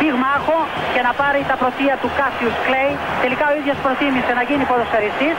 πυγμάχο 0.00 0.58
και 0.94 1.00
να 1.06 1.12
πάρει 1.20 1.40
τα 1.50 1.56
πρωτεία 1.62 1.94
του 2.02 2.08
Κάσιους 2.18 2.56
Κλέι. 2.66 2.92
Τελικά 3.24 3.44
ο 3.52 3.54
ίδιος 3.60 3.78
προτίμησε 3.84 4.32
να 4.38 4.42
γίνει 4.48 4.64
ποδοσφαιριστής 4.70 5.36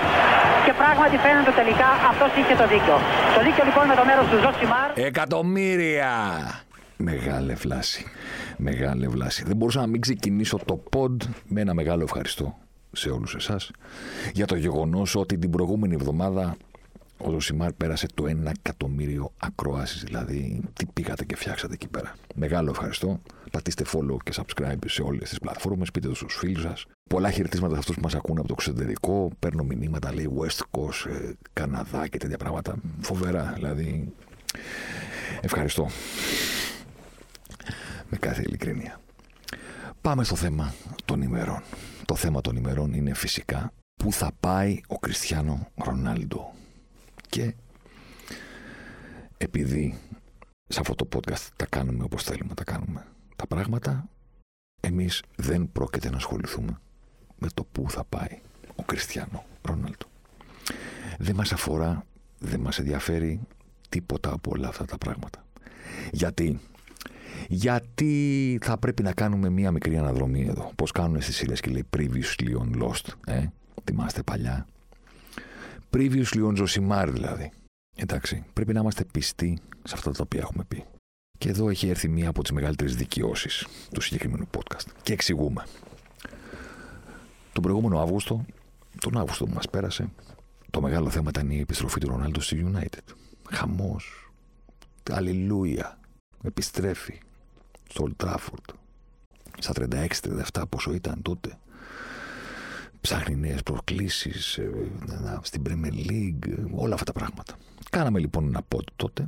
και 0.65 0.73
πράγματι 0.81 1.15
φαίνεται 1.25 1.51
τελικά 1.61 1.89
αυτός 2.11 2.29
είχε 2.39 2.53
το 2.61 2.65
δίκιο. 2.73 2.95
Το 3.35 3.39
δίκιο 3.45 3.63
λοιπόν 3.69 3.83
με 3.91 3.95
το 3.99 4.03
μέρος 4.09 4.25
του 4.29 4.37
Ζοσιμάρ. 4.43 4.87
Εκατομμύρια! 5.09 6.13
Μεγάλη 7.11 7.55
φλάση. 7.63 8.01
Μεγάλη 8.57 9.07
βλάση. 9.15 9.43
Δεν 9.49 9.55
μπορούσα 9.57 9.79
να 9.79 9.87
μην 9.87 10.01
ξεκινήσω 10.01 10.57
το 10.69 10.75
pod 10.93 11.17
με 11.53 11.59
ένα 11.61 11.73
μεγάλο 11.73 12.03
ευχαριστώ 12.03 12.45
σε 12.91 13.09
όλους 13.09 13.35
εσάς 13.35 13.71
για 14.33 14.45
το 14.45 14.55
γεγονός 14.55 15.15
ότι 15.15 15.37
την 15.37 15.49
προηγούμενη 15.49 15.93
εβδομάδα 15.93 16.55
ο 17.23 17.29
Ζοσιμάρ 17.31 17.73
πέρασε 17.73 18.07
το 18.13 18.23
1 18.23 18.51
εκατομμύριο 18.59 19.31
ακροάσεις. 19.39 20.03
Δηλαδή, 20.03 20.61
τι 20.73 20.85
πήγατε 20.85 21.25
και 21.25 21.35
φτιάξατε 21.35 21.73
εκεί 21.73 21.87
πέρα. 21.87 22.15
Μεγάλο 22.35 22.69
ευχαριστώ. 22.69 23.21
Πατήστε 23.51 23.85
follow 23.93 24.17
και 24.23 24.33
subscribe 24.35 24.83
σε 24.85 25.01
όλες 25.01 25.29
τις 25.29 25.39
πλατφόρμες. 25.39 25.91
Πείτε 25.91 26.07
το 26.07 26.15
στους 26.15 26.35
φίλους 26.35 26.61
σας. 26.61 26.85
Πολλά 27.09 27.31
χαιρετίσματα 27.31 27.73
σε 27.73 27.79
αυτούς 27.79 27.95
που 27.95 28.01
μας 28.01 28.15
ακούνε 28.15 28.39
από 28.39 28.47
το 28.47 28.55
εξωτερικό. 28.57 29.29
Παίρνω 29.39 29.63
μηνύματα, 29.63 30.13
λέει 30.13 30.29
West 30.39 30.79
Coast, 30.79 31.09
ε, 31.09 31.31
Καναδά 31.53 32.07
και 32.07 32.17
τέτοια 32.17 32.37
πράγματα. 32.37 32.75
Φοβερά, 33.01 33.51
δηλαδή. 33.55 34.13
Ευχαριστώ 35.41 35.87
με 38.09 38.17
κάθε 38.17 38.41
ειλικρίνεια. 38.41 38.99
Πάμε 40.01 40.23
στο 40.23 40.35
θέμα 40.35 40.73
των 41.05 41.21
ημερών. 41.21 41.63
Το 42.05 42.15
θέμα 42.15 42.41
των 42.41 42.55
ημερών 42.55 42.93
είναι 42.93 43.13
φυσικά 43.13 43.71
πού 44.03 44.11
θα 44.11 44.31
πάει 44.39 44.81
ο 44.87 44.99
Κριστιανό 44.99 45.67
Ρονάλντο. 45.75 46.53
Και 47.31 47.53
επειδή 49.37 49.97
σε 50.67 50.79
αυτό 50.79 50.95
το 50.95 51.07
podcast 51.13 51.47
τα 51.55 51.65
κάνουμε 51.65 52.03
όπως 52.03 52.23
θέλουμε 52.23 52.53
τα 52.53 52.63
κάνουμε 52.63 53.07
τα 53.35 53.47
πράγματα, 53.47 54.09
εμείς 54.81 55.23
δεν 55.35 55.69
πρόκειται 55.71 56.09
να 56.09 56.15
ασχοληθούμε 56.15 56.79
με 57.37 57.47
το 57.53 57.63
πού 57.71 57.89
θα 57.89 58.03
πάει 58.03 58.41
ο 58.75 58.83
Κριστιανό 58.83 59.45
Ρονάλντο. 59.61 60.05
Δεν 61.17 61.35
μας 61.35 61.51
αφορά, 61.51 62.05
δεν 62.39 62.59
μας 62.59 62.79
ενδιαφέρει 62.79 63.39
τίποτα 63.89 64.31
από 64.31 64.51
όλα 64.53 64.67
αυτά 64.67 64.85
τα 64.85 64.97
πράγματα. 64.97 65.45
Γιατί 66.11 66.59
γιατί 67.47 68.59
θα 68.61 68.77
πρέπει 68.77 69.03
να 69.03 69.13
κάνουμε 69.13 69.49
μία 69.49 69.71
μικρή 69.71 69.97
αναδρομή 69.97 70.45
εδώ. 70.49 70.71
Πώς 70.75 70.91
κάνουν 70.91 71.21
στις 71.21 71.35
σειρέ 71.35 71.53
και 71.53 71.69
λέει 71.69 71.85
Previously 71.97 72.57
on 72.57 72.83
Lost. 72.83 73.07
Ε, 73.25 73.45
θυμάστε 73.83 74.23
παλιά. 74.23 74.67
Previously 75.91 76.41
on 76.47 76.63
Josimar 76.63 77.07
δηλαδή. 77.11 77.51
Εντάξει, 77.95 78.45
πρέπει 78.53 78.73
να 78.73 78.79
είμαστε 78.79 79.03
πιστοί 79.03 79.59
σε 79.83 79.93
αυτά 79.95 80.11
τα 80.11 80.19
οποία 80.23 80.39
έχουμε 80.39 80.63
πει. 80.63 80.85
Και 81.37 81.49
εδώ 81.49 81.69
έχει 81.69 81.89
έρθει 81.89 82.07
μία 82.07 82.29
από 82.29 82.41
τις 82.41 82.51
μεγαλύτερες 82.51 82.95
δικαιώσεις 82.95 83.67
του 83.93 84.01
συγκεκριμένου 84.01 84.47
podcast. 84.57 84.85
Και 85.03 85.13
εξηγούμε. 85.13 85.65
Τον 87.53 87.63
προηγούμενο 87.63 87.99
Αύγουστο, 87.99 88.45
τον 88.99 89.17
Αύγουστο 89.17 89.45
που 89.45 89.53
μας 89.53 89.69
πέρασε, 89.69 90.09
το 90.69 90.81
μεγάλο 90.81 91.09
θέμα 91.09 91.29
ήταν 91.29 91.49
η 91.49 91.59
επιστροφή 91.59 91.99
του 91.99 92.07
Ρονάλντο 92.07 92.39
στη 92.39 92.73
United. 92.73 93.13
Χαμός. 93.49 94.31
Αλληλούια. 95.11 95.99
Επιστρέφει 96.43 97.19
στο 97.89 98.07
Old 98.07 98.25
Trafford. 98.25 98.75
Στα 99.59 99.73
36-37 100.51 100.63
πόσο 100.69 100.93
ήταν 100.93 101.21
τότε. 101.21 101.57
Ψάχνει 103.01 103.35
νέες 103.35 103.63
προκλήσεις 103.63 104.57
ε, 104.57 104.71
στην 105.41 105.61
Premier 105.67 106.09
League, 106.09 106.55
όλα 106.75 106.93
αυτά 106.93 107.05
τα 107.05 107.19
πράγματα. 107.19 107.55
Κάναμε 107.89 108.19
λοιπόν 108.19 108.47
ένα 108.47 108.61
pod 108.75 108.83
τότε 108.95 109.27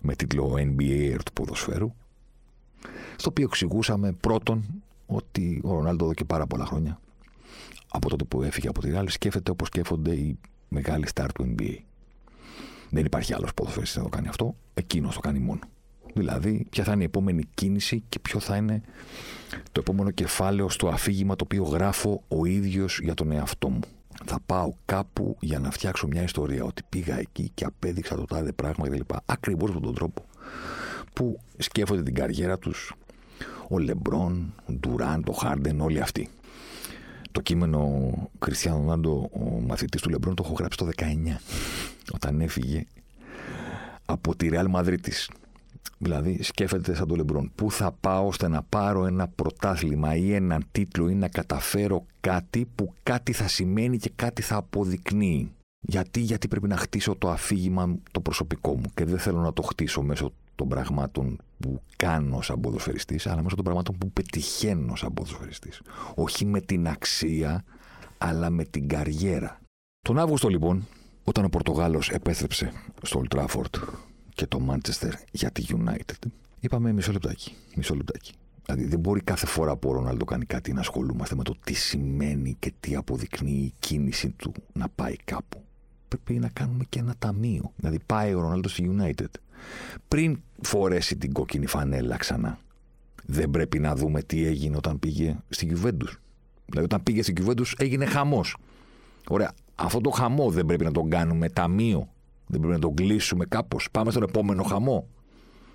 με 0.00 0.14
τίτλο 0.14 0.54
NBA 0.56 1.16
του 1.24 1.32
ποδοσφαίρου 1.32 1.92
στο 3.16 3.30
οποίο 3.30 3.44
εξηγούσαμε 3.44 4.12
πρώτον 4.12 4.82
ότι 5.06 5.60
ο 5.64 5.72
Ρονάλντο 5.72 6.04
εδώ 6.04 6.14
και 6.14 6.24
πάρα 6.24 6.46
πολλά 6.46 6.64
χρόνια 6.64 7.00
από 7.88 8.08
τότε 8.08 8.24
που 8.24 8.42
έφυγε 8.42 8.68
από 8.68 8.80
τη 8.80 8.90
Real 8.94 9.04
σκέφτεται 9.08 9.50
όπως 9.50 9.66
σκέφτονται 9.66 10.14
οι 10.14 10.38
μεγάλοι 10.68 11.06
στάρ 11.06 11.32
του 11.32 11.54
NBA. 11.56 11.76
Δεν 12.90 13.04
υπάρχει 13.04 13.34
άλλος 13.34 13.54
ποδοσφαιριστής 13.54 13.96
να 13.96 14.02
το 14.02 14.08
κάνει 14.08 14.28
αυτό, 14.28 14.56
εκείνος 14.74 15.14
το 15.14 15.20
κάνει 15.20 15.38
μόνο. 15.38 15.60
Δηλαδή, 16.14 16.66
ποια 16.70 16.84
θα 16.84 16.92
είναι 16.92 17.02
η 17.02 17.06
επόμενη 17.06 17.44
κίνηση 17.54 18.02
και 18.08 18.18
ποιο 18.18 18.40
θα 18.40 18.56
είναι 18.56 18.80
το 19.72 19.80
επόμενο 19.80 20.10
κεφάλαιο 20.10 20.68
στο 20.68 20.88
αφήγημα 20.88 21.36
το 21.36 21.44
οποίο 21.44 21.62
γράφω 21.62 22.22
ο 22.28 22.44
ίδιος 22.44 23.00
για 23.02 23.14
τον 23.14 23.32
εαυτό 23.32 23.68
μου. 23.68 23.80
Θα 24.24 24.38
πάω 24.46 24.72
κάπου 24.84 25.36
για 25.40 25.58
να 25.58 25.70
φτιάξω 25.70 26.06
μια 26.06 26.22
ιστορία 26.22 26.64
ότι 26.64 26.82
πήγα 26.88 27.18
εκεί 27.18 27.50
και 27.54 27.64
απέδειξα 27.64 28.14
το 28.14 28.24
τάδε 28.24 28.52
πράγμα 28.52 28.88
κλπ. 28.88 29.10
Ακριβώς 29.26 29.74
με 29.74 29.80
τον 29.80 29.94
τρόπο 29.94 30.24
που 31.12 31.38
σκέφτονται 31.58 32.02
την 32.02 32.14
καριέρα 32.14 32.58
τους 32.58 32.94
ο 33.68 33.78
Λεμπρόν, 33.78 34.54
ο 34.68 34.72
Ντουράν, 34.72 35.24
ο 35.28 35.32
Χάρντεν, 35.32 35.80
όλοι 35.80 36.00
αυτοί. 36.00 36.28
Το 37.32 37.40
κείμενο 37.40 38.12
Κριστιανό 38.38 38.78
Νάντο, 38.78 39.30
ο 39.32 39.60
μαθητής 39.66 40.00
του 40.00 40.10
Λεμπρόν, 40.10 40.34
το 40.34 40.42
έχω 40.46 40.54
γράψει 40.58 40.78
το 40.78 40.88
19, 40.96 41.04
όταν 42.12 42.40
έφυγε 42.40 42.86
από 44.04 44.36
τη 44.36 44.48
Ρεάλ 44.48 44.68
Μαδρίτης 44.68 45.30
Δηλαδή, 46.04 46.42
σκέφτεται 46.42 46.94
σαν 46.94 47.08
το 47.08 47.14
Λεμπρόν. 47.14 47.52
Πού 47.54 47.70
θα 47.70 47.92
πάω 47.92 48.26
ώστε 48.26 48.48
να 48.48 48.62
πάρω 48.62 49.06
ένα 49.06 49.28
πρωτάθλημα 49.28 50.16
ή 50.16 50.34
έναν 50.34 50.64
τίτλο 50.72 51.08
ή 51.08 51.14
να 51.14 51.28
καταφέρω 51.28 52.06
κάτι 52.20 52.68
που 52.74 52.94
κάτι 53.02 53.32
θα 53.32 53.48
σημαίνει 53.48 53.98
και 53.98 54.10
κάτι 54.16 54.42
θα 54.42 54.56
αποδεικνύει. 54.56 55.52
Γιατί, 55.80 56.20
γιατί 56.20 56.48
πρέπει 56.48 56.68
να 56.68 56.76
χτίσω 56.76 57.16
το 57.16 57.30
αφήγημα 57.30 57.96
το 58.10 58.20
προσωπικό 58.20 58.76
μου 58.76 58.90
και 58.94 59.04
δεν 59.04 59.18
θέλω 59.18 59.40
να 59.40 59.52
το 59.52 59.62
χτίσω 59.62 60.02
μέσω 60.02 60.32
των 60.54 60.68
πραγμάτων 60.68 61.38
που 61.60 61.82
κάνω 61.96 62.42
σαν 62.42 62.60
ποδοσφαιριστής, 62.60 63.26
αλλά 63.26 63.42
μέσω 63.42 63.54
των 63.54 63.64
πραγμάτων 63.64 63.98
που 63.98 64.10
πετυχαίνω 64.10 64.96
σαν 64.96 65.14
ποδοσφαιριστής. 65.14 65.82
Όχι 66.14 66.44
με 66.44 66.60
την 66.60 66.88
αξία, 66.88 67.64
αλλά 68.18 68.50
με 68.50 68.64
την 68.64 68.88
καριέρα. 68.88 69.60
Τον 70.00 70.18
Αύγουστο 70.18 70.48
λοιπόν, 70.48 70.86
όταν 71.24 71.44
ο 71.44 71.48
Πορτογάλος 71.48 72.10
επέστρεψε 72.10 72.72
στο 73.02 73.22
Old 73.22 73.36
Trafford 73.36 73.80
και 74.34 74.46
το 74.46 74.60
Manchester 74.70 75.12
για 75.32 75.50
τη 75.50 75.64
United. 75.68 76.28
Είπαμε 76.60 76.92
μισό 76.92 77.12
λεπτάκι. 77.12 77.54
Μισό 77.74 77.94
λεπτάκι. 77.94 78.32
Δηλαδή 78.64 78.84
δεν 78.84 78.98
μπορεί 78.98 79.20
κάθε 79.20 79.46
φορά 79.46 79.76
που 79.76 79.88
ο 79.88 79.92
Ρονάλντο 79.92 80.24
κάνει 80.24 80.44
κάτι 80.44 80.72
να 80.72 80.80
ασχολούμαστε 80.80 81.34
με 81.34 81.42
το 81.42 81.54
τι 81.64 81.72
σημαίνει 81.72 82.56
και 82.58 82.72
τι 82.80 82.94
αποδεικνύει 82.94 83.50
η 83.50 83.74
κίνηση 83.78 84.30
του 84.30 84.52
να 84.72 84.88
πάει 84.88 85.16
κάπου. 85.24 85.62
Πρέπει 86.08 86.32
να 86.34 86.48
κάνουμε 86.48 86.84
και 86.88 86.98
ένα 86.98 87.14
ταμείο. 87.18 87.72
Δηλαδή 87.76 87.98
πάει 88.06 88.34
ο 88.34 88.40
Ρονάλντο 88.40 88.68
στη 88.68 88.90
United. 88.96 89.30
Πριν 90.08 90.40
φορέσει 90.60 91.16
την 91.16 91.32
κόκκινη 91.32 91.66
φανέλα 91.66 92.16
ξανά. 92.16 92.58
Δεν 93.26 93.50
πρέπει 93.50 93.78
να 93.78 93.96
δούμε 93.96 94.22
τι 94.22 94.46
έγινε 94.46 94.76
όταν 94.76 94.98
πήγε 94.98 95.36
στη 95.48 95.68
Juventus. 95.70 96.12
Δηλαδή 96.66 96.84
όταν 96.84 97.02
πήγε 97.02 97.22
στη 97.22 97.32
Juventus 97.40 97.72
έγινε 97.76 98.06
χαμός. 98.06 98.56
Ωραία. 99.28 99.52
Αυτό 99.74 100.00
το 100.00 100.10
χαμό 100.10 100.50
δεν 100.50 100.66
πρέπει 100.66 100.84
να 100.84 100.92
τον 100.92 101.10
κάνουμε 101.10 101.48
ταμείο 101.48 102.08
δεν 102.52 102.60
πρέπει 102.60 102.74
να 102.74 102.78
τον 102.78 102.94
κλείσουμε 102.94 103.44
κάπως. 103.44 103.88
Πάμε 103.90 104.10
στον 104.10 104.22
επόμενο 104.22 104.62
χαμό. 104.62 105.08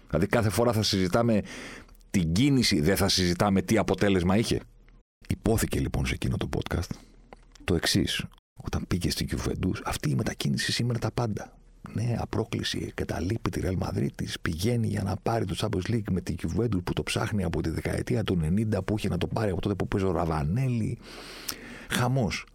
Δηλαδή 0.07 0.27
κάθε 0.27 0.49
φορά 0.49 0.71
θα 0.73 0.83
συζητάμε 0.83 1.41
την 2.09 2.31
κίνηση, 2.31 2.81
δεν 2.81 2.95
θα 2.95 3.09
συζητάμε 3.09 3.61
τι 3.61 3.77
αποτέλεσμα 3.77 4.38
είχε. 4.38 4.59
Υπόθηκε 5.27 5.79
λοιπόν 5.79 6.05
σε 6.05 6.13
εκείνο 6.13 6.37
το 6.37 6.49
podcast 6.55 6.89
το 7.63 7.75
εξής. 7.75 8.25
Όταν 8.63 8.85
πήγε 8.87 9.09
στην 9.09 9.28
Juventus, 9.31 9.81
αυτή 9.85 10.09
η 10.09 10.16
μετακίνηση 10.16 10.72
σήμερα 10.72 10.99
τα 10.99 11.11
πάντα. 11.11 11.52
Νέα 11.93 12.25
πρόκληση, 12.29 12.91
καταλείπει 12.96 13.49
τη 13.49 13.61
Real 13.63 13.87
Madrid, 13.87 14.34
πηγαίνει 14.41 14.87
για 14.87 15.03
να 15.03 15.16
πάρει 15.23 15.46
το 15.46 15.55
Champions 15.57 15.91
League 15.91 16.11
με 16.11 16.22
την 16.22 16.35
Juventus 16.41 16.84
που 16.84 16.93
το 16.93 17.03
ψάχνει 17.03 17.43
από 17.43 17.61
τη 17.61 17.69
δεκαετία 17.69 18.23
του 18.23 18.40
90 18.43 18.85
που 18.85 18.97
είχε 18.97 19.07
να 19.07 19.17
το 19.17 19.28
πάρει 19.28 19.52
από 19.52 19.61
τότε 19.61 19.75
που 19.75 19.87
παίζει 19.87 20.07
ο 20.07 20.11
Ραβανέλη. 20.11 20.97
Χαμός. 21.90 22.46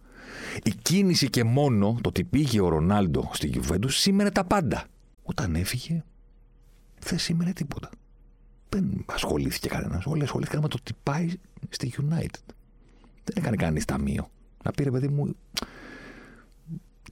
Η 0.63 0.73
κίνηση 0.81 1.29
και 1.29 1.43
μόνο 1.43 1.97
το 2.01 2.09
ότι 2.09 2.23
πήγε 2.23 2.61
ο 2.61 2.67
Ρονάλντο 2.67 3.29
στη 3.33 3.47
Γιουβέντους 3.47 3.97
σήμαινε 3.97 4.31
τα 4.31 4.43
πάντα. 4.43 4.85
Όταν 5.23 5.55
έφυγε, 5.55 6.03
δεν 6.99 7.19
σήμαινε 7.19 7.53
τίποτα. 7.53 7.89
Δεν 8.69 9.05
ασχολήθηκε 9.05 9.67
κανένας. 9.67 10.05
Όλοι 10.05 10.23
ασχολήθηκαν 10.23 10.61
με 10.61 10.67
το 10.67 10.77
ότι 10.79 10.93
πάει 11.03 11.29
στη 11.69 11.93
United. 11.97 12.53
Δεν 13.23 13.35
έκανε 13.35 13.55
κανείς 13.55 13.85
ταμείο. 13.85 14.29
Να 14.63 14.71
πήρε, 14.71 14.91
παιδί 14.91 15.07
μου. 15.07 15.35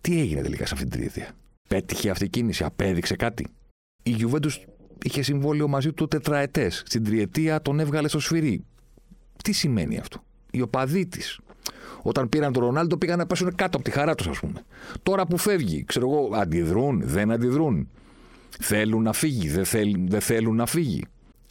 Τι 0.01 0.19
έγινε 0.19 0.41
τελικά 0.41 0.65
σε 0.65 0.73
αυτή 0.73 0.85
την 0.87 0.99
τριετία. 0.99 1.31
Πέτυχε 1.69 2.09
αυτή 2.09 2.25
η 2.25 2.29
κίνηση, 2.29 2.63
απέδειξε 2.63 3.15
κάτι; 3.15 3.47
Η 4.03 4.09
Γιουβέντους 4.09 4.65
είχε 5.03 5.21
συμβόλαιο 5.21 5.67
μαζί 5.67 5.93
του 5.93 6.07
τετραετές. 6.07 6.83
Στην 6.85 7.03
τριετία 7.03 7.61
τον 7.61 7.79
έβγαλε 7.79 8.07
στο 8.07 8.19
σφυρί. 8.19 8.65
Τι 9.43 9.51
σημαίνει 9.51 9.97
αυτό; 9.97 10.23
Οι 10.51 10.61
οπαδοί 10.61 11.05
της 11.05 11.39
Όταν 12.01 12.29
πήραν 12.29 12.53
τον 12.53 12.63
Ρονάλντο 12.63 12.97
πήγαν 12.97 13.17
να 13.17 13.25
πέσουν 13.25 13.55
κάτω 13.55 13.77
από 13.77 13.85
τη 13.85 13.91
χαρά 13.91 14.15
τους, 14.15 14.27
ας 14.27 14.39
πούμε. 14.39 14.63
Τώρα 15.03 15.25
που 15.25 15.37
φεύγει, 15.37 15.83
ξέρω 15.83 16.09
εγώ, 16.09 16.35
αντιδρούν, 16.35 17.01
δεν 17.05 17.31
αντιδρούν. 17.31 17.89
Θέλουν 18.59 19.03
να 19.03 19.13
φύγει, 19.13 19.49
δεν, 19.49 19.65
θέλ, 19.65 19.95
δεν 20.07 20.21
θέλουν 20.21 20.55
να 20.55 20.65
φύγει. 20.65 21.03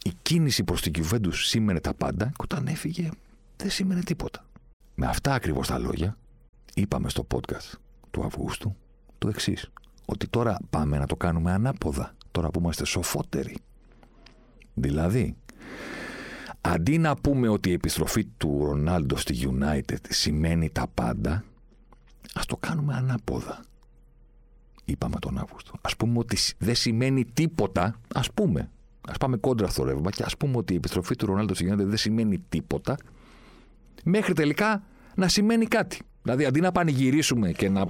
Η 0.03 0.11
κίνηση 0.21 0.63
προς 0.63 0.81
την 0.81 0.91
Κιουβέντους 0.91 1.47
σήμαινε 1.47 1.79
τα 1.79 1.93
πάντα 1.93 2.25
και 2.25 2.33
όταν 2.41 2.67
έφυγε 2.67 3.09
δεν 3.57 3.69
σήμαινε 3.69 4.01
τίποτα. 4.01 4.45
Με 4.95 5.05
αυτά 5.05 5.33
ακριβώς 5.33 5.67
τα 5.67 5.77
λόγια 5.77 6.17
είπαμε 6.73 7.09
στο 7.09 7.27
podcast 7.33 7.77
του 8.11 8.23
Αυγούστου 8.23 8.75
το 9.17 9.27
εξής. 9.27 9.71
Ότι 10.05 10.27
τώρα 10.27 10.57
πάμε 10.69 10.97
να 10.97 11.05
το 11.05 11.15
κάνουμε 11.15 11.51
ανάποδα. 11.51 12.15
Τώρα 12.31 12.49
που 12.49 12.59
είμαστε 12.59 12.85
σοφότεροι. 12.85 13.57
Δηλαδή, 14.73 15.35
αντί 16.61 16.97
να 16.97 17.15
πούμε 17.15 17.47
ότι 17.47 17.69
η 17.69 17.73
επιστροφή 17.73 18.25
του 18.25 18.61
Ρονάλντο 18.65 19.15
στη 19.15 19.49
United 19.51 19.97
σημαίνει 20.09 20.69
τα 20.69 20.87
πάντα, 20.93 21.43
ας 22.33 22.45
το 22.45 22.57
κάνουμε 22.57 22.93
ανάποδα. 22.93 23.59
Είπαμε 24.85 25.15
τον 25.19 25.37
Αύγουστο. 25.37 25.73
Ας 25.81 25.95
πούμε 25.95 26.17
ότι 26.17 26.37
δεν 26.57 26.75
σημαίνει 26.75 27.25
τίποτα, 27.25 27.99
ας 28.13 28.31
πούμε. 28.31 28.69
Ας 29.09 29.17
πάμε 29.17 29.37
κόντρα 29.37 29.67
στο 29.67 29.83
ρεύμα 29.83 30.09
και 30.09 30.23
ας 30.23 30.37
πούμε 30.37 30.57
ότι 30.57 30.73
η 30.73 30.75
επιστροφή 30.75 31.15
του 31.15 31.25
Ρονάλντο 31.25 31.53
στη 31.53 31.69
United 31.71 31.85
δεν 31.85 31.97
σημαίνει 31.97 32.43
τίποτα, 32.49 32.97
μέχρι 34.03 34.33
τελικά 34.33 34.83
να 35.15 35.27
σημαίνει 35.27 35.65
κάτι. 35.65 35.99
Δηλαδή, 36.21 36.45
αντί 36.45 36.59
να 36.59 36.71
πανηγυρίσουμε 36.71 37.51
και 37.51 37.69
να, 37.69 37.85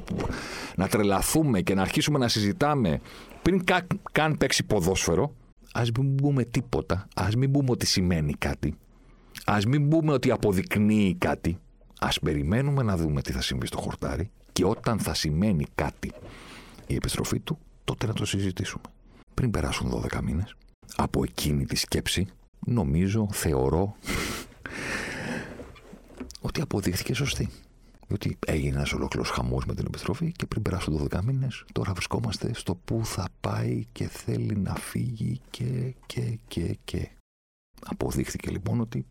να 0.75 0.87
τρελαθούμε 0.87 1.61
και 1.61 1.73
να 1.73 1.81
αρχίσουμε 1.81 2.17
να 2.19 2.27
συζητάμε 2.27 2.99
πριν 3.41 3.63
καν, 3.63 3.87
καν 4.11 4.37
παίξει 4.37 4.63
ποδόσφαιρο, 4.63 5.35
ας 5.73 5.91
μην 5.91 6.15
πούμε 6.15 6.43
τίποτα. 6.43 7.07
Α 7.13 7.27
μην 7.37 7.51
πούμε 7.51 7.71
ότι 7.71 7.85
σημαίνει 7.85 8.33
κάτι. 8.33 8.75
Α 9.45 9.57
μην 9.67 9.89
πούμε 9.89 10.13
ότι 10.13 10.31
αποδεικνύει 10.31 11.15
κάτι. 11.17 11.57
Α 11.99 12.09
περιμένουμε 12.21 12.83
να 12.83 12.97
δούμε 12.97 13.21
τι 13.21 13.31
θα 13.31 13.41
συμβεί 13.41 13.65
στο 13.65 13.77
χορτάρι 13.77 14.31
και 14.53 14.65
όταν 14.65 14.99
θα 14.99 15.13
σημαίνει 15.13 15.65
κάτι 15.75 16.11
η 16.87 16.95
επιστροφή 16.95 17.39
του, 17.39 17.57
τότε 17.83 18.07
να 18.07 18.13
το 18.13 18.25
συζητήσουμε. 18.25 18.83
Πριν 19.33 19.51
περάσουν 19.51 20.03
12 20.11 20.21
μήνες, 20.21 20.55
από 20.95 21.23
εκείνη 21.23 21.65
τη 21.65 21.75
σκέψη, 21.75 22.27
νομίζω, 22.59 23.27
θεωρώ 23.31 23.95
ότι 26.41 26.61
αποδείχθηκε 26.61 27.13
σωστή. 27.13 27.49
Διότι 28.11 28.37
έγινε 28.47 28.75
ένας 28.75 28.93
ολόκληρος 28.93 29.29
χαμός 29.29 29.65
με 29.65 29.75
την 29.75 29.85
επιστροφή 29.87 30.31
και 30.31 30.45
πριν 30.45 30.61
περάσουν 30.61 31.07
12 31.11 31.21
μήνες, 31.23 31.65
τώρα 31.71 31.93
βρισκόμαστε 31.93 32.53
στο 32.53 32.75
πού 32.75 33.05
θα 33.05 33.27
πάει 33.41 33.85
και 33.91 34.07
θέλει 34.07 34.55
να 34.55 34.75
φύγει 34.75 35.41
και, 35.49 35.95
και, 36.05 36.39
και, 36.47 36.77
και. 36.83 37.09
Αποδείχθηκε 37.85 38.49
λοιπόν 38.49 38.79
ότι 38.79 39.05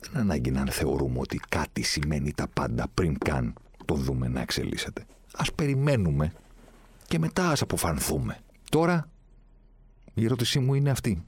δεν 0.00 0.20
ανάγκη 0.20 0.50
να 0.50 0.64
θεωρούμε 0.66 1.18
ότι 1.18 1.40
κάτι 1.48 1.82
σημαίνει 1.82 2.32
τα 2.32 2.48
πάντα 2.48 2.88
πριν 2.94 3.18
καν 3.18 3.54
το 3.84 3.94
δούμε 3.94 4.28
να 4.28 4.40
εξελίσσεται. 4.40 5.06
Ας 5.32 5.52
περιμένουμε 5.52 6.32
και 7.06 7.18
μετά 7.18 7.50
ας 7.50 7.62
αποφανθούμε. 7.62 8.38
Τώρα 8.70 9.08
η 10.14 10.24
ερώτησή 10.24 10.58
μου 10.58 10.74
είναι 10.74 10.90
αυτή 10.90 11.24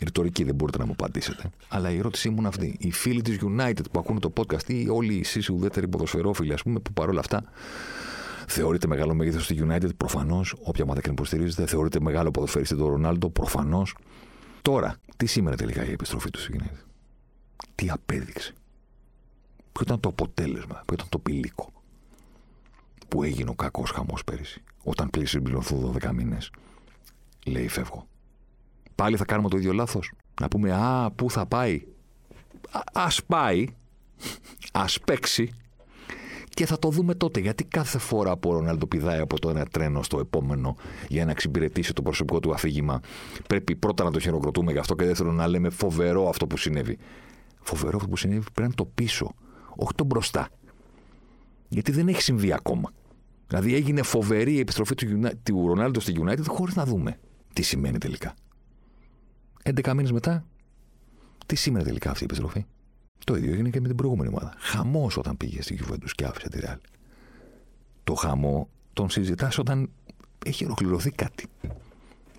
ρητορική, 0.00 0.44
δεν 0.44 0.54
μπορείτε 0.54 0.78
να 0.78 0.86
μου 0.86 0.92
απαντήσετε. 0.92 1.50
Αλλά 1.68 1.90
η 1.90 1.98
ερώτησή 1.98 2.30
μου 2.30 2.36
είναι 2.38 2.48
αυτή. 2.48 2.76
Οι 2.78 2.90
φίλοι 2.90 3.22
της 3.22 3.38
United 3.42 3.90
που 3.92 3.98
ακούνε 3.98 4.20
το 4.20 4.32
podcast 4.36 4.68
ή 4.68 4.88
όλοι 4.88 5.18
εσείς 5.18 5.50
ουδέτεροι 5.50 5.88
ποδοσφαιρόφιλοι, 5.88 6.52
ας 6.52 6.62
πούμε, 6.62 6.80
που 6.80 6.92
παρόλα 6.92 7.20
αυτά 7.20 7.44
θεωρείτε 8.46 8.86
μεγάλο 8.86 9.14
μέγεθος 9.14 9.44
στη 9.44 9.66
United, 9.68 9.96
προφανώς. 9.96 10.54
Όποια 10.62 10.84
ομάδα 10.84 11.00
και 11.00 11.06
να 11.06 11.12
υποστηρίζετε, 11.12 11.66
θεωρείτε 11.66 12.00
μεγάλο 12.00 12.30
ποδοσφαιριστή 12.30 12.76
τον 12.76 12.86
Ρονάλντο, 12.86 13.30
προφανώς. 13.30 13.96
Τώρα, 14.62 14.96
τι 15.16 15.26
σήμερα 15.26 15.56
τελικά 15.56 15.84
η 15.84 15.90
επιστροφή 15.90 16.30
του 16.30 16.40
στη 16.40 16.58
United; 16.58 16.84
Τι 17.74 17.90
απέδειξε; 17.90 18.52
Ποιο 19.72 19.82
ήταν 19.82 20.00
το 20.00 20.08
αποτέλεσμα, 20.08 20.82
ποιο 20.86 20.94
ήταν 20.94 21.06
το 21.08 21.18
πηλίκο 21.18 21.72
που 23.08 23.22
έγινε 23.22 23.50
ο 23.50 23.54
κακός 23.54 23.90
χαμός 23.90 24.24
πέρυσι. 24.24 24.62
Όταν 24.82 25.10
πλήρωσε 25.10 25.36
συμπληρωθούν 25.36 25.98
12 26.02 26.12
μήνες, 26.12 26.50
λέει 27.46 27.68
φεύγω. 27.68 28.06
Πάλι 28.94 29.16
θα 29.16 29.24
κάνουμε 29.24 29.48
το 29.48 29.56
ίδιο 29.56 29.72
λάθος. 29.72 30.12
Να 30.40 30.48
πούμε, 30.48 30.72
Α, 30.72 31.10
πού 31.10 31.30
θα 31.30 31.46
πάει. 31.46 31.82
Α 32.92 33.06
πάει, 33.26 33.66
ας 34.72 35.00
παίξει 35.00 35.54
και 36.48 36.66
θα 36.66 36.78
το 36.78 36.88
δούμε 36.88 37.14
τότε. 37.14 37.40
Γιατί 37.40 37.64
κάθε 37.64 37.98
φορά 37.98 38.36
που 38.36 38.50
ο 38.50 38.52
Ρονάλντο 38.52 38.86
πηδάει 38.86 39.20
από 39.20 39.38
το 39.38 39.50
ένα 39.50 39.66
τρένο 39.66 40.02
στο 40.02 40.18
επόμενο 40.18 40.76
για 41.08 41.24
να 41.24 41.30
εξυπηρετήσει 41.30 41.92
το 41.92 42.02
προσωπικό 42.02 42.40
του 42.40 42.52
αφήγημα, 42.52 43.00
πρέπει 43.48 43.76
πρώτα 43.76 44.04
να 44.04 44.10
το 44.10 44.18
χειροκροτούμε 44.18 44.72
γι' 44.72 44.78
αυτό 44.78 44.94
και 44.94 45.04
δεύτερον 45.04 45.34
να 45.34 45.46
λέμε 45.46 45.70
φοβερό 45.70 46.28
αυτό 46.28 46.46
που 46.46 46.56
συνέβη. 46.56 46.98
Φοβερό 47.60 47.96
αυτό 47.96 48.08
που 48.08 48.16
συνέβη 48.16 48.40
πρέπει 48.40 48.60
να 48.60 48.64
είναι 48.64 48.74
το 48.74 48.84
πίσω, 48.84 49.34
όχι 49.76 49.94
το 49.94 50.04
μπροστά. 50.04 50.48
Γιατί 51.68 51.92
δεν 51.92 52.08
έχει 52.08 52.22
συμβεί 52.22 52.52
ακόμα. 52.52 52.90
Δηλαδή 53.46 53.74
έγινε 53.74 54.02
φοβερή 54.02 54.52
η 54.52 54.58
επιστροφή 54.58 54.94
του, 54.94 55.06
του 55.42 55.66
Ρονάλντο 55.66 56.00
στη 56.00 56.12
United 56.24 56.44
χωρίς 56.46 56.74
να 56.74 56.84
δούμε 56.84 57.18
τι 57.52 57.62
σημαίνει 57.62 57.98
τελικά. 57.98 58.34
11 59.64 59.92
μήνες 59.94 60.12
μετά, 60.12 60.44
τι 61.46 61.56
σήμερα 61.56 61.84
τελικά 61.84 62.10
αυτή 62.10 62.22
η 62.22 62.26
επιστροφή; 62.30 62.64
Το 63.24 63.36
ίδιο 63.36 63.52
έγινε 63.52 63.68
και 63.68 63.80
με 63.80 63.86
την 63.86 63.96
προηγούμενη 63.96 64.28
ομάδα. 64.28 64.54
Χαμός 64.58 65.16
όταν 65.16 65.36
πήγε 65.36 65.62
στη 65.62 65.74
Γιουβέντους 65.74 66.14
και 66.14 66.24
άφησε 66.24 66.48
τη 66.48 66.60
Ρεάλ. 66.60 66.78
Το 68.04 68.14
χαμό 68.14 68.68
τον 68.92 69.10
συζητάς 69.10 69.58
όταν 69.58 69.90
έχει 70.44 70.64
ολοκληρωθεί 70.64 71.10
κάτι. 71.10 71.46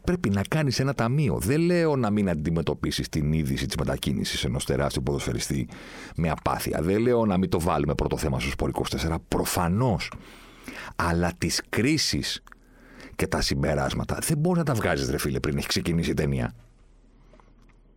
Πρέπει 0.03 0.29
να 0.29 0.41
κάνεις 0.49 0.79
ένα 0.79 0.93
ταμείο. 0.93 1.39
Δεν 1.39 1.61
λέω 1.61 1.95
να 1.95 2.09
μην 2.09 2.29
αντιμετωπίσεις 2.29 3.09
την 3.09 3.33
είδηση 3.33 3.65
της 3.65 3.75
μετακίνησης 3.75 4.43
ενός 4.43 4.65
τεράστιου 4.65 5.03
ποδοσφαιριστή 5.03 5.67
με 6.15 6.29
απάθεια. 6.29 6.81
Δεν 6.81 6.99
λέω 6.99 7.25
να 7.25 7.37
μην 7.37 7.49
το 7.49 7.59
βάλουμε 7.59 7.95
πρώτο 7.95 8.17
θέμα 8.17 8.39
στο 8.39 8.49
Σπορ 8.49 8.71
24. 8.89 9.15
Προφανώς. 9.27 10.11
Αλλά 10.95 11.31
τις 11.37 11.61
κρίσεις 11.69 12.43
και 13.15 13.27
τα 13.27 13.41
συμπεράσματα 13.41 14.17
δεν 14.21 14.37
μπορείς 14.37 14.57
να 14.57 14.65
τα 14.65 14.73
βγάζεις, 14.73 15.09
ρε 15.09 15.17
φίλε, 15.17 15.39
πριν 15.39 15.57
έχει 15.57 15.67
ξεκινήσει 15.67 16.09
η 16.09 16.13
ταινία 16.13 16.53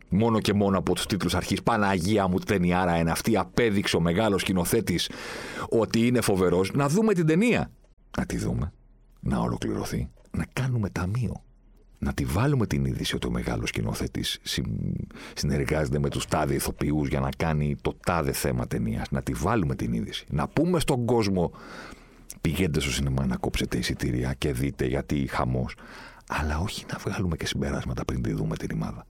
μόνο 0.09 0.41
και 0.41 0.53
μόνο 0.53 0.79
από 0.79 0.95
τους 0.95 1.07
τίτλους 1.07 1.35
αρχής. 1.35 1.63
Παναγία 1.63 2.29
μου, 2.29 2.39
ταινιάρα 2.39 2.97
είναι 2.97 3.11
αυτή. 3.11 3.37
Απέδειξε 3.37 3.97
ο 3.97 4.01
μεγάλος 4.01 4.41
σκηνοθέτης 4.41 5.11
ότι 5.69 6.07
είναι 6.07 6.21
φοβερός. 6.21 6.71
Να 6.75 6.89
δούμε 6.89 7.15
την 7.15 7.27
ταινία. 7.27 7.71
Να 8.19 8.27
τη 8.27 8.37
δούμε. 8.39 8.73
Να 9.21 9.39
ολοκληρωθεί. 9.39 10.09
Να 10.31 10.47
κάνουμε 10.53 10.89
ταμείο. 10.91 11.43
Να 11.99 12.13
τη 12.13 12.25
βάλουμε 12.25 12.67
την 12.67 12.85
είδηση 12.85 13.15
ότι 13.15 13.27
ο 13.27 13.31
μεγάλος 13.31 13.69
σκηνοθέτης 13.69 14.39
συνεργάζεται 15.35 15.99
με 15.99 16.09
τους 16.09 16.27
τάδε 16.27 16.55
ηθοποιούς 16.55 17.09
για 17.09 17.21
να 17.21 17.29
κάνει 17.37 17.77
το 17.83 17.97
τάδε 18.07 18.33
θέμα 18.33 18.67
ταινίας. 18.67 19.11
Να 19.11 19.23
τη 19.23 19.33
βάλουμε 19.33 19.75
την 19.75 19.93
είδηση. 19.93 20.27
Να 20.31 20.49
πούμε 20.49 20.81
στον 20.81 21.05
κόσμο 21.05 21.51
πηγαίνετε 22.41 22.81
στο 22.81 22.91
σινεμά 22.91 23.27
να 23.27 23.37
κόψετε 23.37 23.79
εισιτήρια 23.79 24.35
και 24.39 24.53
δείτε 24.53 24.87
γιατί 24.87 25.27
χαμός. 25.31 25.75
Αλλά 26.29 26.59
όχι 26.59 26.85
να 26.93 26.99
βγάλουμε 26.99 27.37
και 27.37 27.47
συμπεράσματα 27.47 28.05
πριν 28.05 28.23
τη 28.23 28.33
δούμε 28.33 28.57
την 28.57 28.69
ημάδα. 28.73 29.07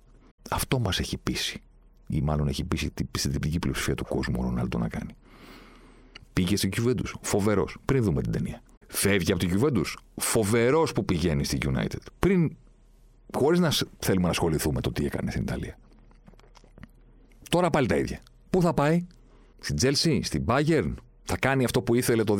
Αυτό 0.51 0.79
μας 0.79 0.99
έχει 0.99 1.19
πείσει. 1.19 1.63
Ή 2.09 2.21
μάλλον 2.21 2.49
έχει 2.49 2.65
πείσει 2.65 2.91
την 2.91 3.11
πιστευτική 3.11 3.59
πλειοψηφία 3.59 3.95
του 3.95 4.05
κόσμου 4.05 4.37
ο 4.39 4.43
Ρονάλντο 4.43 4.79
να 4.79 4.89
κάνει. 4.89 5.17
Πήγε 6.33 6.57
στην 6.57 6.71
Κιουβέντου. 6.71 7.05
Φοβερός. 7.21 7.77
Πριν 7.85 8.03
δούμε 8.03 8.23
την 8.23 8.33
ταινία. 8.33 8.63
Φεύγει 8.87 9.31
από 9.31 9.41
την 9.41 9.49
Κιουβέντου. 9.49 9.83
Φοβερός 10.17 10.93
που 10.93 11.05
πηγαίνει 11.05 11.45
στην 11.45 11.59
United. 11.65 12.01
Πριν. 12.19 12.57
Χωρίς 13.35 13.61
να 13.61 13.73
θέλουμε 13.99 14.25
να 14.25 14.31
ασχοληθούμε 14.31 14.75
με 14.75 14.81
το 14.81 14.93
τι 14.93 15.05
έκανε 15.05 15.31
στην 15.31 15.43
Ιταλία. 15.43 15.79
Τώρα 17.51 17.71
πάλι 17.71 17.87
τα 17.87 17.97
ίδια. 17.97 18.21
Πού 18.51 18.63
θα 18.63 18.75
πάει, 18.75 19.07
στην 19.59 19.77
Τζέλσι, 19.77 20.23
στην 20.23 20.45
Bayern, 20.47 20.95
θα 21.25 21.37
κάνει 21.37 21.65
αυτό 21.65 21.83
που 21.83 21.95
ήθελε 21.95 22.25
το 22.25 22.39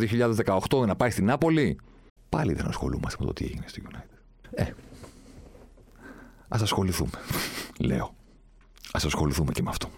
2018 0.69 0.87
να 0.87 0.97
πάει 0.97 1.11
στην 1.11 1.25
Νάπολη; 1.25 1.79
Πάλι 2.29 2.53
δεν 2.53 2.67
ασχολούμαστε 2.67 3.17
με 3.21 3.27
το 3.27 3.33
τι 3.33 3.45
έγινε 3.45 3.65
στην 3.67 3.85
United. 3.91 4.19
Ε, 4.51 4.65
Α 6.49 6.59
ασχοληθούμε, 6.63 7.11
λέω. 7.89 8.05
Α 8.93 9.01
ασχοληθούμε 9.05 9.53
και 9.53 9.63
με 9.63 9.71
αυτό. 9.71 9.91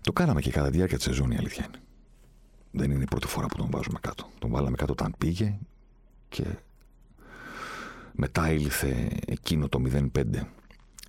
Το 0.00 0.12
κάναμε 0.12 0.40
και 0.40 0.50
κατά 0.50 0.70
τη 0.70 0.76
διάρκεια 0.76 0.96
της 0.96 1.06
σεζόν, 1.06 1.30
η 1.30 1.36
αλήθεια 1.36 1.64
είναι. 1.68 1.82
Δεν 2.70 2.90
είναι 2.90 3.02
η 3.02 3.06
πρώτη 3.06 3.26
φορά 3.26 3.46
που 3.46 3.56
τον 3.56 3.68
βάζουμε 3.70 3.98
κάτω. 4.00 4.28
Τον 4.38 4.50
βάλαμε 4.50 4.76
κάτω 4.76 4.92
όταν 4.92 5.14
πήγε 5.18 5.58
και 6.28 6.44
μετά 8.12 8.52
ήλθε 8.52 9.08
εκείνο 9.26 9.68
το 9.68 9.82
0-5 9.86 10.24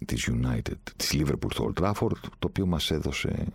της 0.06 0.30
United, 0.32 0.76
της 0.96 1.12
Liverpool 1.14 1.52
στο 1.52 1.72
Old 1.74 1.84
Trafford, 1.84 2.18
το 2.40 2.48
οποίο 2.48 2.66
μας 2.66 2.92
έδωσε 2.92 3.46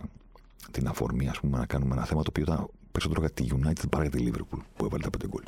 την 0.71 0.87
αφορμή 0.87 1.29
ας 1.29 1.39
πούμε, 1.39 1.57
να 1.57 1.65
κάνουμε 1.65 1.95
ένα 1.95 2.05
θέμα 2.05 2.21
το 2.21 2.27
οποίο 2.29 2.43
ήταν 2.43 2.67
περισσότερο 2.91 3.21
για 3.21 3.29
τη 3.29 3.47
United 3.51 3.89
παρά 3.89 4.05
για 4.05 4.19
τη 4.19 4.29
Liverpool 4.29 4.59
που 4.75 4.85
έβαλε 4.85 5.03
τα 5.03 5.09
πέντε 5.09 5.27
γκολ. 5.27 5.43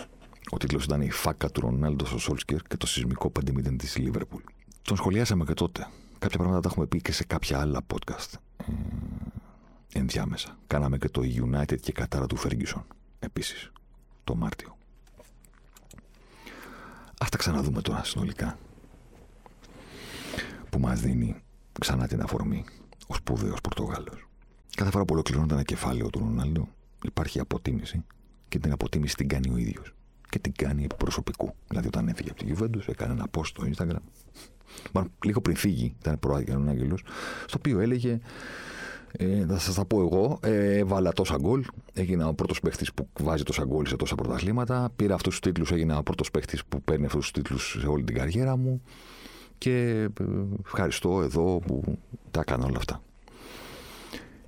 Ο 0.49 0.57
τίτλος 0.57 0.83
ήταν 0.83 1.01
Η 1.01 1.11
φάκα 1.11 1.49
του 1.49 1.61
Ρονάλντο 1.61 2.05
στο 2.05 2.17
Σόλσκερ 2.17 2.61
και 2.61 2.77
το 2.77 2.87
σεισμικό 2.87 3.31
5-0 3.39 3.75
της 3.77 3.97
Λίβερπουλ. 3.97 4.41
Τον 4.81 4.97
σχολιάσαμε 4.97 5.43
και 5.43 5.53
τότε. 5.53 5.87
Κάποια 6.19 6.37
πράγματα 6.37 6.59
τα 6.59 6.69
έχουμε 6.71 6.85
πει 6.85 7.01
και 7.01 7.11
σε 7.11 7.23
κάποια 7.23 7.59
άλλα 7.59 7.81
podcast. 7.93 8.33
Ε, 8.57 9.99
ενδιάμεσα. 9.99 10.57
Κάναμε 10.67 10.97
και 10.97 11.09
το 11.09 11.21
United 11.21 11.79
και 11.79 11.91
κατάρα 11.91 12.25
του 12.25 12.37
Ferguson. 12.37 12.83
Επίσης. 13.19 13.71
Το 14.23 14.35
Μάρτιο. 14.35 14.77
Α 17.17 17.27
τα 17.31 17.37
ξαναδούμε 17.37 17.81
τώρα 17.81 18.03
συνολικά. 18.03 18.57
Που 20.69 20.79
μας 20.79 21.01
δίνει 21.01 21.35
ξανά 21.79 22.07
την 22.07 22.21
αφορμή 22.21 22.65
ο 23.07 23.15
σπουδαίος 23.15 23.61
Πορτογάλος. 23.61 24.27
Κάθε 24.75 24.91
φορά 24.91 25.05
που 25.05 25.13
ολοκληρώνεται 25.13 25.53
ένα 25.53 25.63
κεφάλαιο 25.63 26.09
του 26.09 26.19
Ρονάλντο, 26.19 26.67
υπάρχει 27.03 27.39
αποτίμηση 27.39 28.03
και 28.49 28.59
την 28.59 28.71
αποτίμηση 28.71 29.15
την 29.15 29.27
κάνει 29.27 29.53
ο 29.53 29.57
ίδιος. 29.57 29.93
Και 30.29 30.39
την 30.39 30.51
κάνει 30.55 30.83
επί 30.83 30.95
προσωπικού. 30.95 31.55
Δηλαδή, 31.67 31.87
όταν 31.87 32.07
έφυγε 32.07 32.29
από 32.29 32.43
τη 32.43 32.53
Juventus, 32.53 32.87
έκανε 32.87 33.13
ένα 33.13 33.27
post 33.37 33.45
στο 33.45 33.63
Instagram. 33.63 34.01
Μάλλον 34.91 35.11
λίγο 35.25 35.41
πριν 35.41 35.55
φύγει, 35.55 35.95
ήταν 35.99 36.19
προάγγελο 36.19 36.69
Άγγελος, 36.69 37.03
στο 37.45 37.57
οποίο 37.57 37.79
έλεγε 37.79 38.19
ε, 39.11 39.45
θα 39.45 39.59
σας 39.59 39.75
τα 39.75 39.85
πω 39.85 40.01
εγώ. 40.01 40.39
Ε, 40.41 40.83
βάλα 40.83 41.11
τόσα 41.11 41.37
γκολ. 41.37 41.65
Έγινα 41.93 42.27
ο 42.27 42.33
πρώτος 42.33 42.59
παίχτης 42.59 42.93
που 42.93 43.07
βάζει 43.19 43.43
τόσα 43.43 43.65
γκολ 43.65 43.85
σε 43.85 43.95
τόσα 43.95 44.15
πρωταθλήματα. 44.15 44.89
Πήρα 44.95 45.13
αυτούς 45.13 45.39
τους 45.39 45.39
τίτλους. 45.39 45.71
Έγινα 45.71 45.97
ο 45.97 46.03
πρώτος 46.03 46.31
παίχτης 46.31 46.65
που 46.65 46.81
παίρνει 46.81 47.05
αυτούς 47.05 47.21
τους 47.21 47.31
τίτλους 47.31 47.77
σε 47.79 47.87
όλη 47.87 48.03
την 48.03 48.15
καριέρα 48.15 48.57
μου. 48.57 48.81
Και 49.57 49.89
ε, 50.19 50.25
ευχαριστώ 50.65 51.21
εδώ 51.21 51.59
που 51.59 51.97
τα 52.31 52.39
έκανα 52.39 52.65
όλα 52.65 52.77
αυτά. 52.77 53.01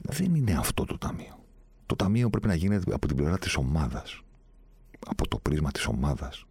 Δεν 0.01 0.35
είναι 0.35 0.55
αυτό 0.57 0.85
το 0.85 0.97
ταμείο. 0.97 1.39
Το 1.85 1.95
ταμείο 1.95 2.29
πρέπει 2.29 2.47
να 2.47 2.55
γίνεται 2.55 2.93
από 2.93 3.07
την 3.07 3.15
πλευρά 3.15 3.37
της 3.37 3.55
ομάδας. 3.55 4.21
Από 5.07 5.27
το 5.27 5.39
πρίσμα 5.39 5.71
της 5.71 5.85
ομάδας 5.85 6.45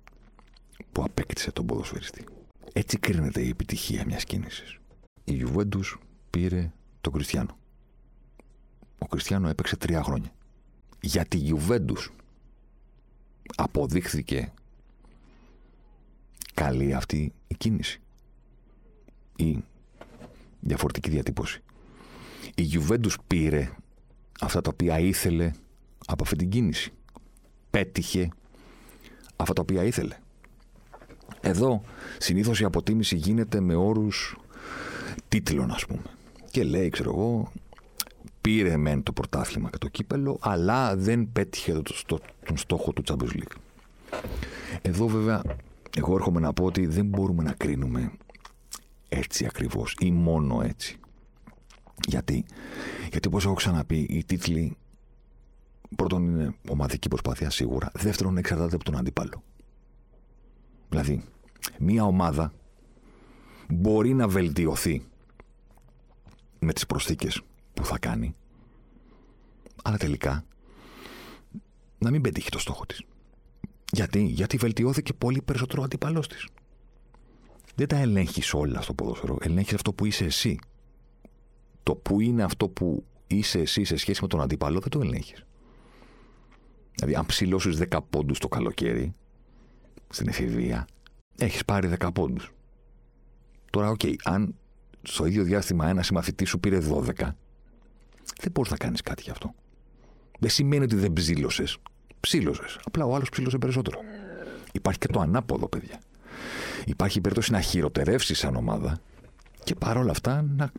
που 0.92 1.02
απέκτησε 1.02 1.52
τον 1.52 1.66
ποδοσφαιριστή. 1.66 2.24
Έτσι 2.72 2.98
κρίνεται 2.98 3.40
η 3.42 3.48
επιτυχία 3.48 4.04
μιας 4.06 4.24
κίνησης. 4.24 4.78
Η 5.24 5.46
Juventus 5.46 5.96
πήρε 6.30 6.72
τον 7.00 7.12
Κριστιανό 7.12 7.58
ο 8.98 9.06
Κριστιανό 9.06 9.48
έπαιξε 9.48 9.76
τρία 9.76 10.02
χρόνια. 10.02 10.32
Για 11.00 11.24
τη 11.24 11.36
Γιουβέντους 11.36 12.12
αποδείχθηκε 13.56 14.52
καλή 16.54 16.94
αυτή 16.94 17.32
η 17.46 17.54
κίνηση. 17.54 18.00
Ή 19.36 19.64
διαφορετική 20.60 21.10
διατύπωση. 21.10 21.62
Η 22.54 22.62
Γιουβέντους 22.62 23.18
πήρε 23.26 23.70
αυτά 24.40 24.60
τα 24.60 24.70
οποία 24.72 24.98
ήθελε 24.98 25.52
από 26.06 26.22
αυτή 26.22 26.36
την 26.36 26.48
κίνηση. 26.48 26.92
Πέτυχε 27.70 28.28
αυτά 29.36 29.52
τα 29.52 29.62
οποία 29.62 29.84
ήθελε. 29.84 30.16
Εδώ 31.40 31.82
συνήθως 32.18 32.60
η 32.60 32.64
αποτίμηση 32.64 33.16
γίνεται 33.16 33.60
με 33.60 33.74
όρους 33.74 34.36
τίτλων 35.28 35.70
ας 35.70 35.86
πούμε. 35.86 36.02
Και 36.50 36.64
λέει, 36.64 36.88
ξέρω 36.88 37.10
εγώ, 37.10 37.52
πήρε 38.40 38.76
μεν 38.76 39.02
το 39.02 39.12
πρωτάθλημα 39.12 39.70
και 39.70 39.78
το 39.78 39.88
κύπελο, 39.88 40.38
αλλά 40.40 40.96
δεν 40.96 41.32
πέτυχε 41.32 41.72
το, 42.06 42.18
τον 42.44 42.56
στόχο 42.56 42.92
του 42.92 43.02
Champions 43.06 43.36
League. 43.36 43.56
Εδώ 44.82 45.06
βέβαια, 45.06 45.42
εγώ 45.96 46.14
έρχομαι 46.14 46.40
να 46.40 46.52
πω 46.52 46.64
ότι 46.64 46.86
δεν 46.86 47.06
μπορούμε 47.06 47.42
να 47.42 47.52
κρίνουμε 47.52 48.12
έτσι 49.08 49.46
ακριβώς 49.46 49.96
ή 50.00 50.10
μόνο 50.10 50.62
έτσι. 50.62 50.96
Γιατί, 52.06 52.44
γιατί 53.10 53.28
όπως 53.28 53.44
έχω 53.44 53.54
ξαναπεί, 53.54 54.06
οι 54.10 54.24
τίτλοι 54.24 54.76
πρώτον 55.96 56.24
είναι 56.24 56.54
ομαδική 56.68 57.08
προσπάθεια 57.08 57.50
σίγουρα, 57.50 57.90
δεύτερον 57.94 58.36
εξαρτάται 58.36 58.74
από 58.74 58.84
τον 58.84 58.96
αντίπαλο. 58.96 59.42
Δηλαδή, 60.88 61.24
μία 61.78 62.04
ομάδα 62.04 62.52
μπορεί 63.68 64.14
να 64.14 64.28
βελτιωθεί 64.28 65.02
με 66.58 66.72
τις 66.72 66.86
προσθήκες 66.86 67.40
που 67.74 67.84
θα 67.84 67.98
κάνει, 67.98 68.34
αλλά 69.82 69.96
τελικά 69.96 70.44
να 71.98 72.10
μην 72.10 72.20
πετύχει 72.20 72.50
το 72.50 72.58
στόχο 72.58 72.86
της. 72.86 73.02
Γιατί, 73.92 74.22
γιατί 74.22 74.56
βελτιώθηκε 74.56 75.12
πολύ 75.12 75.42
περισσότερο 75.42 75.82
ο 75.82 75.84
αντίπαλός 75.84 76.28
της. 76.28 76.46
Δεν 77.74 77.88
τα 77.88 77.96
ελέγχεις 77.96 78.54
όλα 78.54 78.80
στο 78.80 78.94
ποδόσφαιρο. 78.94 79.36
Ελέγχεις 79.40 79.74
αυτό 79.74 79.92
που 79.92 80.04
είσαι 80.04 80.24
εσύ. 80.24 80.58
Το 81.82 81.94
που 81.94 82.20
είναι 82.20 82.42
αυτό 82.42 82.68
που 82.68 83.04
είσαι 83.26 83.58
εσύ 83.58 83.84
σε 83.84 83.96
σχέση 83.96 84.22
με 84.22 84.28
τον 84.28 84.40
αντίπαλο 84.40 84.80
δεν 84.80 84.90
το 84.90 85.00
ελέγχεις. 85.00 85.44
Δηλαδή, 86.98 87.16
αν 87.16 87.26
ψηλώσεις 87.26 87.78
10 87.90 87.98
πόντους 88.10 88.38
το 88.38 88.48
καλοκαίρι 88.48 89.14
στην 90.08 90.28
εφηβεία, 90.28 90.86
έχεις 91.38 91.64
πάρει 91.64 91.88
10 91.88 92.12
πόντους. 92.12 92.52
Τώρα, 93.70 93.88
OK, 93.90 94.00
okay, 94.02 94.14
αν 94.24 94.54
στο 95.02 95.26
ίδιο 95.26 95.42
διάστημα 95.42 95.88
ένας 95.88 96.06
συμμαθητής 96.06 96.48
σου 96.48 96.60
πήρε 96.60 96.78
12, 96.78 97.36
δεν 98.40 98.50
μπορείς 98.52 98.70
να 98.70 98.76
κάνεις 98.76 99.00
κάτι 99.00 99.22
γι' 99.22 99.30
αυτό. 99.30 99.54
Δεν 100.38 100.50
σημαίνει 100.50 100.84
ότι 100.84 100.96
δεν 100.96 101.12
ψήλωσες. 101.12 101.76
Ψήλωσες. 102.20 102.78
Απλά 102.84 103.04
ο 103.04 103.14
άλλος 103.14 103.28
ψήλωσε 103.28 103.58
περισσότερο. 103.58 104.00
Υπάρχει 104.72 104.98
και 104.98 105.06
το 105.06 105.20
ανάποδο, 105.20 105.68
παιδιά. 105.68 106.00
Υπάρχει 106.84 107.18
η 107.18 107.20
περίπτωση 107.20 107.52
να 107.52 107.60
χειροτερεύσεις 107.60 108.38
σαν 108.38 108.56
ομάδα 108.56 109.00
και 109.64 109.74
παρόλα 109.74 110.10
αυτά 110.10 110.42
να 110.42 110.72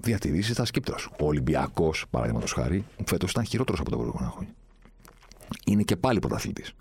διατηρήσεις 0.00 0.54
τα 0.54 0.64
σκήπτρα 0.64 0.98
σου. 0.98 1.10
Ο 1.20 1.26
Ολυμπιακός, 1.26 2.04
παραδείγματος 2.10 2.52
χάρη, 2.52 2.84
φέτος 3.04 3.30
ήταν 3.30 3.44
χειρότερος 3.44 3.80
από 3.80 3.90
τα 3.90 3.96
προηγούμενα 3.96 4.30
χρόνια. 4.30 4.54
Είναι 5.66 5.82
και 5.82 5.96
πάλι 5.96 6.18
πρωταθλητής. 6.18 6.72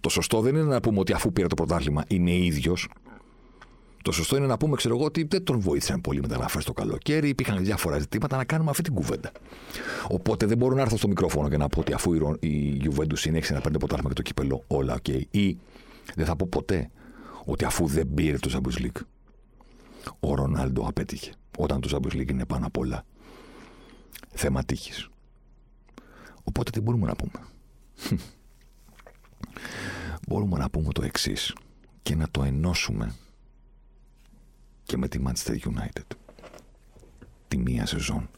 Το 0.00 0.08
σωστό 0.08 0.40
δεν 0.40 0.54
είναι 0.54 0.64
να 0.64 0.80
πούμε 0.80 0.98
ότι 0.98 1.12
αφού 1.12 1.32
πήρε 1.32 1.46
το 1.46 1.54
πρωτάθλημα 1.54 2.04
είναι 2.08 2.34
ίδιος 2.34 2.88
το 4.02 4.12
σωστό 4.12 4.36
είναι 4.36 4.46
να 4.46 4.56
πούμε, 4.56 4.76
ξέρω 4.76 4.96
εγώ, 4.96 5.04
ότι 5.04 5.26
δεν 5.30 5.44
τον 5.44 5.60
βοήθησαν 5.60 6.00
πολύ 6.00 6.20
μεταγραφές 6.20 6.58
το 6.58 6.72
καλοκαίρι. 6.72 7.28
Υπήρχαν 7.28 7.64
διάφορα 7.64 7.98
ζητήματα 7.98 8.36
να 8.36 8.44
κάνουμε 8.44 8.70
αυτή 8.70 8.82
την 8.82 8.94
κουβέντα. 8.94 9.32
Οπότε 10.08 10.46
δεν 10.46 10.56
μπορώ 10.56 10.74
να 10.74 10.80
έρθω 10.80 10.96
στο 10.96 11.08
μικρόφωνο 11.08 11.48
και 11.48 11.56
να 11.56 11.68
πω 11.68 11.80
ότι 11.80 11.92
αφού 11.92 12.14
η 12.40 12.80
Juventus 12.84 13.18
συνέχισε 13.18 13.52
να 13.54 13.60
παίρνει 13.60 13.78
πρωτάθλημα 13.78 14.08
και 14.08 14.14
το 14.14 14.22
κύπελο, 14.22 14.64
όλα 14.66 14.94
OK. 14.94 15.04
Okay. 15.08 15.22
Ή 15.30 15.58
δεν 16.14 16.26
θα 16.26 16.36
πω 16.36 16.46
ποτέ 16.50 16.90
ότι 17.44 17.64
αφού 17.64 17.86
δεν 17.86 18.14
πήρε 18.14 18.36
το 18.36 18.50
Champions 18.52 18.82
League, 18.82 19.02
ο 20.20 20.34
Ρονάλντο 20.34 20.86
απέτυχε. 20.86 21.32
Όταν 21.58 21.80
το 21.80 21.88
Champions 21.92 22.16
League 22.16 22.30
είναι 22.30 22.44
πάνω 22.46 22.66
απ' 22.66 22.78
όλα 22.78 23.04
θέμα 24.28 24.64
τύχης. 24.64 25.08
Οπότε 26.44 26.70
τι 26.70 26.80
μπορούμε 26.80 27.06
να 27.06 27.16
πούμε. 27.16 27.46
Μπορούμε 30.28 30.58
να 30.58 30.70
πούμε 30.70 30.92
το 30.92 31.02
εξής 31.02 31.54
και 32.02 32.14
να 32.14 32.28
το 32.30 32.42
ενώσουμε 32.42 33.14
και 34.82 34.96
με 34.96 35.08
τη 35.08 35.18
Manchester 35.26 35.56
United. 35.58 36.16
Τη 37.48 37.58
μία 37.58 37.86
σεζόν 37.86 38.30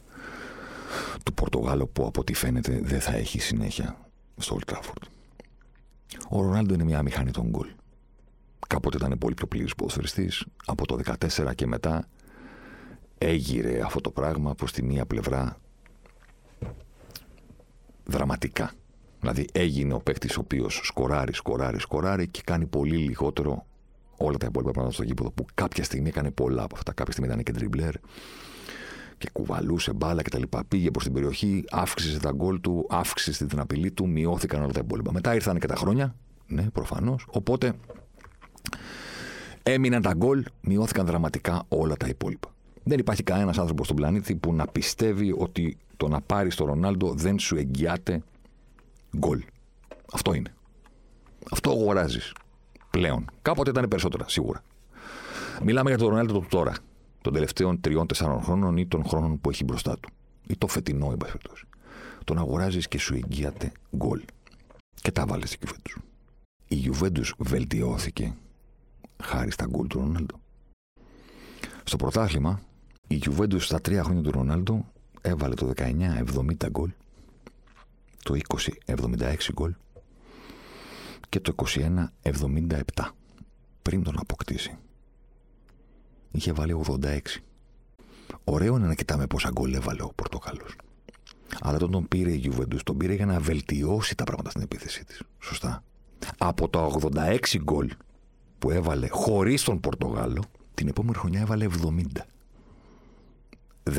του 1.25 1.33
Πορτογάλου 1.33 1.89
που 1.89 2.05
από 2.05 2.19
ό,τι 2.21 2.33
φαίνεται 2.33 2.79
δεν 2.83 3.01
θα 3.01 3.13
έχει 3.15 3.39
συνέχεια 3.39 3.97
στο 4.37 4.57
Old 4.59 4.73
Trafford. 4.73 5.07
Ο 6.29 6.41
Ρονάλντο 6.41 6.73
είναι 6.73 6.83
μια 6.83 7.03
μηχανή 7.03 7.31
των 7.31 7.49
γκολ. 7.49 7.67
Κάποτε 8.67 8.97
ήταν 8.97 9.17
πολύ 9.17 9.33
πιο 9.33 9.47
πλήρης 9.47 9.75
ποδοσφαιριστής. 9.75 10.45
Από 10.65 10.85
το 10.85 10.99
14 11.05 11.51
και 11.55 11.67
μετά 11.67 12.07
έγειρε 13.17 13.81
αυτό 13.81 14.01
το 14.01 14.11
πράγμα 14.11 14.55
προς 14.55 14.71
τη 14.71 14.83
μία 14.83 15.05
πλευρά 15.05 15.57
δραματικά. 18.05 18.71
Δηλαδή 19.23 19.47
έγινε 19.51 19.93
ο 19.93 19.99
παίκτης 19.99 20.37
ο 20.37 20.39
οποίος 20.39 20.81
σκοράρει, 20.83 21.33
σκοράρει, 21.33 21.79
σκοράρει 21.79 22.27
και 22.27 22.41
κάνει 22.45 22.65
πολύ 22.65 22.95
λιγότερο 22.95 23.65
όλα 24.17 24.37
τα 24.37 24.45
υπόλοιπα 24.45 24.71
πράγματα 24.71 24.93
στο 24.93 25.03
γήπεδο 25.03 25.31
που 25.31 25.45
κάποια 25.53 25.83
στιγμή 25.83 26.09
έκανε 26.09 26.31
πολλά 26.31 26.63
από 26.63 26.75
αυτά. 26.75 26.93
Κάποια 26.93 27.11
στιγμή 27.11 27.31
ήταν 27.31 27.43
και 27.43 27.51
τριμπλέρ 27.51 27.93
και 29.17 29.29
κουβαλούσε 29.31 29.93
μπάλα 29.93 30.21
κτλ. 30.21 30.41
Πήγε 30.67 30.91
προς 30.91 31.03
την 31.03 31.13
περιοχή, 31.13 31.63
αύξησε 31.71 32.19
τα 32.19 32.31
γκολ 32.31 32.61
του, 32.61 32.85
αύξησε 32.89 33.45
την 33.45 33.59
απειλή 33.59 33.91
του, 33.91 34.07
μειώθηκαν 34.07 34.61
όλα 34.61 34.71
τα 34.71 34.79
υπόλοιπα. 34.83 35.11
Μετά 35.11 35.33
ήρθαν 35.35 35.59
και 35.59 35.67
τα 35.67 35.75
χρόνια, 35.75 36.15
ναι, 36.47 36.69
προφανώς. 36.69 37.25
Οπότε 37.29 37.73
έμειναν 39.63 40.01
τα 40.01 40.13
γκολ, 40.13 40.43
μειώθηκαν 40.61 41.05
δραματικά 41.05 41.63
όλα 41.67 41.95
τα 41.95 42.07
υπόλοιπα. 42.07 42.53
Δεν 42.83 42.99
υπάρχει 42.99 43.23
κανένας 43.23 43.57
άνθρωπος 43.57 43.85
στον 43.85 43.97
πλανήτη 43.97 44.35
που 44.35 44.53
να 44.53 44.67
πιστεύει 44.67 45.35
ότι 45.37 45.77
το 45.97 46.07
να 46.07 46.21
πάρεις 46.21 46.55
τον 46.55 46.67
Ρονάλντο 46.67 47.13
δεν 47.13 47.39
σου 47.39 47.55
εγγυάται 47.55 48.21
γκολ. 49.17 49.43
Αυτό 50.13 50.33
είναι. 50.33 50.53
Αυτό 51.51 51.71
αγοράζεις 51.71 52.33
πλέον. 52.89 53.25
Κάποτε 53.41 53.69
ήταν 53.69 53.87
περισσότερα, 53.87 54.25
σίγουρα. 54.27 54.63
Μιλάμε 55.63 55.89
για 55.89 55.97
τον 55.97 56.07
Ρονάλντο 56.07 56.39
του 56.39 56.45
τώρα, 56.49 56.73
των 57.21 57.33
τελευταίων 57.33 57.81
τριών-τεσσάρων 57.81 58.41
χρόνων 58.41 58.77
ή 58.77 58.87
των 58.87 59.05
χρόνων 59.05 59.41
που 59.41 59.49
έχει 59.49 59.63
μπροστά 59.63 59.99
του. 59.99 60.09
Ή 60.47 60.57
το 60.57 60.67
φετινό, 60.67 61.11
εν 61.11 61.17
πάση 61.17 61.37
Τον 62.23 62.37
αγοράζεις 62.37 62.87
και 62.87 62.99
σου 62.99 63.13
εγγύαται 63.13 63.71
γκολ. 63.95 64.21
Και 65.01 65.11
τα 65.11 65.25
βάλε 65.25 65.45
στην 65.45 65.59
Juventus. 65.67 66.01
Η 66.67 66.91
Juventus 66.91 67.29
βελτιώθηκε 67.37 68.35
χάρη 69.23 69.51
στα 69.51 69.65
γκολ 69.65 69.87
του 69.87 69.99
Ρονάλντο. 69.99 70.39
Στο 71.83 71.97
πρωτάθλημα, 71.97 72.61
η 73.07 73.21
Juventus 73.25 73.61
στα 73.61 73.81
τρία 73.81 74.03
χρόνια 74.03 74.21
του 74.21 74.31
Ρονάλντο 74.31 74.85
έβαλε 75.21 75.53
το 75.53 75.71
19-70 75.75 76.69
γκολ, 76.69 76.91
το 78.23 78.37
20-76 78.85 79.35
γκολ 79.53 79.73
και 81.29 81.39
το 81.39 81.55
21-77 82.23 82.79
πριν 83.81 84.03
τον 84.03 84.19
αποκτήσει. 84.19 84.77
Είχε 86.31 86.51
βάλει 86.51 86.81
86. 87.01 87.17
Ωραίο 88.43 88.75
είναι 88.77 88.87
να 88.87 88.93
κοιτάμε 88.93 89.27
πόσα 89.27 89.49
γκολ 89.49 89.73
έβαλε 89.73 90.03
ο 90.03 90.11
Πορτοκάλο. 90.15 90.65
Αλλά 91.61 91.75
όταν 91.75 91.91
τον 91.91 92.07
πήρε 92.07 92.31
η 92.31 92.41
Juventus, 92.45 92.79
τον 92.83 92.97
πήρε 92.97 93.13
για 93.13 93.25
να 93.25 93.39
βελτιώσει 93.39 94.15
τα 94.15 94.23
πράγματα 94.23 94.49
στην 94.49 94.61
επίθεσή 94.61 95.05
της. 95.05 95.21
Σωστά. 95.39 95.83
Από 96.37 96.69
τα 96.69 96.89
86 97.13 97.37
γκολ 97.63 97.91
που 98.59 98.71
έβαλε 98.71 99.07
χωρίς 99.07 99.63
τον 99.63 99.79
Πορτογάλο, 99.79 100.43
την 100.73 100.87
επόμενη 100.87 101.17
χρονιά 101.17 101.41
έβαλε 101.41 101.67
70. 101.81 102.25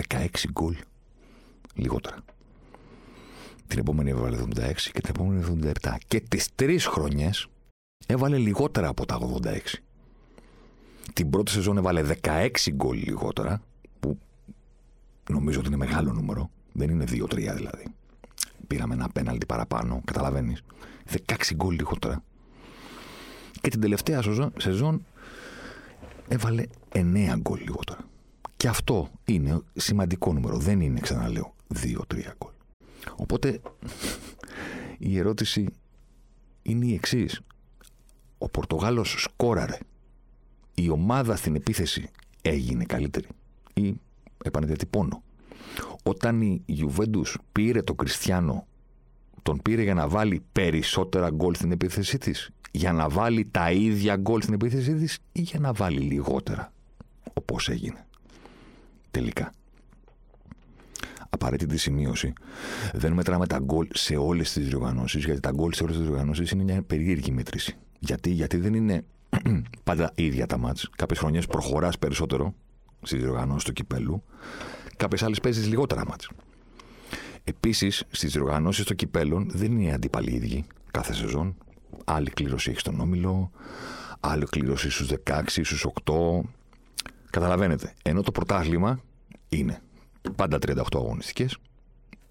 16 0.09 0.27
γκολ 0.53 0.77
λιγότερα. 1.75 2.17
Την 3.67 3.79
επόμενη 3.79 4.11
έβαλε 4.11 4.39
76 4.39 4.73
και 4.93 5.01
την 5.01 5.11
επόμενη 5.17 5.61
77. 5.83 5.97
Και 6.07 6.21
τις 6.21 6.49
τρεις 6.55 6.87
χρονιές 6.87 7.47
έβαλε 8.07 8.39
λιγότερα 8.39 8.89
από 8.89 9.07
τα 9.07 9.19
86. 9.43 9.57
Την 11.13 11.31
πρώτη 11.31 11.51
σεζόν 11.51 11.77
έβαλε 11.77 12.03
16 12.23 12.49
γκολ 12.73 12.97
λιγότερα, 12.97 13.63
που 14.01 14.19
νομίζω 15.31 15.59
ότι 15.59 15.69
είναι 15.69 15.77
μεγάλο 15.77 16.13
νούμερο. 16.13 16.51
Δεν 16.73 16.91
είναι 16.91 17.05
2-3 17.09 17.35
δηλαδή. 17.35 17.85
Πήραμε 18.67 18.95
ένα 18.95 19.09
πέναλτι 19.09 19.47
παραπάνω, 19.47 20.01
καταλαβαίνεις. 20.05 20.63
16 21.11 21.35
γκολ 21.55 21.75
λιγότερα. 21.75 22.23
Και 23.61 23.71
την 23.71 23.81
τελευταία 23.81 24.23
σεζόν 24.57 25.07
έβαλε 26.29 26.67
9 26.93 27.35
γκολ 27.41 27.61
λιγότερα. 27.61 28.01
Και 28.57 28.69
αυτό 28.69 29.11
είναι 29.25 29.61
σημαντικό 29.75 30.33
νούμερο. 30.33 30.57
Δεν 30.57 30.81
είναι, 30.81 31.01
ξαναλέω, 31.01 31.55
2-3 31.75 32.35
γκολ. 32.39 32.53
Οπότε 33.17 33.61
η 34.99 35.19
ερώτηση 35.19 35.67
είναι 36.63 36.87
η 36.87 36.95
εξής. 36.95 37.41
Ο 38.39 38.49
Πορτογάλος 38.49 39.15
σκόραρε. 39.19 39.79
Η 40.75 40.89
ομάδα 40.91 41.37
στην 41.37 41.55
επίθεση 41.55 42.11
έγινε 42.43 42.85
καλύτερη. 42.85 43.27
Ή 43.75 43.95
επανεδιατυπώνω. 44.45 45.23
Όταν 46.03 46.41
η 46.41 46.63
Ιουβέντους 46.67 47.39
πήρε 47.53 47.83
τον 47.83 47.97
Κριστιανό, 47.97 48.67
τον 49.43 49.63
πήρε 49.63 49.83
για 49.83 49.95
να 49.95 50.09
βάλει 50.09 50.43
περισσότερα 50.53 51.31
γκολ 51.31 51.55
στην 51.55 51.73
επίθεσή 51.73 52.19
της, 52.19 52.51
για 52.71 52.93
να 52.93 53.09
βάλει 53.09 53.49
τα 53.51 53.71
ίδια 53.71 54.17
γκολ 54.17 54.43
στην 54.43 54.55
επίθεσή 54.55 54.95
της 54.95 55.19
ή 55.33 55.41
για 55.41 55.61
να 55.61 55.73
βάλει 55.73 56.01
λιγότερα, 56.01 56.73
όπως 57.33 57.69
έγινε. 57.69 58.07
Τελικά. 59.11 59.53
Απαραίτητη 61.35 61.77
σημείωση. 61.77 62.33
Δεν 62.93 63.13
μετράμε 63.13 63.47
τα 63.47 63.59
γκολ 63.59 63.87
σε 63.93 64.17
όλες 64.17 64.53
τις 64.53 64.69
διοργανώσεις, 64.69 65.25
γιατί 65.25 65.41
τα 65.41 65.51
γκολ 65.51 65.73
σε 65.73 65.83
όλες 65.83 65.97
τις 65.97 66.07
διοργανώσεις 66.07 66.51
είναι 66.51 66.63
μια 66.63 66.83
περίεργη 66.83 67.31
μέτρηση. 67.31 67.77
Γιατί, 67.99 68.31
γιατί 68.31 68.57
δεν 68.57 68.75
είναι 68.75 69.05
πάντα 69.85 70.13
ίδια 70.15 70.47
τα 70.47 70.59
μάτς. 70.59 70.91
Κάποιες 70.97 71.19
χρονιές 71.19 71.47
προχωράς 71.47 71.99
περισσότερο 71.99 72.55
στις 73.03 73.21
διοργανώσεις 73.21 73.65
του 73.65 73.73
κυπέλου 73.73 74.23
Κάποιες 74.97 75.23
άλλες 75.23 75.41
παίζεις 75.41 75.69
λιγότερα 75.69 76.07
μάτς. 76.07 76.31
Επίσης, 77.45 78.05
στις 78.11 78.33
διοργανώσεις 78.33 78.85
των 78.85 78.97
κυπέλων 78.97 79.51
δεν 79.53 79.79
είναι 79.79 79.93
αντίπαλοι 79.93 80.31
ίδιοι 80.35 80.65
κάθε 80.91 81.15
σεζόν. 81.15 81.57
Άλλη 82.05 82.31
κλήρωση 82.31 82.71
έχεις 82.71 82.81
στον 82.81 83.01
όμιλο, 83.01 83.51
άλλη 84.21 84.45
κλήρωση 84.45 84.91
στους 84.91 85.07
16, 85.07 85.65
στους 85.65 85.85
8. 85.85 86.41
Καταλαβαίνετε. 87.31 87.93
Ενώ 88.03 88.23
το 88.23 88.33
πρωτάθλημα 88.33 89.01
είναι 89.49 89.81
πάντα 90.37 90.59
38 90.67 90.83
αγωνιστικές, 90.95 91.57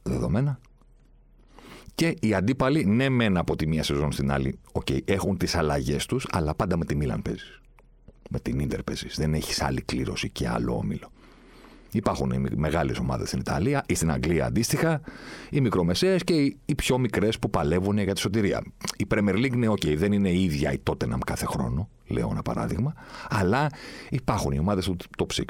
δεδομένα. 0.04 0.60
Και 1.96 2.16
οι 2.20 2.34
αντίπαλοι, 2.34 2.86
ναι, 2.86 3.10
μεν 3.10 3.38
από 3.38 3.56
τη 3.56 3.68
μία 3.68 3.84
σεζόν 3.84 4.12
στην 4.12 4.32
άλλη, 4.32 4.60
okay, 4.72 5.00
έχουν 5.06 5.38
τις 5.38 5.56
αλλαγές 5.56 6.06
τους, 6.06 6.28
αλλά 6.32 6.56
πάντα 6.56 6.78
με 6.78 6.86
τη 6.86 6.96
Μίλαν 6.96 7.22
παίζεις. 7.22 7.62
Με 8.30 8.40
την 8.40 8.68
ντερ 8.68 8.84
παίζεις. 8.84 9.16
Δεν 9.18 9.34
έχεις 9.34 9.62
άλλη 9.62 9.82
κλήρωση 9.82 10.30
και 10.30 10.48
άλλο 10.48 10.76
όμιλο. 10.76 11.12
Υπάρχουν 11.92 12.32
οι 12.32 12.56
μεγάλες 12.56 12.98
ομάδες 12.98 13.28
στην 13.28 13.40
Ιταλία 13.40 13.84
ή 13.88 13.96
στην 13.96 14.12
Αγγλία 14.12 14.46
αντίστοιχα, 14.46 15.02
οι 15.50 15.62
μικρομεσαίες 15.62 16.24
και 16.24 16.34
οι 16.66 16.76
πιο 16.76 16.98
μικρές 16.98 17.40
που 17.40 17.50
παλεύουν 17.50 17.98
για 17.98 18.14
τη 18.14 18.20
σωτηρία. 18.20 18.64
Η 18.98 19.08
Premier 19.14 19.36
League, 19.36 19.56
ναι, 19.56 19.70
okay, 19.70 19.96
δεν 19.98 20.12
είναι 20.12 20.30
η 20.30 20.44
ίδια 20.44 20.74
η 20.74 20.78
Tottenham 20.90 21.18
κάθε 21.26 21.46
χρόνο, 21.46 21.90
λέω 22.08 22.28
ένα 22.32 22.42
παράδειγμα, 22.42 22.94
αλλά 23.30 23.70
υπάρχουν 24.10 24.52
οι 24.52 24.60
ομάδες 24.60 24.86
του 24.86 24.96
top 25.18 25.26
6. 25.36 25.44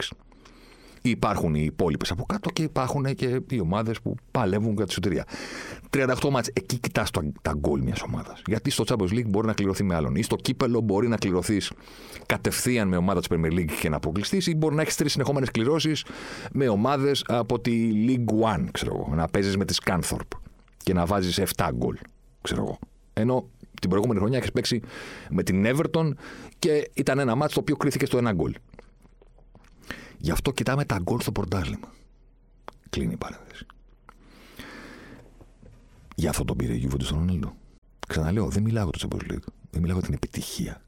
Υπάρχουν 1.05 1.55
οι 1.55 1.63
υπόλοιπες 1.65 2.11
από 2.11 2.25
κάτω 2.25 2.49
και 2.49 2.63
υπάρχουν 2.63 3.15
και 3.15 3.41
οι 3.49 3.59
ομάδες 3.59 4.01
που 4.01 4.15
παλεύουν 4.31 4.73
για 4.73 4.85
τη 4.85 4.93
σωτηρία. 4.93 5.25
38 5.89 6.29
μάτς, 6.31 6.49
εκεί 6.53 6.79
κοιτάς 6.79 7.09
τα 7.41 7.53
γκολ 7.57 7.81
μιας 7.81 8.01
ομάδας. 8.01 8.41
Γιατί 8.45 8.69
στο 8.69 8.83
Champions 8.87 9.11
League 9.11 9.27
μπορεί 9.27 9.47
να 9.47 9.53
κληρωθεί 9.53 9.83
με 9.83 9.95
άλλον. 9.95 10.15
Ή 10.15 10.21
στο 10.21 10.35
κύπελο 10.35 10.81
μπορεί 10.81 11.07
να 11.07 11.17
κληρωθείς 11.17 11.71
κατευθείαν 12.25 12.87
με 12.87 12.97
ομάδα 12.97 13.19
της 13.19 13.27
Premier 13.31 13.51
League 13.51 13.71
και 13.79 13.89
να 13.89 13.95
αποκλειστείς, 13.95 14.47
ή 14.47 14.55
μπορεί 14.55 14.75
να 14.75 14.81
έχεις 14.81 14.95
τρεις 14.95 15.11
συνεχόμενες 15.11 15.51
κληρώσεις 15.51 16.05
με 16.51 16.67
ομάδες 16.67 17.23
από 17.27 17.59
τη 17.59 17.91
League 18.07 18.55
One, 18.55 18.65
ξέρω 18.71 18.95
εγώ. 18.95 19.15
Να 19.15 19.27
παίζεις 19.27 19.57
με 19.57 19.65
τη 19.65 19.73
Scunthorpe 19.83 20.37
και 20.77 20.93
να 20.93 21.05
βάζεις 21.05 21.37
7 21.37 21.69
γκολ, 21.75 21.97
ξέρω 22.41 22.61
εγώ. 22.61 22.79
Ενώ 23.13 23.49
την 23.81 23.89
προηγούμενη 23.89 24.19
χρονιά 24.19 24.37
έχεις 24.37 24.51
παίξει 24.51 24.81
με 25.29 25.43
την 25.43 25.65
Everton 25.65 26.09
και 26.59 26.89
ήταν 26.93 27.19
ένα 27.19 27.35
μάτσο 27.35 27.55
το 27.55 27.61
οποίο 27.61 27.75
κρίθηκε 27.75 28.05
στο 28.05 28.17
ένα 28.17 28.31
γκολ. 28.31 28.53
Γι' 30.23 30.31
αυτό 30.31 30.51
κοιτάμε 30.51 30.85
τα 30.85 30.99
γκολ 31.01 31.19
στο 31.19 31.31
πορτάλιμα. 31.31 31.93
Κλείνει 32.89 33.13
η 33.13 33.17
παρένθεση. 33.17 33.65
Γι' 36.15 36.27
αυτό 36.27 36.45
τον 36.45 36.57
πήρε 36.57 36.73
η 36.73 36.89
Juventus 36.89 37.03
στον 37.03 37.17
Ρονάλντο. 37.17 37.55
Ξαναλέω, 38.07 38.49
δεν 38.49 38.63
μιλάω 38.63 38.89
για 38.89 39.07
το 39.07 39.07
Champions 39.07 39.31
League. 39.31 39.47
Δεν 39.69 39.81
μιλάω 39.81 39.97
για 39.97 40.05
την 40.05 40.13
επιτυχία. 40.13 40.81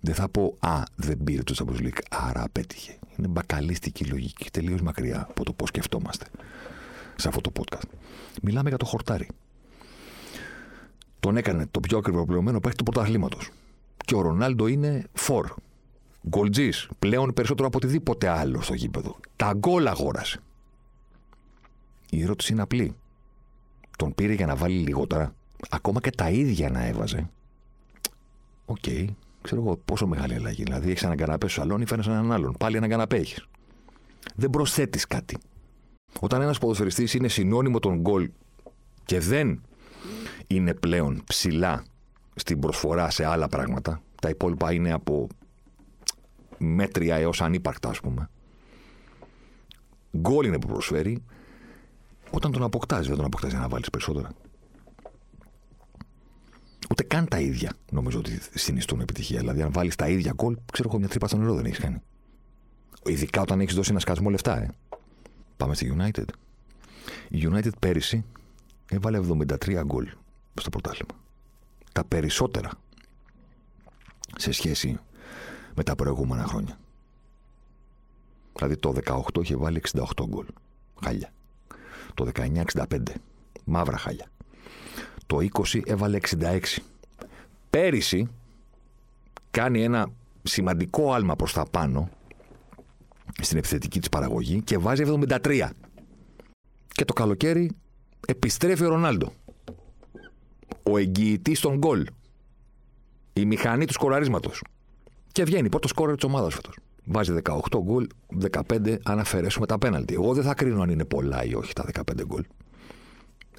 Δεν 0.00 0.14
θα 0.14 0.28
πω 0.28 0.56
Α, 0.60 0.82
δεν 0.96 1.24
πήρε 1.24 1.42
το 1.42 1.54
Champions 1.58 1.80
League, 1.80 1.98
άρα 2.10 2.42
απέτυχε. 2.42 2.98
Είναι 3.16 3.28
μπακαλίστικη 3.28 4.04
λογική, 4.04 4.50
τελείως 4.50 4.82
μακριά 4.82 5.26
από 5.30 5.44
το 5.44 5.52
πώς 5.52 5.68
σκεφτόμαστε 5.68 6.26
σε 7.16 7.28
αυτό 7.28 7.40
το 7.40 7.52
podcast. 7.54 7.88
Μιλάμε 8.42 8.68
για 8.68 8.78
το 8.78 8.84
χορτάρι. 8.84 9.28
Τον 11.20 11.36
έκανε 11.36 11.66
το 11.70 11.80
πιο 11.80 11.98
ακριβοπληρωμένο 11.98 12.60
παίχτη 12.60 12.76
του 12.76 12.84
πρωταθλήματος. 12.84 13.50
Και 14.04 14.14
ο 14.14 14.20
Ρονάλντο 14.20 14.66
είναι 14.66 15.06
φορ. 15.12 15.54
Γκολτζής. 16.28 16.88
Πλέον 16.98 17.32
περισσότερο 17.32 17.68
από 17.68 17.76
οτιδήποτε 17.76 18.28
άλλο 18.28 18.60
στο 18.60 18.74
γήπεδο. 18.74 19.16
Τα 19.36 19.52
γκολ 19.56 19.86
αγόρασε. 19.86 20.40
Η 22.10 22.22
ερώτηση 22.22 22.52
είναι 22.52 22.62
απλή. 22.62 22.94
Τον 23.98 24.14
πήρε 24.14 24.32
για 24.32 24.46
να 24.46 24.56
βάλει 24.56 24.78
λιγότερα. 24.78 25.34
Ακόμα 25.70 26.00
και 26.00 26.10
τα 26.10 26.30
ίδια 26.30 26.70
να 26.70 26.86
έβαζε. 26.86 27.30
OK. 28.64 28.76
Okay. 28.84 29.06
Ξέρω 29.42 29.60
εγώ 29.60 29.76
πόσο 29.76 30.06
μεγάλη 30.06 30.34
αλλαγή. 30.34 30.62
Δηλαδή 30.62 30.90
έχεις 30.90 31.02
έναν 31.02 31.16
καναπέ 31.16 31.48
στο 31.48 31.60
σαλόνι, 31.60 31.86
φέρνει 31.86 32.04
έναν 32.06 32.32
άλλον. 32.32 32.54
Πάλι 32.58 32.76
έναν 32.76 32.88
καναπέ 32.88 33.16
έχεις. 33.16 33.46
Δεν 34.34 34.50
προσθέτεις 34.50 35.06
κάτι. 35.06 35.38
Όταν 36.20 36.42
ένας 36.42 36.58
ποδοσφαιριστής 36.58 37.14
είναι 37.14 37.28
συνώνυμο 37.28 37.78
των 37.78 38.00
γκολ 38.00 38.30
και 39.04 39.20
δεν 39.20 39.62
είναι 40.46 40.74
πλέον 40.74 41.22
ψηλά 41.26 41.84
στην 42.34 42.60
προσφορά 42.60 43.10
σε 43.10 43.24
άλλα 43.24 43.48
πράγματα, 43.48 44.02
τα 44.20 44.28
υπόλοιπα 44.28 44.72
είναι 44.72 44.92
από 44.92 45.28
μέτρια 46.58 47.16
έως 47.16 47.42
ανύπαρκτα, 47.42 47.88
ας 47.88 48.00
πούμε. 48.00 48.30
Γκολ 50.18 50.46
είναι 50.46 50.58
που 50.58 50.66
προσφέρει. 50.66 51.22
Όταν 52.30 52.52
τον 52.52 52.62
αποκτάς, 52.62 53.06
δεν 53.06 53.16
τον 53.16 53.24
αποκτάς 53.24 53.50
για 53.50 53.60
να 53.60 53.68
βάλεις 53.68 53.90
περισσότερα. 53.90 54.30
Ούτε 56.90 57.02
καν 57.02 57.28
τα 57.28 57.40
ίδια 57.40 57.72
νομίζω 57.90 58.18
ότι 58.18 58.38
συνιστούν 58.54 59.00
επιτυχία. 59.00 59.38
Δηλαδή, 59.38 59.62
αν 59.62 59.72
βάλεις 59.72 59.96
τα 59.96 60.08
ίδια 60.08 60.32
γκολ, 60.34 60.56
ξέρω 60.72 60.88
εγώ 60.88 60.98
μια 60.98 61.08
τρύπα 61.08 61.28
στο 61.28 61.36
νερό 61.36 61.54
δεν 61.54 61.64
έχεις 61.64 61.78
κάνει. 61.78 62.02
Ειδικά 63.04 63.40
όταν 63.40 63.60
έχεις 63.60 63.74
δώσει 63.74 63.90
ένα 63.90 64.00
σκασμό 64.00 64.30
λεφτά, 64.30 64.62
ε. 64.62 64.70
Πάμε 65.56 65.74
στη 65.74 65.96
United. 65.98 66.24
Η 67.28 67.48
United 67.50 67.78
πέρυσι 67.78 68.24
έβαλε 68.88 69.18
73 69.18 69.82
γκολ 69.84 70.08
στο 70.54 70.70
πρωτάθλημα. 70.70 71.14
Τα 71.92 72.04
περισσότερα 72.04 72.70
σε 74.36 74.52
σχέση 74.52 74.98
με 75.76 75.82
τα 75.82 75.94
προηγούμενα 75.94 76.44
χρόνια. 76.44 76.78
Δηλαδή 78.54 78.76
το 78.76 78.94
18 79.04 79.42
είχε 79.42 79.56
βάλει 79.56 79.82
68 79.92 80.02
γκολ. 80.28 80.46
Χάλια. 81.04 81.32
Το 82.14 82.30
19 82.34 82.62
65. 82.74 82.98
Μαύρα 83.64 83.96
χάλια. 83.96 84.26
Το 85.26 85.38
20 85.72 85.80
έβαλε 85.84 86.18
66. 86.40 86.60
Πέρυσι 87.70 88.28
κάνει 89.50 89.82
ένα 89.82 90.06
σημαντικό 90.42 91.12
άλμα 91.12 91.36
προς 91.36 91.52
τα 91.52 91.64
πάνω 91.70 92.10
στην 93.40 93.58
επιθετική 93.58 93.98
της 93.98 94.08
παραγωγή 94.08 94.62
και 94.62 94.78
βάζει 94.78 95.04
73. 95.06 95.68
Και 96.88 97.04
το 97.04 97.12
καλοκαίρι 97.12 97.70
επιστρέφει 98.26 98.84
ο 98.84 98.88
Ρονάλντο. 98.88 99.32
Ο 100.82 100.96
εγγυητής 100.96 101.60
των 101.60 101.76
γκολ. 101.76 102.06
Η 103.32 103.44
μηχανή 103.44 103.84
του 103.84 103.92
σκοραρίσματος. 103.92 104.62
Και 105.36 105.44
βγαίνει 105.44 105.68
πρώτο 105.68 105.88
σκόρερ 105.88 106.14
της 106.14 106.24
ομάδας 106.24 106.54
φέτος. 106.54 106.78
Βάζει 107.04 107.32
18 107.32 107.80
γκολ, 107.82 108.06
15 108.68 108.98
αν 109.02 109.18
αφαιρέσουμε 109.18 109.66
τα 109.66 109.78
πέναλτι. 109.78 110.14
Εγώ 110.14 110.34
δεν 110.34 110.44
θα 110.44 110.54
κρίνω 110.54 110.82
αν 110.82 110.90
είναι 110.90 111.04
πολλά 111.04 111.44
ή 111.44 111.54
όχι 111.54 111.72
τα 111.72 111.84
15 111.84 112.24
γκολ. 112.26 112.44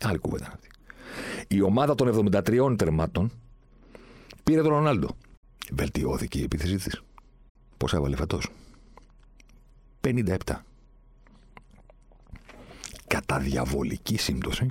Άλλη 0.01 0.17
κουβέντα 0.17 0.45
αυτή. 0.53 0.67
Η 1.47 1.61
ομάδα 1.61 1.95
των 1.95 2.31
73 2.31 2.77
τερμάτων 2.77 3.31
πήρε 4.43 4.61
τον 4.61 4.71
Ρονάλντο. 4.71 5.09
Βελτιώθηκε 5.71 6.39
η 6.39 6.43
επίθεσή 6.43 6.75
της. 6.75 7.01
Πώς 7.77 7.93
έβαλε 7.93 8.15
φέτος, 8.15 8.47
57. 10.01 10.35
Κατά 13.07 13.39
διαβολική 13.39 14.17
σύμπτωση, 14.17 14.69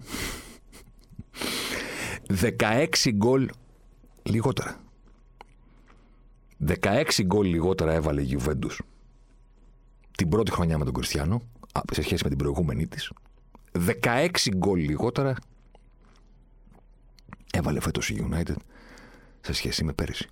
16 2.59 3.11
γκολ 3.13 3.49
λιγότερα. 4.23 4.85
16 6.67 7.05
γκολ 7.25 7.47
λιγότερα 7.47 7.93
έβαλε 7.93 8.21
η 8.21 8.25
Γιουβέντους 8.25 8.83
την 10.17 10.29
πρώτη 10.29 10.51
χρονιά 10.51 10.79
με 10.79 10.85
τον 10.85 10.95
Κριστιανό 10.95 11.43
σε 11.93 12.03
σχέση 12.03 12.23
με 12.23 12.29
την 12.29 12.39
προηγούμενη 12.39 12.87
της. 12.87 13.13
16 14.03 14.29
γκολ 14.57 14.81
λιγότερα 14.81 15.35
έβαλε 17.53 17.81
φέτος 17.81 18.11
η 18.11 18.29
United 18.31 18.57
σε 19.41 19.53
σχέση 19.53 19.85
με 19.85 19.93
πέρυσι. 19.93 20.29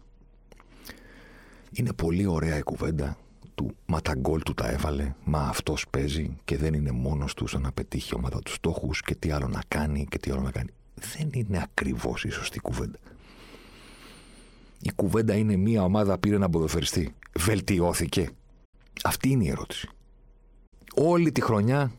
Είναι 1.72 1.92
πολύ 1.92 2.26
ωραία 2.26 2.56
η 2.56 2.62
κουβέντα 2.62 3.16
του 3.54 3.76
Μα 3.86 4.00
τα 4.00 4.14
γκολ 4.14 4.42
του 4.42 4.54
τα 4.54 4.70
έβαλε, 4.70 5.14
μα 5.24 5.40
αυτός 5.40 5.86
παίζει 5.90 6.36
και 6.44 6.56
δεν 6.56 6.74
είναι 6.74 6.90
μόνος 6.90 7.34
του 7.34 7.46
στο 7.46 7.58
να 7.58 7.72
πετύχει 7.72 8.10
η 8.12 8.16
ομάδα 8.16 8.38
τους 8.38 8.54
στόχους 8.54 9.00
και 9.00 9.14
τι 9.14 9.30
άλλο 9.30 9.48
να 9.48 9.62
κάνει 9.68 10.06
και 10.06 10.18
τι 10.18 10.30
άλλο 10.30 10.40
να 10.40 10.50
κάνει. 10.50 10.70
Δεν 10.94 11.30
είναι 11.32 11.62
ακριβώς 11.62 12.24
η 12.24 12.30
σωστή 12.30 12.60
κουβέντα. 12.60 12.98
Η 14.86 14.92
κουβέντα 14.96 15.34
είναι 15.34 15.56
μία 15.56 15.82
ομάδα 15.82 16.18
πήρε 16.18 16.38
να 16.38 16.50
ποδοφεριστεί. 16.50 17.14
Βελτιώθηκε. 17.38 18.30
Αυτή 19.04 19.28
είναι 19.28 19.44
η 19.44 19.48
ερώτηση. 19.48 19.88
Όλη 20.94 21.32
τη 21.32 21.40
χρονιά 21.40 21.92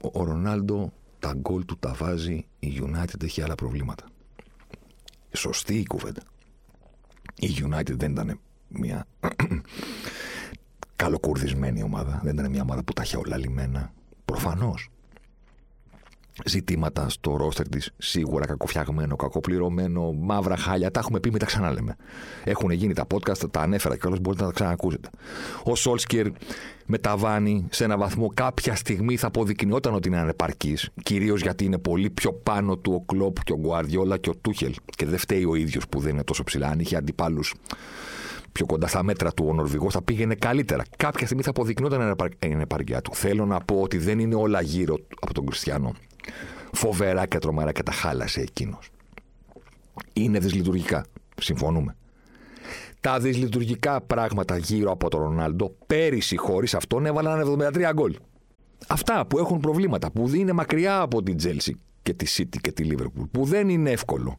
ο 0.00 0.24
Ρονάλντο 0.24 0.92
τα 1.18 1.32
γκολ 1.32 1.64
του 1.64 1.76
τα 1.78 1.92
βάζει, 1.92 2.46
η 2.58 2.82
United 2.82 3.22
έχει 3.22 3.42
άλλα 3.42 3.54
προβλήματα. 3.54 4.04
Σωστή 5.32 5.78
η 5.78 5.86
κουβέντα. 5.86 6.22
Η 7.34 7.48
United 7.62 7.94
δεν 7.96 8.10
ήταν 8.10 8.40
μια 8.68 9.06
καλοκουρδισμένη 10.96 11.82
ομάδα. 11.82 12.20
Δεν 12.24 12.34
ήταν 12.34 12.50
μια 12.50 12.62
ομάδα 12.62 12.82
που 12.82 12.92
τα 12.92 13.02
είχε 13.02 13.16
όλα 13.16 13.36
λιμένα. 13.36 13.92
Προφανώς 14.24 14.90
ζητήματα 16.46 17.08
στο 17.08 17.36
ρόστερ 17.36 17.68
της. 17.68 17.90
Σίγουρα 17.98 18.46
κακοφιαγμένο, 18.46 19.16
κακοπληρωμένο, 19.16 20.12
μαύρα 20.12 20.56
χάλια. 20.56 20.90
Τα 20.90 21.00
έχουμε 21.00 21.20
πει, 21.20 21.30
μην 21.30 21.38
τα 21.38 21.46
ξαναλέμε. 21.46 21.96
Έχουν 22.44 22.70
γίνει 22.70 22.94
τα 22.94 23.06
podcast, 23.14 23.50
τα 23.50 23.60
ανέφερα 23.60 23.96
και 23.96 24.06
όλες 24.06 24.20
μπορείτε 24.20 24.42
να 24.42 24.48
τα 24.48 24.54
ξανακούσετε. 24.54 25.08
Ο 25.64 25.74
Σόλσκερ 25.74 26.26
μεταβάνει 26.86 27.66
σε 27.70 27.84
ένα 27.84 27.96
βαθμό. 27.98 28.30
Κάποια 28.34 28.74
στιγμή 28.74 29.16
θα 29.16 29.26
αποδεικνυόταν 29.26 29.94
ότι 29.94 30.08
είναι 30.08 30.18
ανεπαρκής. 30.18 30.90
Κυρίως 31.02 31.40
γιατί 31.40 31.64
είναι 31.64 31.78
πολύ 31.78 32.10
πιο 32.10 32.32
πάνω 32.32 32.76
του 32.76 32.92
ο 32.94 33.00
Κλόπ 33.00 33.42
και 33.42 33.52
ο 33.52 33.56
Γκουαρδιόλα 33.56 34.16
και 34.18 34.30
ο 34.30 34.36
Τούχελ. 34.36 34.74
Και 34.96 35.06
δεν 35.06 35.18
φταίει 35.18 35.44
ο 35.44 35.54
ίδιος 35.54 35.88
που 35.88 36.00
δεν 36.00 36.12
είναι 36.12 36.24
τόσο 36.24 36.44
ψηλά. 36.44 36.68
Αν 36.68 36.78
είχε 36.78 36.96
αντιπάλους 36.96 37.54
πιο 38.52 38.66
κοντά 38.66 38.86
στα 38.86 39.02
μέτρα 39.02 39.32
του 39.32 39.44
ο 39.48 39.54
Νορβηγός, 39.54 39.92
θα 39.92 40.02
πήγαινε 40.02 40.34
καλύτερα. 40.34 40.82
Κάποια 40.96 41.24
στιγμή 41.24 41.42
θα 41.42 41.50
αποδεικνύονταν 41.50 42.16
η 42.38 42.52
ανεπαρκία 42.52 43.02
του. 43.02 43.14
Θέλω 43.14 43.46
να 43.46 43.60
πω 43.60 43.80
ότι 43.80 43.98
δεν 43.98 44.18
είναι 44.18 44.34
όλα 44.34 44.60
γύρω 44.60 44.96
από 45.20 45.34
τον 45.34 45.46
Κριστιανό 45.46 45.94
φοβερά 46.72 47.26
και 47.26 47.38
τρομερά 47.38 47.72
και 47.72 47.82
τα 47.82 47.92
χάλασε 47.92 48.40
εκείνος. 48.40 48.90
Είναι 50.12 50.38
δυσλειτουργικά. 50.38 51.04
Συμφωνούμε. 51.40 51.96
Τα 53.00 53.18
δυσλειτουργικά 53.18 54.00
πράγματα 54.00 54.56
γύρω 54.56 54.90
από 54.90 55.10
τον 55.10 55.20
Ρονάλντο 55.20 55.74
πέρυσι 55.86 56.36
χωρίς 56.36 56.74
αυτόν 56.74 57.06
έβαλαν 57.06 57.58
73 57.74 57.90
γκολ. 57.94 58.16
Αυτά 58.86 59.26
που 59.26 59.38
έχουν 59.38 59.60
προβλήματα, 59.60 60.10
που 60.10 60.28
είναι 60.34 60.52
μακριά 60.52 61.00
από 61.00 61.22
την 61.22 61.36
Τζέλσι 61.36 61.76
και 62.02 62.14
τη 62.14 62.34
City 62.38 62.56
και 62.60 62.72
τη 62.72 62.82
Λίβερπουλ, 62.82 63.24
που 63.30 63.44
δεν 63.44 63.68
είναι 63.68 63.90
εύκολο 63.90 64.38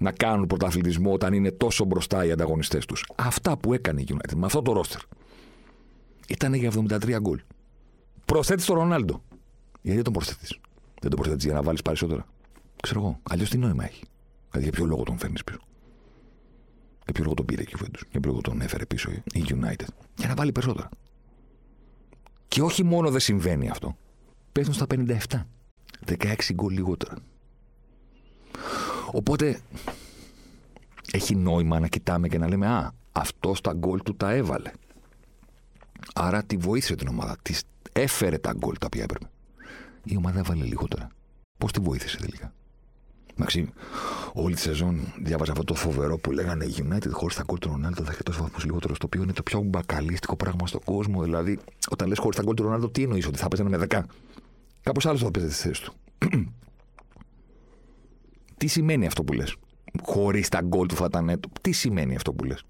να 0.00 0.12
κάνουν 0.12 0.46
πρωταθλητισμό 0.46 1.12
όταν 1.12 1.32
είναι 1.32 1.50
τόσο 1.50 1.84
μπροστά 1.84 2.24
οι 2.24 2.30
ανταγωνιστές 2.30 2.86
τους. 2.86 3.06
Αυτά 3.14 3.56
που 3.56 3.74
έκανε 3.74 4.00
η 4.00 4.06
United 4.08 4.34
με 4.34 4.46
αυτό 4.46 4.62
το 4.62 4.72
ρόστερ 4.72 5.00
ήταν 6.28 6.54
για 6.54 6.72
73 6.88 7.16
γκολ. 7.20 7.40
Προσθέτεις 8.24 8.64
τον 8.64 8.76
Ρονάλντο. 8.76 9.22
Γιατί 9.82 10.02
τον 10.02 10.12
προσθέτεις. 10.12 10.58
Δεν 11.00 11.10
τον 11.10 11.18
προσθέτεις 11.18 11.44
για 11.44 11.54
να 11.54 11.62
βάλεις 11.62 11.82
περισσότερα. 11.82 12.26
Ξέρω 12.82 13.00
εγώ. 13.00 13.18
Αλλιώς 13.22 13.50
τι 13.50 13.58
νόημα 13.58 13.84
έχει. 13.84 14.04
Δηλαδή 14.50 14.68
για 14.68 14.72
ποιο 14.72 14.84
λόγο 14.84 15.02
τον 15.02 15.18
φέρνεις 15.18 15.44
πίσω; 15.44 15.58
Για 17.04 17.12
ποιο 17.12 17.22
λόγο 17.22 17.34
τον 17.34 17.46
πήρε 17.46 17.62
η 17.62 17.68
Juventus. 17.70 18.00
Για 18.10 18.20
ποιο 18.20 18.30
λόγο 18.30 18.40
τον 18.40 18.60
έφερε 18.60 18.86
πίσω 18.86 19.10
η 19.10 19.44
United; 19.48 19.88
Για 20.16 20.28
να 20.28 20.34
βάλει 20.34 20.52
περισσότερα. 20.52 20.88
Και 22.48 22.62
όχι 22.62 22.82
μόνο 22.82 23.10
δεν 23.10 23.20
συμβαίνει 23.20 23.70
αυτό. 23.70 23.96
Πέφτουν 24.52 24.74
στα 24.74 24.86
57. 24.86 25.46
16 26.06 26.34
γκολ 26.54 26.72
λιγότερα. 26.72 27.14
Οπότε 29.12 29.60
έχει 31.12 31.34
νόημα 31.34 31.80
να 31.80 31.88
κοιτάμε 31.88 32.28
και 32.28 32.38
να 32.38 32.48
λέμε 32.48 32.66
Α, 32.66 32.92
αυτός 33.12 33.60
τα 33.60 33.72
γκολ 33.72 34.02
του 34.02 34.16
τα 34.16 34.30
έβαλε. 34.30 34.70
Άρα 36.14 36.42
τη 36.42 36.56
βοήθησε 36.56 36.94
την 36.94 37.08
ομάδα. 37.08 37.36
Της 37.42 37.62
έφερε 37.92 38.38
τα 38.38 38.52
γκολ 38.52 38.76
τα 38.78 38.86
οποία 38.86 39.02
έπρεπε 39.02 39.26
η 40.04 40.16
ομάδα 40.16 40.38
έβαλε 40.38 40.64
λιγότερα. 40.64 41.08
Πώς 41.58 41.72
τη 41.72 41.80
βοήθησε 41.80 42.16
τελικά; 42.16 42.52
Εντάξει, 43.32 43.72
όλη 44.32 44.54
τη 44.54 44.60
σεζόν 44.60 45.12
διάβαζα 45.22 45.52
αυτό 45.52 45.64
το 45.64 45.74
φοβερό 45.74 46.18
που 46.18 46.30
λέγανε 46.30 46.64
η 46.64 46.74
United 46.76 47.10
χωρίς 47.10 47.36
τα 47.36 47.42
γκολ 47.46 47.58
του 47.58 47.68
Ρονάλντο 47.68 48.02
θα 48.02 48.10
έχει 48.12 48.22
τόσο 48.22 48.42
βαθμούς 48.42 48.64
λιγότερο. 48.64 48.94
Το 48.94 49.06
οποίο 49.06 49.22
είναι 49.22 49.32
το 49.32 49.42
πιο 49.42 49.60
μπακαλίστικο 49.60 50.36
πράγμα 50.36 50.66
στον 50.66 50.80
κόσμο. 50.84 51.22
Δηλαδή, 51.22 51.58
όταν 51.90 52.08
λες 52.08 52.18
χωρίς 52.18 52.36
τα 52.36 52.42
γκολ 52.42 52.54
του 52.54 52.62
Ρονάλντο, 52.62 52.90
τι 52.90 53.02
εννοείς, 53.02 53.26
ότι 53.26 53.38
θα 53.38 53.48
παίζανε 53.48 53.76
με 53.76 53.86
10. 53.90 54.02
Κάπως 54.82 55.06
άλλο 55.06 55.18
θα 55.18 55.30
παίζει 55.30 55.48
τη 55.48 55.54
θέση 55.54 55.82
του. 55.82 55.94
Τι 58.60 58.66
σημαίνει 58.66 59.06
αυτό 59.06 59.24
που 59.24 59.32
λες; 59.32 59.56
Χωρίς 60.02 60.48
τα 60.48 60.60
γκολ 60.60 60.86
του 60.86 60.94
θα 60.94 61.04
ήταν. 61.04 61.40
Τι 61.60 61.72
σημαίνει 61.72 62.16
αυτό 62.16 62.32
που 62.32 62.44
λες; 62.44 62.62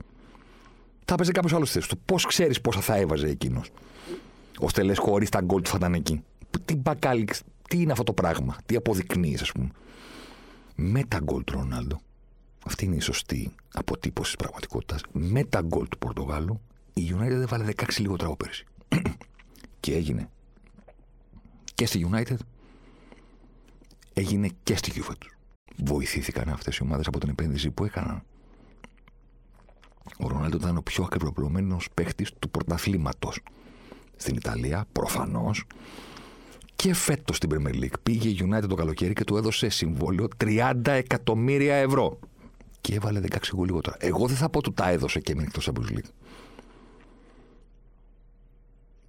Θα 1.04 1.14
παίζει 1.14 1.32
κάποιος 1.32 1.52
άλλος 1.52 1.68
στη 1.68 1.78
θέση 1.78 1.90
του. 1.90 1.98
Πώς 2.04 2.26
ξέρεις 2.26 2.60
πόσα 2.60 2.80
θα 2.80 2.96
έβαζε 2.96 3.28
εκείνος; 3.28 3.70
Ώστε 4.58 4.82
λες 4.82 4.98
χωρίς 4.98 5.28
τα 5.28 5.40
γκολ 5.40 5.62
του 5.62 5.70
θα 5.70 5.76
ήταν 5.76 5.94
εκεί 5.94 6.22
τι 6.64 6.76
μπακάλι, 6.76 7.28
τι 7.68 7.80
είναι 7.80 7.92
αυτό 7.92 8.04
το 8.04 8.12
πράγμα, 8.12 8.56
τι 8.66 8.76
αποδεικνύεις, 8.76 9.42
ας 9.42 9.52
πούμε; 9.52 9.70
Με 10.74 11.04
τα 11.04 11.18
γκολ 11.18 11.44
του 11.44 11.52
Ρονάλντο, 11.52 12.00
αυτή 12.64 12.84
είναι 12.84 12.96
η 12.96 13.00
σωστή 13.00 13.54
αποτύπωση 13.74 14.30
της 14.30 14.36
πραγματικότητας. 14.36 15.02
Με 15.12 15.44
τα 15.44 15.60
γκολ 15.60 15.88
του 15.88 15.98
Πορτογάλου, 15.98 16.60
η 16.94 17.14
United 17.14 17.28
δεν 17.28 17.46
βάλε 17.48 17.64
16 17.64 18.00
λιγότερα 18.00 18.28
από 18.28 18.36
πέρυσι. 18.36 18.64
και 19.80 19.94
έγινε 19.94 20.28
και 21.74 21.86
στη 21.86 22.08
United, 22.12 22.36
έγινε 24.12 24.48
και 24.62 24.76
στη 24.76 24.92
Juventus. 24.94 25.39
Βοηθήθηκαν 25.84 26.48
αυτές 26.48 26.76
οι 26.76 26.82
ομάδες 26.82 27.06
από 27.06 27.18
την 27.18 27.28
επένδυση 27.28 27.70
που 27.70 27.84
έκαναν. 27.84 28.22
Ο 30.18 30.28
Ρονάλντο 30.28 30.56
ήταν 30.56 30.76
ο 30.76 30.82
πιο 30.82 31.04
ακριβοπληρωμένο 31.04 31.76
παίχτης 31.94 32.32
του 32.38 32.50
πρωταθλήματος. 32.50 33.40
Στην 34.16 34.36
Ιταλία, 34.36 34.84
προφανώς, 34.92 35.64
και 36.76 36.94
φέτος 36.94 37.36
στην 37.36 37.50
Premier 37.52 37.74
League. 37.74 37.94
Πήγε 38.02 38.28
η 38.28 38.38
United 38.42 38.68
το 38.68 38.74
καλοκαίρι 38.74 39.12
και 39.12 39.24
του 39.24 39.36
έδωσε 39.36 39.68
συμβόλαιο 39.68 40.28
30 40.44 40.72
εκατομμύρια 40.86 41.74
ευρώ. 41.74 42.18
Και 42.80 42.94
έβαλε 42.94 43.20
16 43.20 43.36
γκολ 43.54 43.66
λιγότερα. 43.66 43.96
Εγώ 44.00 44.26
δεν 44.26 44.36
θα 44.36 44.48
πω 44.48 44.62
του 44.62 44.72
τα 44.72 44.88
έδωσε 44.88 45.20
και 45.20 45.32
έμεινε 45.32 45.46
εκτός 45.46 45.70
Champions 45.70 45.96
League. 45.96 46.10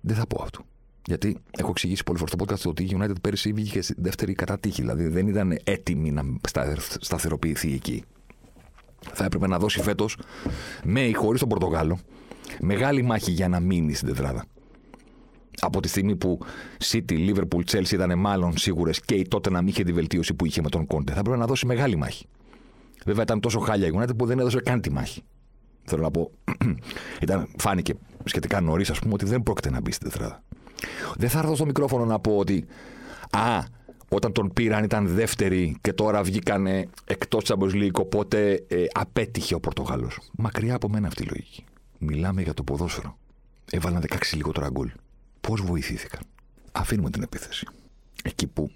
Δεν 0.01 0.15
θα 0.15 0.27
πω 0.27 0.43
αυτό. 0.43 0.63
Γιατί 1.05 1.37
έχω 1.57 1.69
εξηγήσει 1.69 2.03
πολλές 2.03 2.21
φορές 2.21 2.33
στο 2.33 2.67
podcast 2.67 2.69
ότι 2.69 2.83
η 2.83 2.97
United 2.99 3.21
πέρυσι 3.21 3.53
βγήκε 3.53 3.81
στη 3.81 3.95
δεύτερη 3.97 4.33
κατά 4.33 4.59
τύχη. 4.59 4.81
Δηλαδή 4.81 5.07
δεν 5.07 5.27
ήταν 5.27 5.59
έτοιμη 5.63 6.11
να 6.11 6.23
σταθεροποιηθεί 6.99 7.73
εκεί. 7.73 8.03
Θα 9.13 9.25
έπρεπε 9.25 9.47
να 9.47 9.59
δώσει 9.59 9.81
φέτος 9.81 10.17
με 10.83 11.01
ή 11.01 11.13
χωρίς 11.13 11.39
τον 11.39 11.49
Πορτογάλο 11.49 11.99
μεγάλη 12.59 13.01
μάχη 13.01 13.31
για 13.31 13.47
να 13.47 13.59
μείνει 13.59 13.93
στην 13.93 14.07
τετράδα 14.07 14.45
από 15.59 15.79
τη 15.79 15.87
στιγμή 15.87 16.15
που 16.15 16.39
City, 16.83 17.11
Liverpool, 17.11 17.61
Chelsea 17.71 17.91
ήταν 17.91 18.19
μάλλον 18.19 18.57
σίγουρες 18.57 19.01
και 19.01 19.15
η 19.15 19.27
τότε 19.27 19.49
να 19.49 19.59
μην 19.59 19.67
είχε 19.67 19.83
τη 19.83 19.91
βελτίωση 19.91 20.33
που 20.33 20.45
είχε 20.45 20.61
με 20.61 20.69
τον 20.69 20.87
Κόντε. 20.87 21.13
Θα 21.13 21.19
έπρεπε 21.19 21.37
να 21.37 21.45
δώσει 21.45 21.65
μεγάλη 21.65 21.95
μάχη. 21.95 22.25
Βέβαια 23.05 23.23
ήταν 23.23 23.39
τόσο 23.39 23.59
χάλια 23.59 23.87
η 23.87 23.91
United 23.93 24.17
που 24.17 24.25
δεν 24.25 24.39
έδωσε 24.39 24.59
καν 24.59 24.81
τη 24.81 24.91
μάχη. 24.91 25.23
Θέλω 25.83 26.01
να 26.01 26.11
πω, 26.11 26.31
ήταν, 27.21 27.47
φάνηκε 27.57 27.93
σχετικά 28.23 28.61
νωρίς, 28.61 28.89
ας 28.89 28.99
πούμε, 28.99 29.13
ότι 29.13 29.25
δεν 29.25 29.43
πρόκειται 29.43 29.69
να 29.69 29.81
μπει 29.81 29.91
στην 29.91 30.09
τετράδα. 30.09 30.43
Δεν 31.15 31.29
θα 31.29 31.39
έρθω 31.39 31.55
στο 31.55 31.65
μικρόφωνο 31.65 32.05
να 32.05 32.19
πω 32.19 32.37
ότι, 32.37 32.65
α, 33.31 33.63
όταν 34.09 34.31
τον 34.31 34.53
πήραν 34.53 34.83
ήταν 34.83 35.07
δεύτερη 35.07 35.77
και 35.81 35.93
τώρα 35.93 36.23
βγήκανε 36.23 36.87
εκτός 37.05 37.43
Champions 37.47 37.73
League, 37.73 37.93
οπότε 37.93 38.65
ε, 38.67 38.85
απέτυχε 38.91 39.55
ο 39.55 39.59
Πορτογάλος. 39.59 40.19
Μακριά 40.37 40.75
από 40.75 40.89
μένα 40.89 41.07
αυτή 41.07 41.23
η 41.23 41.25
λογική. 41.25 41.63
Μιλάμε 41.97 42.41
για 42.41 42.53
το 42.53 42.63
ποδόσφαιρο. 42.63 43.17
Έβαλαν 43.71 44.03
16 44.09 44.15
λιγότερα 44.33 44.69
γκολ. 44.69 44.91
Πώς 45.41 45.61
βοηθήθηκαν; 45.61 46.21
Αφήνουμε 46.71 47.09
την 47.09 47.23
επίθεση. 47.23 47.67
Εκεί 48.23 48.47
που 48.47 48.71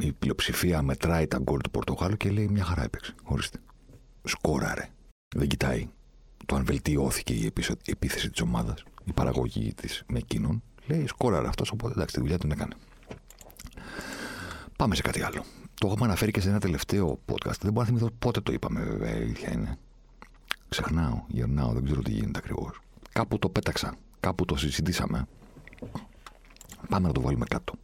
η 0.00 0.12
πλειοψηφία 0.12 0.82
μετράει 0.82 1.26
τα 1.26 1.38
γκολ 1.38 1.60
του 1.60 1.70
Πορτογάλου 1.70 2.16
και 2.16 2.30
λέει 2.30 2.48
μια 2.48 2.64
χαρά 2.64 2.82
έπαιξε. 2.82 3.14
Ορίστε. 3.22 3.58
Σκόραρε. 4.24 4.88
Δεν 5.36 5.48
κοιτάει 5.48 5.88
το 6.46 6.56
αν 6.56 6.64
βελτιώθηκε 6.64 7.32
η 7.32 7.52
επίθεση 7.84 8.30
της 8.30 8.40
ομάδας, 8.40 8.84
η 9.06 9.12
παραγωγή 9.12 9.74
της 9.74 10.02
με 10.08 10.18
εκείνον. 10.18 10.62
Λέει 10.86 11.06
σκόραρε 11.06 11.48
αυτός, 11.48 11.70
οπότε 11.70 11.92
εντάξει, 11.92 12.14
τη 12.14 12.20
δουλειά 12.20 12.38
την 12.38 12.50
έκανε. 12.50 12.74
Πάμε 14.76 14.94
σε 14.94 15.02
κάτι 15.02 15.22
άλλο. 15.22 15.44
Το 15.74 15.86
έχουμε 15.86 16.04
αναφέρει 16.04 16.30
και 16.30 16.40
σε 16.40 16.48
ένα 16.48 16.60
τελευταίο 16.60 17.18
podcast. 17.26 17.60
Δεν 17.60 17.72
μπορώ 17.72 17.80
να 17.80 17.84
θυμηθώ 17.84 18.10
πότε 18.18 18.40
το 18.40 18.52
είπαμε, 18.52 18.80
βέβαια. 18.80 19.16
Η 19.16 19.22
αλήθεια 19.22 19.52
είναι. 19.52 19.78
Ξεχνάω, 20.68 21.22
γερνάω, 21.26 21.72
δεν 21.72 21.84
ξέρω 21.84 22.02
τι 22.02 22.10
γίνεται 22.10 22.38
ακριβώς. 22.38 22.80
Κάπου 23.12 23.38
το 23.38 23.48
πέταξα 23.48 23.96
κάπου 24.26 24.44
το 24.44 24.56
συζητήσαμε. 24.56 25.26
Πάμε 26.88 27.06
να 27.06 27.12
το 27.12 27.20
βάλουμε 27.20 27.44
κάτω. 27.44 27.74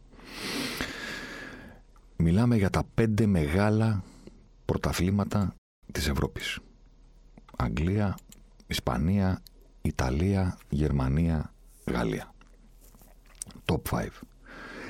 Μιλάμε 2.15 2.55
για 2.55 2.69
τα 2.69 2.83
πέντε 2.93 3.25
μεγάλα 3.25 4.03
πρωταθλήματα 4.65 5.55
της 5.91 6.07
Ευρώπης. 6.07 6.59
Αγγλία, 7.57 8.17
Ισπανία, 8.67 9.41
Ιταλία, 9.85 10.57
Γερμανία, 10.69 11.53
Γαλλία. 11.85 12.33
Top 13.65 13.81
5. 13.89 14.07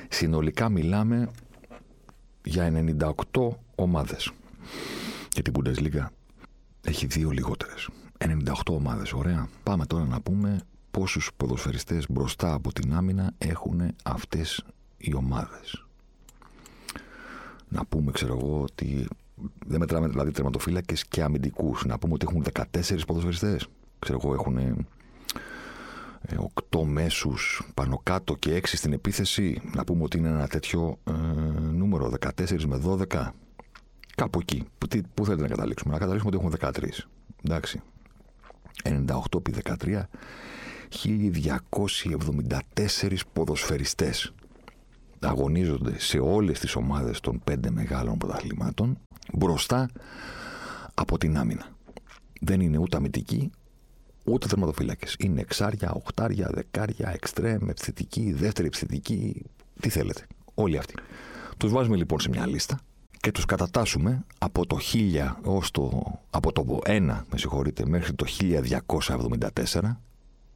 Συνολικά 0.08 0.68
μιλάμε 0.68 1.30
για 2.44 2.72
98 3.32 3.48
ομάδες. 3.74 4.30
Και 5.28 5.42
την 5.42 5.52
Bundesliga 5.56 6.06
έχει 6.82 7.06
δύο 7.06 7.30
λιγότερες. 7.30 7.88
98 8.18 8.74
ομάδες, 8.74 9.12
ωραία. 9.12 9.48
Πάμε 9.62 9.86
τώρα 9.86 10.04
να 10.04 10.20
πούμε 10.20 10.60
πόσους 10.90 11.30
ποδοσφαιριστές 11.36 12.10
μπροστά 12.10 12.52
από 12.52 12.72
την 12.72 12.94
άμυνα 12.94 13.32
έχουν 13.38 13.94
αυτές 14.04 14.64
οι 14.96 15.14
ομάδες. 15.14 15.84
Να 17.68 17.84
πούμε, 17.84 18.12
ξέρω 18.12 18.36
εγώ, 18.36 18.62
ότι 18.62 19.08
δεν 19.66 19.78
μετράμε 19.78 20.08
δηλαδή 20.08 20.30
τερματοφύλακες 20.30 21.04
και 21.04 21.22
αμυντικούς. 21.22 21.84
Να 21.84 21.98
πούμε 21.98 22.12
ότι 22.12 22.26
έχουν 22.28 22.42
14 22.42 23.06
ποδοσφαιριστές. 23.06 23.68
Ξέρω 24.04 24.20
εγώ, 24.22 24.34
έχουν 24.34 24.86
8 26.70 26.80
ε, 26.80 26.84
μέσους 26.84 27.68
πάνω 27.74 28.00
κάτω 28.02 28.34
και 28.34 28.56
6 28.56 28.60
στην 28.64 28.92
επίθεση. 28.92 29.60
Να 29.74 29.84
πούμε 29.84 30.02
ότι 30.02 30.18
είναι 30.18 30.28
ένα 30.28 30.46
τέτοιο 30.46 30.98
ε, 31.04 31.12
νούμερο, 31.60 32.12
14 32.20 32.64
με 32.64 32.80
12. 32.84 33.28
Κάπου 34.14 34.38
εκεί. 34.38 34.64
Πού, 34.78 34.86
πού 35.14 35.24
θέλετε 35.24 35.42
να 35.42 35.48
καταλήξουμε; 35.48 35.92
Να 35.92 35.98
καταλήξουμε 35.98 36.36
ότι 36.36 36.46
έχουμε 36.46 36.72
13. 36.72 36.88
Εντάξει. 37.44 37.82
98 38.82 39.18
επί 39.36 39.54
13. 39.64 40.02
1274 41.04 43.18
ποδοσφαιριστές 43.32 44.32
αγωνίζονται 45.20 45.98
σε 45.98 46.18
όλες 46.18 46.58
τις 46.58 46.76
ομάδες 46.76 47.20
των 47.20 47.40
πέντε 47.44 47.70
μεγάλων 47.70 48.18
πρωταθλημάτων 48.18 48.98
μπροστά 49.32 49.88
από 50.94 51.18
την 51.18 51.38
άμυνα. 51.38 51.66
Δεν 52.40 52.60
είναι 52.60 52.78
ούτε 52.78 52.96
αμυντικοί, 52.96 53.50
ούτε 54.24 54.48
θερματοφύλακες. 54.48 55.16
Είναι 55.18 55.40
εξάρια, 55.40 55.92
οχτάρια, 55.92 56.50
δεκάρια, 56.52 57.10
εξτρέμ, 57.10 57.68
επιθετική, 57.68 58.32
δεύτερη 58.32 58.66
επιθετική. 58.66 59.42
Τι 59.80 59.88
θέλετε. 59.88 60.26
Όλοι 60.54 60.78
αυτοί. 60.78 60.94
Τους 61.56 61.72
βάζουμε 61.72 61.96
λοιπόν 61.96 62.20
σε 62.20 62.28
μια 62.28 62.46
λίστα 62.46 62.80
και 63.20 63.30
τους 63.30 63.44
κατατάσσουμε 63.44 64.24
από 64.38 64.66
το 64.66 64.78
1000 64.92 65.34
ως 65.42 65.70
το, 65.70 66.02
από 66.30 66.52
το 66.52 66.78
1, 66.84 67.00
με 67.30 67.38
συγχωρείτε, 67.38 67.86
μέχρι 67.86 68.12
το 68.12 68.26
1274. 68.40 69.96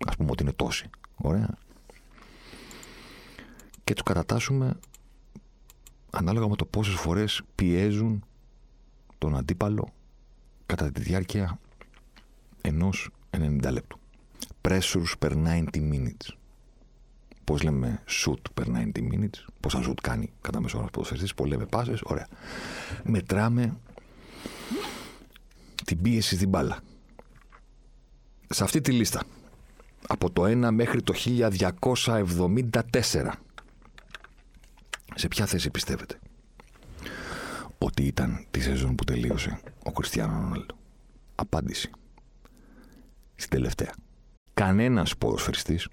Α 0.06 0.16
πούμε 0.16 0.30
ότι 0.30 0.42
είναι 0.42 0.52
τόσοι. 0.52 0.90
Ωραία. 1.16 1.54
Και 3.84 3.92
τους 3.92 4.02
κατατάσσουμε 4.02 4.78
ανάλογα 6.10 6.48
με 6.48 6.56
το 6.56 6.64
πόσες 6.64 6.94
φορές 6.94 7.42
πιέζουν 7.54 8.24
τον 9.18 9.36
αντίπαλο 9.36 9.88
κατά 10.66 10.92
τη 10.92 11.00
διάρκεια 11.00 11.58
ενός 12.60 13.10
90 13.30 13.72
λεπτού. 13.72 13.98
Pressures 14.60 15.12
per 15.18 15.30
90 15.30 15.64
minutes. 15.74 16.28
Πώς 17.44 17.62
λέμε 17.62 18.02
shoot 18.08 18.60
per 18.60 18.64
90 18.64 18.98
minutes, 18.98 19.44
πόσα 19.60 19.84
shoot 19.88 19.94
κάνει 20.02 20.32
κατά 20.40 20.60
μέσο 20.60 20.78
όρο 20.78 20.88
ποδοσφαιριστής, 20.92 21.34
πώ 21.34 21.44
λέμε 21.44 21.66
πάσε, 21.66 21.94
ωραία. 22.02 22.26
Μετράμε 23.02 23.76
την 25.84 26.02
πίεση 26.02 26.34
στην 26.34 26.48
μπάλα. 26.48 26.78
Σε 28.48 28.64
αυτή 28.64 28.80
τη 28.80 28.92
λίστα, 28.92 29.22
από 30.06 30.30
το 30.30 30.44
1 30.44 30.68
μέχρι 30.72 31.02
το 31.02 31.14
1274, 31.14 33.32
σε 35.14 35.28
ποια 35.28 35.46
θέση 35.46 35.70
πιστεύετε 35.70 36.18
ότι 37.78 38.02
ήταν 38.02 38.46
τη 38.50 38.60
σεζόν 38.60 38.94
που 38.94 39.04
τελείωσε 39.04 39.60
ο 39.84 39.92
Κριστιανό 39.92 40.32
Ρονάλντο; 40.32 40.76
Απάντηση 41.34 41.90
στην 43.38 43.50
τελευταία. 43.50 43.92
Κανένας 44.54 45.16
ποδοσφαιριστής 45.16 45.88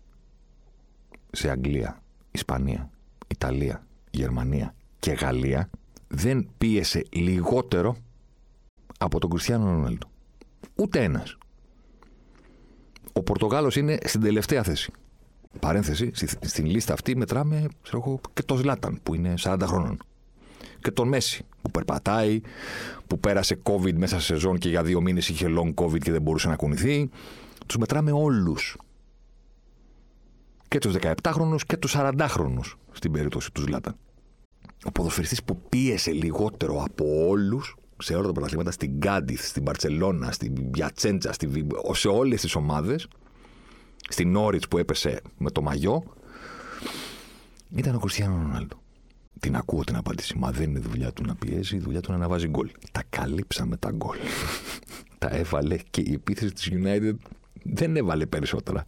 σε 1.31 1.49
Αγγλία, 1.49 2.01
Ισπανία, 2.31 2.89
Ιταλία, 3.27 3.85
Γερμανία 4.11 4.75
και 4.99 5.11
Γαλλία 5.11 5.69
δεν 6.07 6.49
πίεσε 6.57 7.03
λιγότερο 7.11 7.95
από 8.97 9.19
τον 9.19 9.29
Κριστιανό 9.29 9.65
Ρονάλντο. 9.65 10.07
Ούτε 10.75 11.03
ένας. 11.03 11.37
Ο 13.13 13.23
Πορτογάλος 13.23 13.75
είναι 13.75 13.97
στην 14.03 14.21
τελευταία 14.21 14.63
θέση. 14.63 14.91
Παρένθεση, 15.59 16.11
στην 16.41 16.65
λίστα 16.65 16.93
αυτή 16.93 17.15
μετράμε 17.15 17.67
ξέρω, 17.81 18.19
και 18.33 18.43
τον 18.43 18.57
Ζλάταν 18.57 18.99
που 19.03 19.13
είναι 19.13 19.33
40 19.37 19.57
χρόνων. 19.65 19.97
Και 20.85 20.91
τον 20.91 21.07
Μέση 21.07 21.45
που 21.61 21.71
περπατάει, 21.71 22.41
που 23.07 23.19
πέρασε 23.19 23.59
COVID 23.63 23.93
μέσα 23.93 24.19
σε 24.19 24.25
σεζόν 24.25 24.57
και 24.57 24.69
για 24.69 24.83
δύο 24.83 25.01
μήνες 25.01 25.29
είχε 25.29 25.47
long 25.57 25.73
COVID 25.73 25.99
και 25.99 26.11
δεν 26.11 26.21
μπορούσε 26.21 26.47
να 26.47 26.55
κουνηθεί. 26.55 27.09
Τους 27.65 27.77
μετράμε 27.77 28.11
όλους. 28.11 28.77
Και 30.67 30.77
τους 30.77 30.95
17χρονου 31.01 31.55
και 31.67 31.77
τους 31.77 31.95
40χρονου 31.97 32.59
στην 32.91 33.11
περίπτωση 33.11 33.51
του 33.51 33.61
Ζλάταν. 33.61 33.95
Ο 34.85 34.91
ποδοσφαιριστής 34.91 35.43
που 35.43 35.61
πίεσε 35.69 36.11
λιγότερο 36.11 36.83
από 36.83 37.27
όλους 37.27 37.75
σε 37.97 38.15
όλα 38.15 38.25
τα 38.25 38.31
πρωταθλήματα, 38.31 38.71
στην 38.71 38.91
Γκάντιθ, 38.97 39.47
στην 39.47 39.61
Μπαρσελόνα, 39.61 40.31
στην 40.31 40.71
Πιατσέντσα, 40.71 41.33
στη... 41.33 41.67
σε 41.91 42.07
όλες 42.07 42.41
τις 42.41 42.55
ομάδες, 42.55 43.07
στην 44.09 44.31
Νόριτς 44.31 44.67
που 44.67 44.77
έπεσε 44.77 45.21
με 45.37 45.51
το 45.51 45.61
μαγιό, 45.61 46.03
ήταν 47.75 47.95
ο 47.95 47.99
Κριστιανό 47.99 48.35
Ρονάλντο. 48.35 48.83
Την 49.39 49.55
ακούω 49.55 49.83
την 49.83 49.95
απάντηση. 49.95 50.37
Μα 50.37 50.51
δεν 50.51 50.69
είναι 50.69 50.79
δουλειά 50.79 51.11
του 51.11 51.23
να 51.23 51.35
πιέζει, 51.35 51.75
η 51.75 51.79
δουλειά 51.79 52.01
του 52.01 52.11
είναι 52.11 52.21
να 52.21 52.27
βάζει 52.27 52.47
γκολ. 52.47 52.71
Τα 52.91 53.03
καλύψαμε 53.09 53.77
τα 53.77 53.91
γκολ. 53.91 54.17
τα 55.17 55.29
έβαλε 55.29 55.77
και 55.89 56.01
η 56.01 56.13
επίθεση 56.13 56.53
της 56.53 56.69
United 56.71 57.15
δεν 57.63 57.95
έβαλε 57.95 58.25
περισσότερα. 58.25 58.85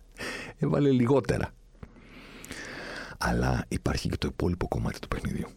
Έβαλε 0.57 0.91
λιγότερα. 0.91 1.49
Αλλά 3.17 3.65
υπάρχει 3.67 4.09
και 4.09 4.17
το 4.17 4.27
υπόλοιπο 4.31 4.67
κομμάτι 4.67 4.99
του 4.99 5.07
παιχνιδιού. 5.07 5.47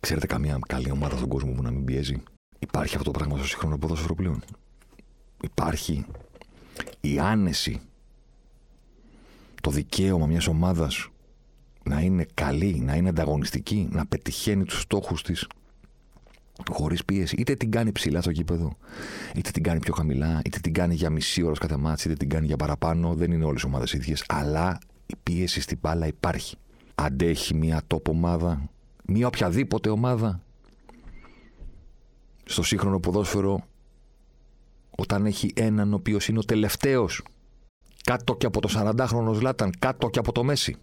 Ξέρετε 0.00 0.26
καμία 0.26 0.58
καλή 0.68 0.90
ομάδα 0.90 1.16
στον 1.16 1.28
κόσμο 1.28 1.52
που 1.52 1.62
να 1.62 1.70
μην 1.70 1.84
πιέζει. 1.84 2.22
Υπάρχει 2.58 2.96
αυτό 2.96 3.10
το 3.10 3.18
πράγμα 3.18 3.36
στο 3.36 3.46
σύγχρονο 3.46 3.78
ποδόσφαιρο 3.78 4.14
πλέον. 4.14 4.42
Υπάρχει 5.42 6.04
η 7.00 7.18
άνεση, 7.18 7.80
το 9.62 9.70
δικαίωμα 9.70 10.26
μιας 10.26 10.46
ομάδας 10.46 11.08
να 11.90 12.00
είναι 12.00 12.26
καλή, 12.34 12.80
να 12.80 12.94
είναι 12.96 13.08
ανταγωνιστική, 13.08 13.88
να 13.90 14.06
πετυχαίνει 14.06 14.64
τους 14.64 14.80
στόχους 14.80 15.22
της 15.22 15.46
χωρίς 16.70 17.04
πίεση. 17.04 17.36
Είτε 17.38 17.54
την 17.54 17.70
κάνει 17.70 17.92
ψηλά 17.92 18.20
στο 18.20 18.30
γήπεδο, 18.30 18.76
είτε 19.34 19.50
την 19.50 19.62
κάνει 19.62 19.78
πιο 19.78 19.94
χαμηλά, 19.94 20.40
είτε 20.44 20.58
την 20.58 20.72
κάνει 20.72 20.94
για 20.94 21.10
μισή 21.10 21.42
ώρα 21.42 21.54
κάθε 21.60 21.76
μάτς, 21.76 22.04
είτε 22.04 22.14
την 22.14 22.28
κάνει 22.28 22.46
για 22.46 22.56
παραπάνω. 22.56 23.14
Δεν 23.14 23.32
είναι 23.32 23.44
όλες 23.44 23.62
οι 23.62 23.66
ομάδες 23.66 23.92
ίδιες. 23.92 24.24
Αλλά 24.28 24.78
η 25.06 25.14
πίεση 25.22 25.60
στην 25.60 25.78
μπάλα 25.80 26.06
υπάρχει. 26.06 26.56
Αντέχει 26.94 27.54
μια 27.54 27.82
top 27.86 28.08
ομάδα, 28.08 28.68
μια 29.04 29.26
οποιαδήποτε 29.26 29.88
ομάδα 29.88 30.42
στο 32.44 32.62
σύγχρονο 32.62 33.00
ποδόσφαιρο 33.00 33.64
όταν 34.90 35.26
έχει 35.26 35.52
έναν 35.54 35.92
ο 35.92 35.96
οποίος 35.96 36.28
είναι 36.28 36.38
ο 36.38 36.44
τελευταίος 36.44 37.22
κάτω 38.04 38.36
και 38.36 38.46
από 38.46 38.60
το 38.60 38.68
40χρονο 38.76 39.34
Ζλάταν, 39.34 39.72
κάτω 39.78 40.10
και 40.10 40.18
από 40.18 40.32
το 40.32 40.44
Μέση. 40.44 40.76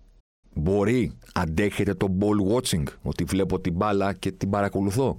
Μπορεί, 0.57 1.11
αντέχετε 1.33 1.93
το 1.93 2.17
ball 2.19 2.55
watching, 2.55 2.83
ότι 3.01 3.23
βλέπω 3.23 3.59
την 3.59 3.73
μπάλα 3.73 4.13
και 4.13 4.31
την 4.31 4.49
παρακολουθώ. 4.49 5.17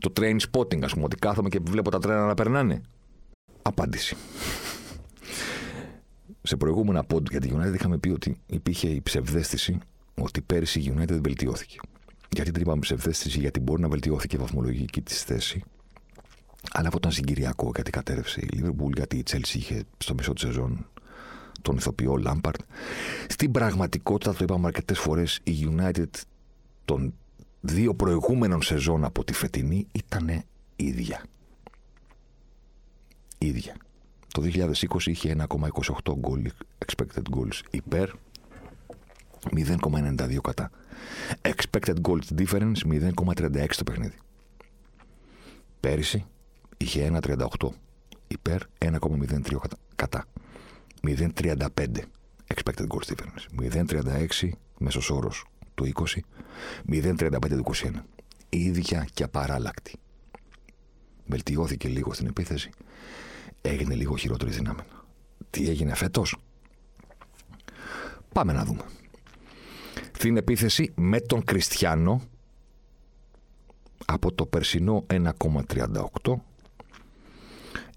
Το 0.00 0.12
train 0.16 0.36
spotting, 0.50 0.82
ας 0.82 0.92
πούμε, 0.92 1.04
ότι 1.04 1.16
κάθομαι 1.16 1.48
και 1.48 1.60
βλέπω 1.62 1.90
τα 1.90 1.98
τρένα 1.98 2.26
να 2.26 2.34
περνάνε. 2.34 2.82
Απάντηση. 3.62 4.16
Σε 6.42 6.56
προηγούμενα 6.56 7.04
πόντου 7.04 7.30
για 7.30 7.40
τη 7.40 7.50
United 7.52 7.74
είχαμε 7.74 7.98
πει 7.98 8.08
ότι 8.08 8.36
υπήρχε 8.46 8.88
η 8.88 9.00
ψευδέστηση 9.00 9.78
ότι 10.14 10.40
πέρυσι 10.40 10.80
η 10.80 10.94
United 10.96 11.18
βελτιώθηκε. 11.22 11.78
Γιατί 12.30 12.50
την 12.50 12.62
είπαμε 12.62 12.80
ψευδέστηση, 12.80 13.38
γιατί 13.38 13.60
μπορεί 13.60 13.82
να 13.82 13.88
βελτιώθηκε 13.88 14.36
η 14.36 14.38
βαθμολογική 14.38 15.02
της 15.02 15.22
θέση. 15.22 15.62
Αλλά 16.72 16.86
αυτό 16.86 16.98
ήταν 16.98 17.12
συγκυριακό 17.12 17.70
γιατί 17.74 17.90
κατέρευσε 17.90 18.40
η 18.40 18.48
Liverpool, 18.52 18.92
γιατί 18.94 19.16
η 19.16 19.22
Chelsea 19.30 19.54
είχε 19.54 19.84
στο 19.98 20.14
μισό 20.14 20.32
της 20.32 20.42
σεζόν 20.42 20.86
τον 21.64 21.76
ηθοποιό 21.76 22.16
Λάμπαρτ. 22.16 22.60
Στην 23.28 23.50
πραγματικότητα, 23.50 24.34
το 24.34 24.38
είπαμε 24.42 24.66
αρκετές 24.66 24.98
φορές, 24.98 25.40
η 25.42 25.68
United 25.76 26.10
των 26.84 27.14
δύο 27.60 27.94
προηγούμενων 27.94 28.62
σεζόν 28.62 29.04
από 29.04 29.24
τη 29.24 29.32
φετινή 29.32 29.86
ήταν 29.92 30.42
ίδια. 30.76 31.22
Ίδια. 33.38 33.76
Το 34.32 34.42
2020 34.42 35.06
είχε 35.06 35.36
1,28 35.48 36.12
goal, 36.12 36.46
expected 36.86 37.22
goals 37.36 37.60
υπέρ, 37.70 38.10
0,92 39.56 40.40
κατά. 40.42 40.70
Expected 41.42 41.96
goals 42.02 42.38
difference 42.38 42.76
0,36 42.86 43.66
το 43.76 43.84
παιχνίδι. 43.84 44.16
Πέρυσι 45.80 46.24
είχε 46.76 47.10
1,38 47.22 47.68
υπέρ, 48.26 48.60
1,03 48.78 49.56
κατά. 49.96 50.24
0,35 51.06 51.66
expected 52.54 52.86
goals 52.86 53.14
difference. 53.14 53.70
0,36 53.72 54.50
μέσος 54.78 55.10
όρος 55.10 55.44
του 55.74 55.84
20, 55.84 56.20
0,35 56.88 57.38
του 57.48 57.64
21. 57.74 57.90
Ίδια 58.48 59.06
και 59.14 59.22
απαράλλακτη. 59.22 59.92
Βελτιώθηκε 61.26 61.88
λίγο 61.88 62.12
στην 62.12 62.26
επίθεση. 62.26 62.70
Έγινε 63.60 63.94
λίγο 63.94 64.16
χειρότερη 64.16 64.50
δυνάμει. 64.50 64.80
Τι 65.50 65.68
έγινε 65.68 65.94
φέτος; 65.94 66.36
Πάμε 68.32 68.52
να 68.52 68.64
δούμε. 68.64 68.84
στην 70.12 70.36
επίθεση 70.36 70.92
με 70.96 71.20
τον 71.20 71.44
Κριστιανό 71.44 72.22
από 74.06 74.32
το 74.32 74.46
περσινό 74.46 75.06
1,38 75.06 76.34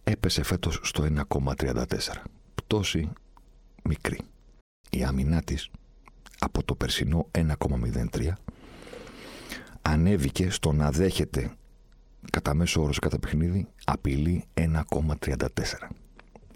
έπεσε 0.03 0.43
φέτος 0.43 0.79
στο 0.83 1.03
1,34. 1.03 1.85
Πτώση 2.67 3.09
μικρή. 3.83 4.19
Η 4.89 5.03
άμυνά 5.03 5.41
της 5.41 5.69
από 6.39 6.63
το 6.63 6.75
περσινό 6.75 7.27
1,03 7.31 8.31
ανέβηκε 9.81 10.49
στο 10.49 10.71
να 10.71 10.91
δέχεται 10.91 11.51
κατά 12.31 12.53
μέσο 12.53 12.81
όρο 12.81 12.93
σε 12.93 12.99
κάθε 12.99 13.17
παιχνίδι 13.17 13.67
απειλή 13.85 14.45
1,34. 14.53 15.45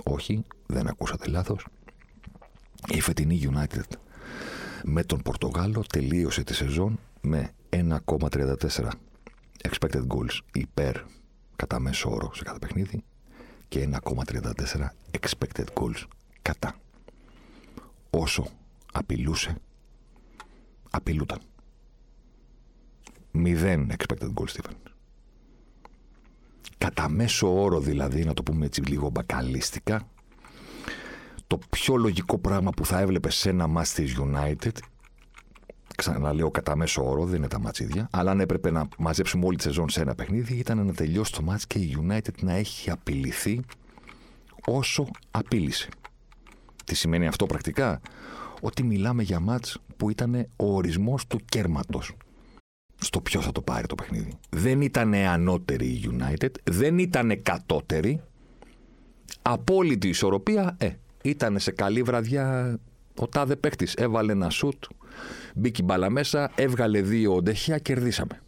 Όχι, 0.03 0.43
δεν 0.65 0.87
ακούσατε 0.87 1.29
λάθος. 1.29 1.65
Η 2.87 3.01
φετινή 3.01 3.49
United 3.53 3.97
με 4.83 5.03
τον 5.03 5.21
Πορτογάλο 5.21 5.83
τελείωσε 5.89 6.43
τη 6.43 6.53
σεζόν 6.53 6.99
με 7.21 7.51
1,34 7.69 8.89
expected 9.69 10.07
goals 10.07 10.39
υπέρ 10.53 10.95
κατά 11.55 11.79
μέσο 11.79 12.11
όρο 12.11 12.31
σε 12.33 12.43
κάθε 12.43 12.59
παιχνίδι 12.59 13.03
και 13.71 13.89
1,34 14.03 14.87
expected 15.19 15.65
goals 15.73 16.03
κατά. 16.41 16.75
Όσο 18.09 18.47
απειλούσε, 18.91 19.55
απειλούταν. 20.89 21.39
Μηδέν 23.31 23.91
expected 23.91 24.33
goals, 24.33 24.49
Στίβεν. 24.49 24.75
Κατά 26.77 27.09
μέσο 27.09 27.61
όρο 27.61 27.79
δηλαδή, 27.79 28.23
να 28.23 28.33
το 28.33 28.43
πούμε 28.43 28.65
έτσι 28.65 28.81
λίγο 28.81 29.09
μπακαλίστικα, 29.09 30.07
το 31.47 31.59
πιο 31.69 31.95
λογικό 31.95 32.37
πράγμα 32.37 32.69
που 32.71 32.85
θα 32.85 32.99
έβλεπες 32.99 33.35
σε 33.35 33.49
ένα 33.49 33.67
match 33.77 33.87
της 33.87 34.17
United 34.19 34.77
ξαναλέω 35.95 36.51
κατά 36.51 36.75
μέσο 36.75 37.09
όρο, 37.09 37.25
δεν 37.25 37.35
είναι 37.35 37.47
τα 37.47 37.59
ματσίδια, 37.59 38.07
αλλά 38.11 38.31
αν 38.31 38.39
έπρεπε 38.39 38.71
να 38.71 38.87
μαζέψουμε 38.97 39.45
όλη 39.45 39.57
τη 39.57 39.63
σεζόν 39.63 39.89
σε 39.89 40.01
ένα 40.01 40.15
παιχνίδι, 40.15 40.53
ήταν 40.53 40.85
να 40.85 40.93
τελειώσει 40.93 41.31
το 41.31 41.41
μάτς 41.41 41.67
και 41.67 41.79
η 41.79 41.97
United 42.01 42.41
να 42.41 42.53
έχει 42.53 42.89
απειληθεί 42.89 43.61
όσο 44.65 45.07
απείλησε. 45.31 45.89
Τι 46.85 46.95
σημαίνει 46.95 47.27
αυτό 47.27 47.45
πρακτικά; 47.45 48.01
Ότι 48.61 48.83
μιλάμε 48.83 49.23
για 49.23 49.39
μάτς 49.39 49.77
που 49.97 50.09
ήταν 50.09 50.35
ο 50.55 50.75
ορισμός 50.75 51.27
του 51.27 51.39
κέρματος 51.45 52.15
στο 52.97 53.21
ποιος 53.21 53.45
θα 53.45 53.51
το 53.51 53.61
πάρει 53.61 53.87
το 53.87 53.95
παιχνίδι. 53.95 54.33
Δεν 54.49 54.81
ήταν 54.81 55.13
ανώτερη 55.13 55.85
η 55.85 56.09
United, 56.11 56.51
δεν 56.63 56.97
ήταν 56.97 57.43
κατώτερη. 57.43 58.21
Απόλυτη 59.41 60.07
ισορροπία, 60.07 60.75
ε, 60.79 60.89
ήταν 61.21 61.59
σε 61.59 61.71
καλή 61.71 62.03
βραδιά 62.03 62.77
ο 63.15 63.27
τάδε 63.27 63.55
παίχτη. 63.55 63.87
Έβαλε 63.95 64.31
ένα 64.31 64.49
σουτ, 64.49 64.83
μπήκε 65.55 65.83
μπαλά 65.83 66.09
μέσα, 66.09 66.51
έβγαλε 66.55 67.01
δύο 67.01 67.35
οντεχεία, 67.35 67.77
κερδίσαμε. 67.77 68.41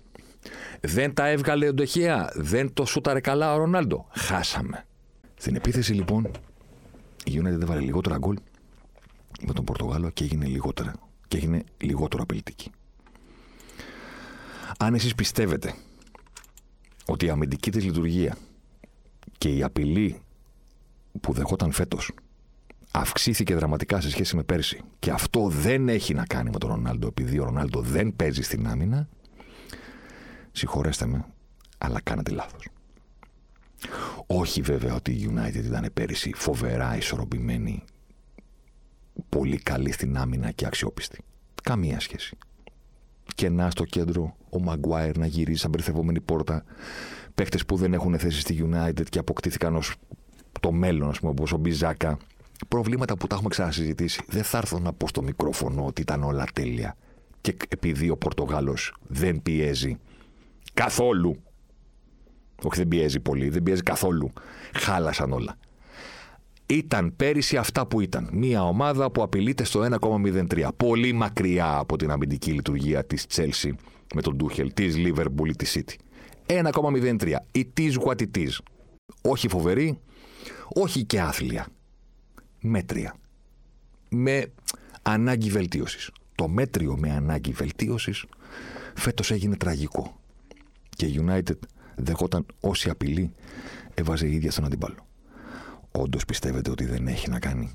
Δεν 0.82 1.13
τα 1.13 1.28
έβγαλε 1.28 1.67
οντεχεία, 1.67 2.32
δεν 2.36 2.73
το 2.73 2.86
σούταρε 2.86 3.19
καλά 3.19 3.54
ο 3.54 3.58
Ρονάλντο. 3.58 4.08
Χάσαμε. 4.12 4.86
Στην 5.36 5.56
επίθεση 5.56 5.93
λοιπόν, 5.93 6.32
η 7.26 7.41
United 7.43 7.62
έβαλε 7.62 7.80
λιγότερα 7.80 8.17
γκολ 8.17 8.38
με 9.41 9.54
τον 9.54 9.65
Πορτογάλο 9.65 10.10
και 10.10 10.23
έγινε 10.23 10.45
λιγότερα. 10.45 10.93
Και 11.28 11.38
έγινε 11.38 11.63
λιγότερο 11.78 12.23
απειλητική. 12.23 12.71
Αν 14.80 14.93
εσείς 14.93 15.15
πιστεύετε 15.15 15.73
ότι 17.06 17.26
η 17.26 17.30
αμυντική 17.30 17.71
της 17.71 17.84
λειτουργία 17.84 18.38
και 19.38 19.49
η 19.49 19.63
απειλή 19.63 20.21
που 21.21 21.34
δεχόταν 21.34 21.71
φέτος 21.71 22.12
αυξήθηκε 22.95 23.56
δραματικά 23.56 24.01
σε 24.01 24.10
σχέση 24.10 24.36
με 24.36 24.43
πέρσι 24.43 24.82
και 24.99 25.12
αυτό 25.12 25.47
δεν 25.49 25.89
έχει 25.89 26.13
να 26.13 26.25
κάνει 26.25 26.49
με 26.49 26.58
τον 26.58 26.69
Ρονάλντο 26.69 27.08
επειδή 27.08 27.39
ο 27.39 27.43
Ρονάλντο 27.43 27.82
δεν 27.82 28.15
παίζει 28.15 28.41
στην 28.41 28.67
άμυνα, 28.67 29.10
συγχωρέστε 30.51 31.06
με, 31.06 31.25
αλλά 31.77 32.01
κάνατε 32.01 32.32
λάθος. 32.32 32.67
Όχι 34.27 34.62
βέβαια 34.62 34.95
ότι 34.95 35.12
η 35.12 35.32
United 35.34 35.63
ήταν 35.63 35.89
πέρυσι 35.93 36.32
φοβερά 36.36 36.97
ισορροπημένη, 36.97 37.84
πολύ 39.29 39.58
καλή 39.58 39.91
στην 39.91 40.17
άμυνα 40.17 40.51
και 40.51 40.65
αξιόπιστη. 40.65 41.23
Καμία 41.63 41.99
σχέση. 41.99 42.38
Και 43.36 43.49
να 43.49 43.69
στο 43.69 43.84
κέντρο 43.84 44.36
ο 44.49 44.60
Μαγκουάιρ 44.60 45.17
να 45.17 45.25
γυρίζει 45.25 45.60
σαν 45.60 45.71
περιθευόμενη 45.71 46.21
πόρτα. 46.21 46.63
Παίχτες 47.36 47.65
που 47.65 47.75
δεν 47.75 47.93
έχουν 47.93 48.19
θέση 48.19 48.39
στη 48.39 48.69
United 48.69 49.06
και 49.10 49.19
αποκτήθηκαν 49.19 49.75
ως 49.75 49.95
το 50.60 50.71
μέλλον, 50.71 51.10
ας 51.10 51.19
πούμε, 51.19 51.32
όπως 51.32 51.51
ο 51.51 51.58
Μπιζάκα 51.58 52.17
προβλήματα 52.67 53.17
που 53.17 53.28
τα 53.28 53.36
έχουμε 53.36 53.49
ξανασυζητήσει. 53.49 54.21
Δεν 54.28 54.43
θα 54.43 54.58
έρθω 54.58 54.80
να 54.80 54.93
πω 54.93 55.08
στο 55.08 55.21
μικρόφωνο 55.21 55.86
ότι 55.86 56.02
ήταν 56.02 56.23
όλα 56.23 56.45
τέλεια. 56.54 56.95
Και 57.41 57.56
επειδή 57.67 58.10
ο 58.10 58.17
Πορτογάλος 58.17 58.93
δεν 59.08 59.41
πιέζει 59.41 59.97
καθόλου. 60.73 61.41
Όχι, 62.63 62.78
δεν 62.78 62.88
πιέζει 62.88 63.19
πολύ, 63.19 63.49
δεν 63.49 63.63
πιέζει 63.63 63.82
καθόλου. 63.84 64.34
Χάλασαν 64.73 65.32
όλα. 65.32 65.58
Ήταν 66.65 67.15
πέρυσι 67.15 67.58
αυτά 67.58 67.88
που 67.88 68.02
ήταν. 68.02 68.30
Μια 68.34 68.63
ομάδα 68.63 69.12
που 69.12 69.23
απειλείται 69.23 69.63
στο 69.63 69.82
1,03. 70.02 70.67
Πολύ 70.78 71.13
μακριά 71.13 71.78
από 71.78 71.97
την 71.97 72.12
αμυντική 72.12 72.52
λειτουργία 72.52 73.06
της 73.06 73.26
Τσέλσι 73.28 73.76
με 74.15 74.21
τον 74.21 74.36
Ντούχελ, 74.36 74.73
της 74.73 74.97
Λίβερπουλ 74.97 75.49
ή 75.49 75.56
της 75.56 75.69
Σίτι. 75.69 75.97
1,03. 76.45 77.36
Η 77.52 77.65
τη 77.65 77.88
what 78.06 78.21
it 78.21 78.47
Όχι 79.21 79.47
φοβερή, 79.47 79.99
όχι 80.73 81.04
και 81.04 81.21
άθλια 81.21 81.67
μέτρια. 82.63 83.15
Με 84.10 84.52
ανάγκη 85.02 85.49
βελτίωσης. 85.49 86.12
Το 86.36 86.47
μέτριο 86.47 86.97
με 86.97 87.12
ανάγκη 87.12 87.52
βελτίωσης 87.52 88.26
φέτος 88.93 89.32
έγινε 89.32 89.56
τραγικό. 89.56 90.19
Και 90.89 91.06
η 91.06 91.26
United 91.28 91.58
δεχόταν 91.95 92.45
όση 92.60 92.89
απειλή 92.89 93.34
έβαζε 93.93 94.28
η 94.28 94.34
ίδια 94.34 94.52
στον 94.52 94.65
αντίπαλο. 94.65 95.08
Όντως 95.91 96.26
πιστεύετε 96.26 96.69
ότι 96.71 96.86
δεν 96.86 97.08
έχει 97.08 97.30
να 97.30 97.39
κάνει 97.39 97.71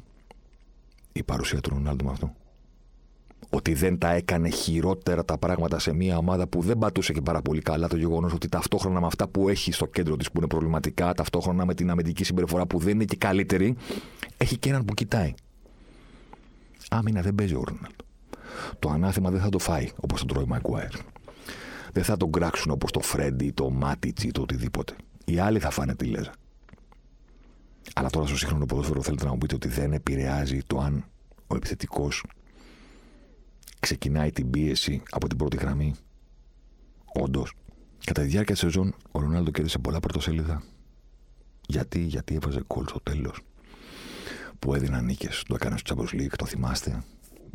η 1.12 1.22
παρουσία 1.22 1.60
του 1.60 1.70
Ρονάλντου 1.70 2.04
με 2.04 2.10
αυτό; 2.10 2.34
Ότι 3.50 3.74
δεν 3.74 3.98
τα 3.98 4.12
έκανε 4.12 4.48
χειρότερα 4.48 5.24
τα 5.24 5.38
πράγματα 5.38 5.78
σε 5.78 5.92
μια 5.92 6.16
ομάδα 6.16 6.46
που 6.46 6.60
δεν 6.60 6.78
πατούσε 6.78 7.12
και 7.12 7.20
πάρα 7.20 7.42
πολύ 7.42 7.60
καλά. 7.60 7.88
Το 7.88 7.96
γεγονός 7.96 8.32
ότι 8.32 8.48
ταυτόχρονα 8.48 9.00
με 9.00 9.06
αυτά 9.06 9.28
που 9.28 9.48
έχει 9.48 9.72
στο 9.72 9.86
κέντρο 9.86 10.16
της 10.16 10.26
που 10.30 10.38
είναι 10.38 10.46
προβληματικά, 10.46 11.14
ταυτόχρονα 11.14 11.64
με 11.64 11.74
την 11.74 11.90
αμυντική 11.90 12.24
συμπεριφορά 12.24 12.66
που 12.66 12.78
δεν 12.78 12.94
είναι 12.94 13.04
και 13.04 13.16
καλύτερη, 13.16 13.76
έχει 14.36 14.58
και 14.58 14.68
έναν 14.68 14.84
που 14.84 14.94
κοιτάει. 14.94 15.34
Άμυνα 16.90 17.22
δεν 17.22 17.34
παίζει 17.34 17.54
ο 17.54 17.62
Ρόναλντ. 17.64 17.94
Το 18.78 18.88
ανάθεμα 18.88 19.30
δεν 19.30 19.40
θα 19.40 19.48
το 19.48 19.58
φάει 19.58 19.88
όπως 19.96 20.18
τον 20.18 20.28
τρώει 20.28 20.42
ο 20.42 20.46
Μαγκουάιρ. 20.46 20.94
Δεν 21.92 22.04
θα 22.04 22.16
τον 22.16 22.32
κράξουν 22.32 22.70
όπως 22.70 22.90
το 22.90 23.00
Φρέντι, 23.00 23.50
το 23.50 23.70
Μάτιτς 23.70 24.24
ή 24.24 24.30
το 24.30 24.42
οτιδήποτε. 24.42 24.94
Οι 25.24 25.38
άλλοι 25.38 25.58
θα 25.58 25.70
φάνε 25.70 25.94
τη 25.94 26.04
λέζα. 26.04 26.32
Αλλά 27.94 28.10
τώρα 28.10 28.26
στο 28.26 28.36
σύγχρονο 28.36 28.66
ποδόσφαιρο 28.66 29.02
θέλετε 29.02 29.24
να 29.24 29.30
μου 29.30 29.38
πείτε 29.38 29.54
ότι 29.54 29.68
δεν 29.68 29.92
επηρεάζει 29.92 30.58
το 30.66 30.78
αν 30.78 31.04
ο 31.46 31.56
επιθετικός 31.56 32.24
ξεκινάει 33.80 34.32
την 34.32 34.50
πίεση 34.50 35.02
από 35.10 35.28
την 35.28 35.36
πρώτη 35.36 35.56
γραμμή. 35.56 35.94
Όντως. 37.04 37.52
Κατά 38.04 38.22
τη 38.22 38.28
διάρκεια 38.28 38.54
της 38.54 38.62
σεζόν, 38.62 38.94
ο 39.10 39.20
Ρονάλντο 39.20 39.50
κέρδισε 39.50 39.78
πολλά 39.78 40.00
πρωτοσέλιδα. 40.00 40.62
Γιατί, 41.66 42.00
γιατί 42.00 42.34
έβαζε 42.34 42.60
κόλ 42.66 42.86
στο 42.86 43.00
τέλος 43.00 43.40
που 44.58 44.74
έδιναν 44.74 45.04
νίκες. 45.04 45.42
Το 45.48 45.54
έκανε 45.54 45.76
στο 45.76 45.94
Champions 45.96 46.14
League, 46.14 46.36
το 46.36 46.46
θυμάστε. 46.46 47.02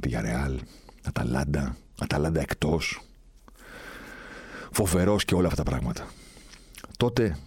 Villarreal, 0.02 0.58
Αταλάντα, 1.04 1.78
Αταλάντα 2.00 2.42
εκτός. 2.42 3.02
Φοβερός 4.72 5.26
και 5.26 5.36
όλα 5.36 5.48
αυτά 5.48 5.64
τα 5.64 5.70
πράγματα. 5.70 6.08
Τότε, 6.98 7.38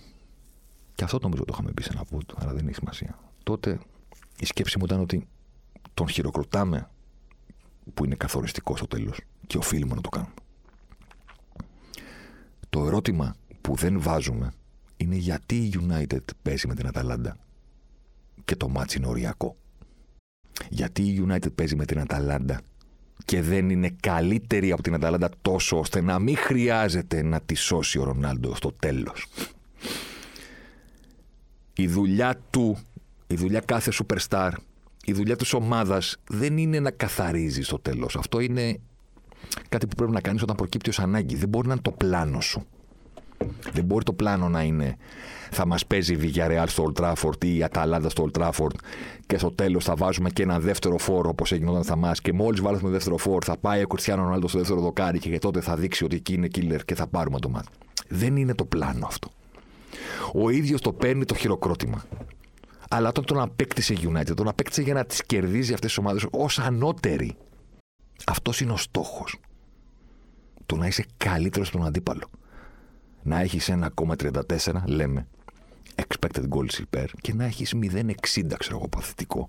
και 0.94 1.04
αυτό 1.04 1.18
νομίζω 1.22 1.44
το 1.44 1.52
είχαμε 1.52 1.72
πει 1.72 1.82
σε 1.82 1.90
ένα 1.92 2.02
βούτ, 2.10 2.30
αλλά 2.36 2.52
δεν 2.52 2.66
έχει 2.66 2.74
σημασία. 2.74 3.18
Τότε 3.42 3.78
η 4.38 4.46
σκέψη 4.46 4.78
μου 4.78 4.84
ήταν 4.84 5.00
ότι 5.00 5.28
τον 5.94 6.08
χειροκροτάμε 6.08 6.90
που 7.94 8.04
είναι 8.04 8.14
καθοριστικός 8.14 8.78
στο 8.78 8.86
τέλος 8.86 9.20
και 9.46 9.58
οφείλουμε 9.58 9.94
να 9.94 10.00
το 10.00 10.08
κάνουμε. 10.08 10.34
Το 12.70 12.86
ερώτημα 12.86 13.36
που 13.60 13.74
δεν 13.74 14.00
βάζουμε 14.00 14.52
είναι 14.96 15.16
γιατί 15.16 15.56
η 15.56 15.72
United 15.80 16.24
παίζει 16.42 16.66
με 16.66 16.74
την 16.74 16.86
Αταλάντα 16.86 17.36
και 18.44 18.56
το 18.56 18.68
μάτς 18.68 18.94
είναι 18.94 19.06
οριακό. 19.06 19.56
Γιατί 20.68 21.02
η 21.02 21.26
United 21.28 21.54
παίζει 21.54 21.76
με 21.76 21.84
την 21.84 22.00
Αταλάντα 22.00 22.60
και 23.24 23.42
δεν 23.42 23.70
είναι 23.70 23.90
καλύτερη 24.00 24.72
από 24.72 24.82
την 24.82 24.94
Αταλάντα 24.94 25.30
τόσο 25.42 25.78
ώστε 25.78 26.00
να 26.00 26.18
μην 26.18 26.36
χρειάζεται 26.36 27.22
να 27.22 27.40
τη 27.40 27.54
σώσει 27.54 27.98
ο 27.98 28.04
Ρονάλντο 28.04 28.54
στο 28.54 28.72
τέλος. 28.72 29.26
Η 31.74 31.88
δουλειά 31.88 32.40
του, 32.50 32.78
η 33.26 33.34
δουλειά 33.34 33.60
κάθε 33.60 33.92
superstar, 33.92 34.50
η 35.06 35.12
δουλειά 35.12 35.36
της 35.36 35.52
ομάδας 35.52 36.16
δεν 36.28 36.56
είναι 36.58 36.80
να 36.80 36.90
καθαρίζει 36.90 37.62
στο 37.62 37.78
τέλος. 37.78 38.16
Αυτό 38.16 38.40
είναι 38.40 38.80
κάτι 39.68 39.86
που 39.86 39.94
πρέπει 39.94 40.12
να 40.12 40.20
κάνεις 40.20 40.42
όταν 40.42 40.56
προκύπτει 40.56 40.88
ως 40.88 40.98
ανάγκη. 40.98 41.36
Δεν 41.36 41.48
μπορεί 41.48 41.66
να 41.66 41.72
είναι 41.72 41.82
το 41.82 41.90
πλάνο 41.90 42.40
σου. 42.40 42.66
Δεν 43.72 43.84
μπορεί 43.84 44.04
το 44.04 44.12
πλάνο 44.12 44.48
να 44.48 44.62
είναι 44.62 44.96
θα 45.50 45.66
μας 45.66 45.86
παίζει 45.86 46.12
η 46.12 46.18
Villarreal 46.22 46.64
στο 46.66 46.92
Old 46.92 47.02
Trafford 47.02 47.44
ή 47.44 47.56
η 47.56 47.62
Αταλάντα 47.62 48.08
στο 48.08 48.30
Old 48.30 48.40
Trafford 48.40 48.74
και 49.26 49.38
στο 49.38 49.50
τέλος 49.50 49.84
θα 49.84 49.94
βάζουμε 49.94 50.30
και 50.30 50.42
ένα 50.42 50.60
δεύτερο 50.60 50.98
φόρο 50.98 51.28
όπως 51.28 51.52
έγιναν 51.52 51.82
στα 51.82 51.96
μα 51.96 52.12
και 52.12 52.32
μόλις 52.32 52.60
βάλουμε 52.60 52.90
δεύτερο 52.90 53.16
φόρο 53.16 53.38
θα 53.44 53.56
πάει 53.56 53.82
ο 53.82 53.86
Κριστιανό 53.86 54.22
Ρονάλντο 54.22 54.48
στο 54.48 54.58
δεύτερο 54.58 54.80
δοκάρι 54.80 55.18
και 55.18 55.38
τότε 55.38 55.60
θα 55.60 55.76
δείξει 55.76 56.04
ότι 56.04 56.16
εκεί 56.16 56.34
είναι 56.34 56.48
killer 56.54 56.80
και 56.84 56.94
θα 56.94 57.06
πάρουμε 57.06 57.38
το 57.38 57.48
μάτι. 57.48 57.68
Δεν 58.08 58.36
είναι 58.36 58.54
το 58.54 58.64
πλάνο 58.64 59.06
αυτό. 59.06 59.28
Ο 60.34 60.50
ίδιος 60.50 60.80
το 60.80 60.92
παίρνει 60.92 61.24
το 61.24 61.34
χειροκρότημα. 61.34 62.04
Αλλά 62.88 63.08
όταν 63.08 63.24
τον 63.24 63.40
απέκτησε 63.40 63.94
United, 63.98 64.34
τον 64.36 64.48
απέκτησε 64.48 64.82
για 64.82 64.94
να 64.94 65.04
τις 65.04 65.22
κερδίζει 65.22 65.72
αυτές 65.72 65.88
τις 65.88 65.98
ομάδες 65.98 66.26
ως 66.30 66.58
ανώτεροι. 66.58 67.36
Αυτός 68.26 68.60
είναι 68.60 68.72
ο 68.72 68.76
στόχος. 68.76 69.40
Το 70.66 70.76
να 70.76 70.86
είσαι 70.86 71.04
καλύτερος 71.16 71.68
στον 71.68 71.86
αντίπαλο. 71.86 72.30
Να 73.22 73.40
έχεις 73.40 73.68
1,34, 73.68 74.82
λέμε, 74.86 75.26
expected 75.94 76.48
goals 76.48 76.78
υπέρ 76.78 77.10
και 77.10 77.34
να 77.34 77.44
έχεις 77.44 77.74
0,60 77.74 78.56
ξέρω 78.58 78.76
εγώ 78.76 78.88
παθητικό. 78.88 79.48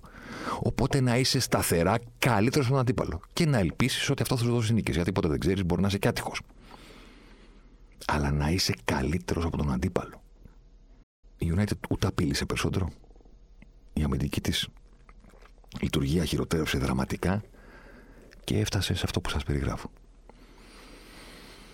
Οπότε 0.60 1.00
να 1.00 1.16
είσαι 1.16 1.38
σταθερά 1.40 1.98
καλύτερος 2.18 2.66
στον 2.66 2.78
αντίπαλο 2.78 3.20
και 3.32 3.46
να 3.46 3.58
ελπίσεις 3.58 4.10
ότι 4.10 4.22
αυτό 4.22 4.36
θα 4.36 4.44
σου 4.44 4.50
δώσει 4.50 4.72
νίκες. 4.72 4.94
Γιατί 4.94 5.12
ποτέ 5.12 5.28
δεν 5.28 5.38
ξέρεις, 5.38 5.64
μπορεί 5.64 5.80
να 5.80 5.86
είσαι 5.86 5.98
και 5.98 6.08
άτυχο. 6.08 6.32
Αλλά 8.06 8.30
να 8.30 8.50
είσαι 8.50 8.74
καλύτερος 8.84 9.44
από 9.44 9.56
τον 9.56 9.72
αντίπαλο. 9.72 10.22
Η 11.38 11.52
United 11.56 11.78
ούτε 11.90 12.06
απείλησε 12.06 12.44
περισσότερο. 12.44 12.88
Η 13.98 14.02
αμυντική 14.02 14.40
της 14.40 14.68
λειτουργία 15.80 16.24
χειροτέρευσε 16.24 16.78
δραματικά 16.78 17.42
και 18.44 18.58
έφτασε 18.58 18.94
σε 18.94 19.02
αυτό 19.04 19.20
που 19.20 19.30
σας 19.30 19.44
περιγράφω. 19.44 19.90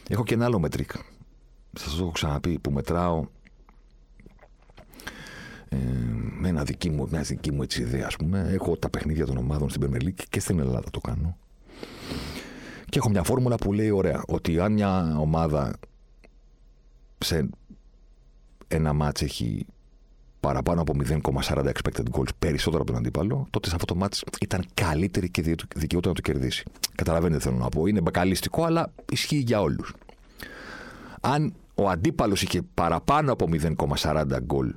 Έχω 0.09 0.25
και 0.25 0.35
ένα 0.35 0.45
άλλο 0.45 0.59
μετρικ. 0.59 0.91
Σας 1.73 1.95
το 1.95 2.03
έχω 2.03 2.11
ξαναπεί 2.11 2.59
που 2.59 2.71
μετράω 2.71 3.27
ε, 5.69 5.77
με 6.39 6.49
ένα 6.49 6.65
δική 6.65 6.91
μου, 6.91 7.09
μια 7.11 7.21
δική 7.21 7.53
μου 7.53 7.63
έτσι 7.63 7.81
ιδέα, 7.81 8.07
ας 8.07 8.17
πούμε. 8.17 8.49
Έχω 8.51 8.77
τα 8.77 8.91
παιχνίδια 8.91 9.27
των 9.27 9.37
ομάδων 9.37 9.71
στην 9.71 9.83
Premier 9.83 10.03
League 10.03 10.25
και 10.29 10.41
στην 10.41 10.59
Ελλάδα 10.59 10.91
το 10.91 11.01
κάνω. 11.01 11.37
Και 12.89 12.99
έχω 12.99 13.11
μια 13.11 13.23
φόρμουλα 13.23 13.57
που 13.57 13.73
λέει 13.73 13.91
ωραία, 13.91 14.23
ότι 14.27 14.61
αν 14.61 14.73
μια 14.73 15.17
ομάδα 15.19 15.77
σε 17.19 17.49
ένα 18.69 18.93
μάτς 18.93 19.23
έχει 19.23 19.67
παραπάνω 20.45 20.81
από 20.81 20.95
0,40 21.09 21.65
expected 21.65 22.05
goals 22.13 22.29
περισσότερο 22.39 22.83
από 22.83 22.91
τον 22.91 23.01
αντίπαλο, 23.01 23.47
τότε 23.51 23.69
σε 23.69 23.75
αυτό 23.75 23.95
το 23.95 24.01
μάτς 24.01 24.25
ήταν 24.41 24.65
καλύτερη 24.75 25.31
και 25.31 25.43
δικαιούταν 25.75 26.13
να 26.15 26.23
το 26.23 26.33
κερδίσει. 26.33 26.63
Καταλαβαίνετε 26.95 27.43
θέλω 27.43 27.57
να 27.57 27.69
πω. 27.69 27.87
Είναι 27.87 28.01
μπακαλιστικό, 28.01 28.65
αλλά 28.65 28.93
ισχύει 29.11 29.37
για 29.37 29.61
όλους. 29.61 29.95
Αν 31.21 31.55
ο 31.75 31.89
αντίπαλος 31.89 32.43
είχε 32.43 32.63
παραπάνω 32.75 33.33
από 33.33 33.49
0,40 33.53 34.25
goal, 34.31 34.71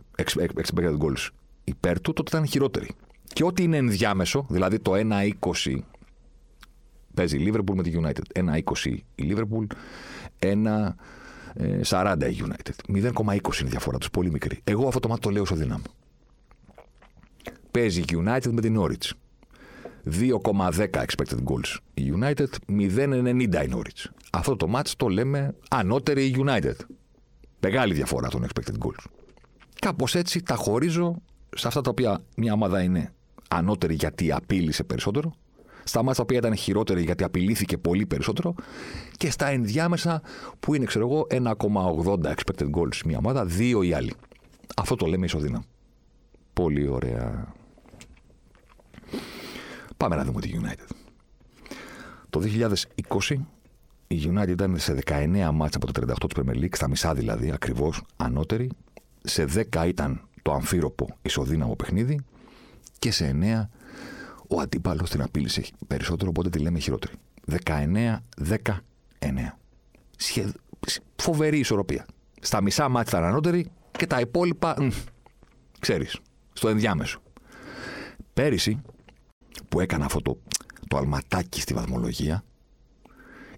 expected 0.63 0.97
goals 0.97 1.27
υπέρ 1.63 2.01
του, 2.01 2.13
τότε 2.13 2.37
ήταν 2.37 2.47
χειρότερη. 2.47 2.89
Και 3.33 3.43
ό,τι 3.43 3.63
είναι 3.63 3.77
ενδιάμεσο, 3.77 4.45
δηλαδή 4.49 4.79
το 4.79 4.91
1,20 4.95 5.79
παίζει 7.13 7.37
η 7.37 7.51
Liverpool 7.51 7.73
με 7.73 7.83
τη 7.83 7.91
United, 8.01 8.43
1,20 8.43 8.97
η 9.15 9.35
Liverpool, 9.35 9.65
1,40 11.59 12.31
η 12.31 12.37
United. 12.39 12.95
0,20 12.95 13.59
είναι 13.59 13.67
η 13.67 13.69
διαφορά 13.69 13.97
τους, 13.97 14.09
πολύ 14.09 14.31
μικρή. 14.31 14.61
Εγώ 14.63 14.87
αυτό 14.87 14.99
το 14.99 15.07
μάτι 15.07 15.21
το 15.21 15.29
λέω 15.29 15.41
όσο 15.41 15.55
δύναμη. 15.55 15.83
Παίζει 17.71 18.01
η 18.01 18.05
United 18.09 18.51
με 18.51 18.61
την 18.61 18.79
Norwich. 18.79 19.11
2,10 20.11 20.87
expected 20.91 21.43
goals 21.43 21.75
η 21.93 22.13
United, 22.19 22.47
0,90 22.67 23.63
η 23.65 23.69
Norwich. 23.73 24.05
Αυτό 24.31 24.55
το 24.55 24.71
match 24.75 24.91
το 24.97 25.07
λέμε 25.07 25.55
ανώτερη 25.69 26.25
η 26.25 26.35
United. 26.45 26.75
Μεγάλη 27.59 27.93
διαφορά 27.93 28.27
των 28.27 28.45
expected 28.45 28.85
goals. 28.85 29.05
Κάπως 29.79 30.15
έτσι 30.15 30.43
τα 30.43 30.55
χωρίζω 30.55 31.21
σε 31.55 31.67
αυτά 31.67 31.81
τα 31.81 31.89
οποία 31.89 32.21
μια 32.35 32.53
ομάδα 32.53 32.81
είναι 32.81 33.13
ανώτερη 33.49 33.93
γιατί 33.93 34.31
απείλησε 34.31 34.83
περισσότερο, 34.83 35.33
στα 35.87 36.03
μάτια 36.03 36.15
τα 36.15 36.21
οποία 36.21 36.37
ήταν 36.37 36.55
χειρότερη 36.55 37.03
γιατί 37.03 37.23
απειλήθηκε 37.23 37.77
πολύ 37.77 38.05
περισσότερο 38.05 38.55
και 39.17 39.31
στα 39.31 39.47
ενδιάμεσα 39.47 40.21
που 40.59 40.73
είναι, 40.73 40.85
ξέρω 40.85 41.07
εγώ, 41.07 41.27
1,80 41.29 42.33
expected 42.33 42.69
goals 42.75 43.01
μια 43.05 43.17
ομάδα, 43.17 43.45
δύο 43.45 43.83
η 43.83 43.93
άλλη. 43.93 44.13
Αυτό 44.75 44.95
το 44.95 45.05
λέμε 45.05 45.25
ισοδύναμο. 45.25 45.65
Πολύ 46.53 46.87
ωραία. 46.87 47.53
Πάμε 49.97 50.15
να 50.15 50.23
δούμε 50.23 50.41
τη 50.41 50.51
United. 50.61 50.95
Το 52.29 52.41
2020 53.27 53.35
η 54.07 54.31
United 54.33 54.47
ήταν 54.47 54.79
σε 54.79 54.97
19 55.05 55.49
μάτσα 55.53 55.77
από 55.81 55.91
το 55.91 56.01
38 56.01 56.13
του 56.29 56.41
Premier 56.41 56.63
League, 56.63 56.75
στα 56.75 56.89
μισά 56.89 57.13
δηλαδή, 57.13 57.51
ακριβώς 57.51 58.01
ανώτερη. 58.17 58.69
Σε 59.23 59.45
10 59.73 59.87
ήταν 59.87 60.21
το 60.41 60.53
αμφίροπο 60.53 61.07
ισοδύναμο 61.21 61.75
παιχνίδι 61.75 62.19
και 62.99 63.11
σε 63.11 63.35
9 63.41 63.69
ο 64.47 64.59
αντίπαλος 64.59 65.09
την 65.09 65.21
απείλησε 65.21 65.63
περισσότερο, 65.87 66.29
οπότε 66.29 66.49
τη 66.49 66.59
λέμε 66.59 66.79
χειρότερη. 66.79 67.13
19-19. 67.65 68.17
Σχεδ... 70.17 70.51
Φοβερή 71.15 71.59
ισορροπία. 71.59 72.05
Στα 72.41 72.61
μισά 72.61 72.89
μάτια 72.89 73.19
ήταν 73.19 73.29
ανώτερη 73.29 73.71
και 73.91 74.07
τα 74.07 74.19
υπόλοιπα, 74.19 74.75
μ, 74.81 74.89
ξέρεις, 75.79 76.19
στο 76.53 76.67
ενδιάμεσο. 76.67 77.19
Πέρυσι, 78.33 78.81
που 79.69 79.79
έκανα 79.79 80.05
αυτό 80.05 80.21
το, 80.21 80.37
το 80.87 80.97
αλματάκι 80.97 81.61
στη 81.61 81.73
βαθμολογία, 81.73 82.43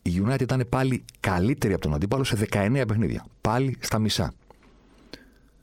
η 0.01 0.21
United 0.25 0.41
ήταν 0.41 0.65
πάλι 0.69 1.05
καλύτερη 1.19 1.73
από 1.73 1.81
τον 1.81 1.93
αντίπαλο 1.93 2.23
σε 2.23 2.47
19 2.51 2.83
παιχνίδια. 2.87 3.25
Πάλι 3.41 3.77
στα 3.79 3.99
μισά. 3.99 4.33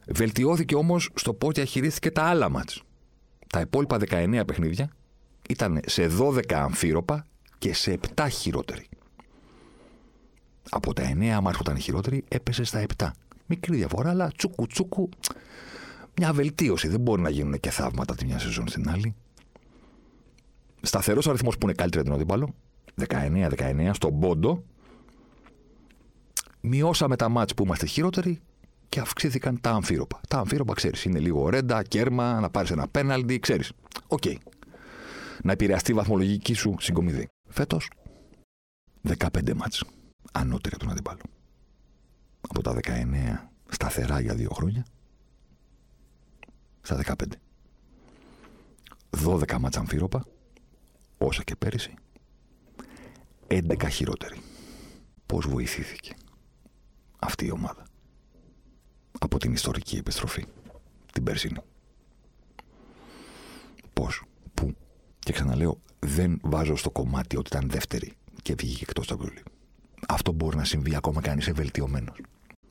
Βελτιώθηκε 0.06 0.74
όμως 0.74 1.10
στο 1.14 1.34
πώ 1.34 1.50
διαχειρίστηκε 1.50 2.10
τα 2.10 2.22
άλλα 2.22 2.48
μάτς. 2.48 2.82
Τα 3.46 3.60
υπόλοιπα 3.60 3.98
19 4.08 4.42
παιχνίδια 4.46 4.90
ήταν 5.48 5.80
σε 5.86 6.10
12 6.20 6.52
αμφίροπα 6.52 7.26
και 7.58 7.74
σε 7.74 7.98
7 8.14 8.26
χειρότεροι. 8.30 8.88
Από 10.70 10.92
τα 10.92 11.02
9 11.02 11.40
μάτς 11.42 11.56
που 11.56 11.62
ήταν 11.62 11.78
χειρότεροι 11.78 12.24
έπεσε 12.28 12.64
στα 12.64 12.86
7. 12.96 13.10
Μικρή 13.46 13.76
διαφορά, 13.76 14.10
αλλά 14.10 14.30
τσούκου 14.36 14.66
τσούκου. 14.66 15.08
Μια 16.18 16.32
βελτίωση. 16.32 16.88
Δεν 16.88 17.00
μπορεί 17.00 17.22
να 17.22 17.30
γίνουν 17.30 17.60
και 17.60 17.70
θαύματα 17.70 18.14
τη 18.14 18.24
μια 18.24 18.38
σεζόν 18.38 18.68
στην 18.68 18.88
άλλη. 18.90 19.14
Σταθερός 20.82 21.28
αριθμός 21.28 21.58
που 21.58 21.66
είναι 21.66 21.74
καλύτερα 21.74 22.04
τον 22.04 22.14
αντίπαλο. 22.14 22.54
19-19 23.08 23.90
στον 23.92 24.20
πόντο, 24.20 24.64
μειώσαμε 26.60 27.16
τα 27.16 27.28
μάτς 27.28 27.54
που 27.54 27.64
είμαστε 27.64 27.86
χειρότεροι 27.86 28.40
και 28.88 29.00
αυξήθηκαν 29.00 29.60
τα 29.60 29.70
αμφίρροπα. 29.70 30.20
Τα 30.28 30.38
αμφίρροπα, 30.38 30.74
ξέρεις, 30.74 31.04
είναι 31.04 31.18
λίγο 31.18 31.48
ρέντα, 31.48 31.82
κέρμα, 31.82 32.40
να 32.40 32.50
πάρεις 32.50 32.70
ένα 32.70 32.88
πέναλτι, 32.88 33.38
ξέρεις. 33.38 33.72
OK. 34.06 34.22
Okay. 34.26 34.34
Να 35.46 35.52
επηρεαστεί 35.52 35.90
η 35.90 35.94
βαθμολογική 35.94 36.54
σου 36.54 36.76
συγκομιδή. 36.78 37.28
Φέτος, 37.48 37.90
15 39.02 39.54
ματς 39.54 39.84
ανώτερη 40.32 40.74
από 40.74 40.84
τον 40.84 40.92
αντίπαλο. 40.92 41.20
Από 42.40 42.62
τα 42.62 42.74
19 42.74 43.50
σταθερά 43.68 44.20
για 44.20 44.34
δύο 44.34 44.50
χρόνια, 44.50 44.86
στα 46.82 46.96
15. 46.96 47.14
12 49.10 49.58
ματς 49.58 49.76
αμφίρροπα, 49.76 50.26
όσα 51.18 51.42
και 51.42 51.56
πέρυσι, 51.56 51.94
11 53.46 53.88
χειρότερη. 53.90 54.40
Πώς 55.26 55.46
βοηθήθηκε 55.46 56.14
αυτή 57.18 57.46
η 57.46 57.50
ομάδα 57.50 57.86
από 59.18 59.38
την 59.38 59.52
ιστορική 59.52 59.96
επιστροφή 59.96 60.46
την 61.12 61.22
περσίνη; 61.22 61.60
Πώς, 63.92 64.22
πού 64.54 64.76
και 65.26 65.32
ξαναλέω 65.32 65.80
δεν 65.98 66.38
βάζω 66.42 66.76
στο 66.76 66.90
κομμάτι 66.90 67.36
ότι 67.36 67.56
ήταν 67.56 67.70
δεύτερη 67.70 68.12
και 68.42 68.54
βγήκε 68.54 68.82
εκτός 68.82 69.06
τα 69.06 69.16
βουλή. 69.16 69.42
Αυτό 70.08 70.32
μπορεί 70.32 70.56
να 70.56 70.64
συμβεί 70.64 70.96
ακόμα 70.96 71.20
και 71.20 71.30
αν 71.30 71.38
είσαι 71.38 71.52
βελτιωμένος. 71.52 72.20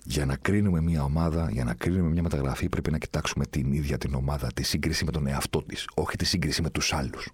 Για 0.03 0.25
να 0.25 0.35
κρίνουμε 0.35 0.81
μια 0.81 1.03
ομάδα, 1.03 1.49
για 1.51 1.63
να 1.63 1.73
κρίνουμε 1.73 2.09
μια 2.09 2.21
μεταγραφή, 2.21 2.69
πρέπει 2.69 2.91
να 2.91 2.97
κοιτάξουμε 2.97 3.45
την 3.45 3.73
ίδια 3.73 3.97
την 3.97 4.13
ομάδα, 4.13 4.51
τη 4.53 4.63
σύγκριση 4.63 5.05
με 5.05 5.11
τον 5.11 5.27
εαυτό 5.27 5.63
της, 5.63 5.87
όχι 5.95 6.15
τη 6.15 6.25
σύγκριση 6.25 6.61
με 6.61 6.69
τους 6.69 6.93
άλλους. 6.93 7.29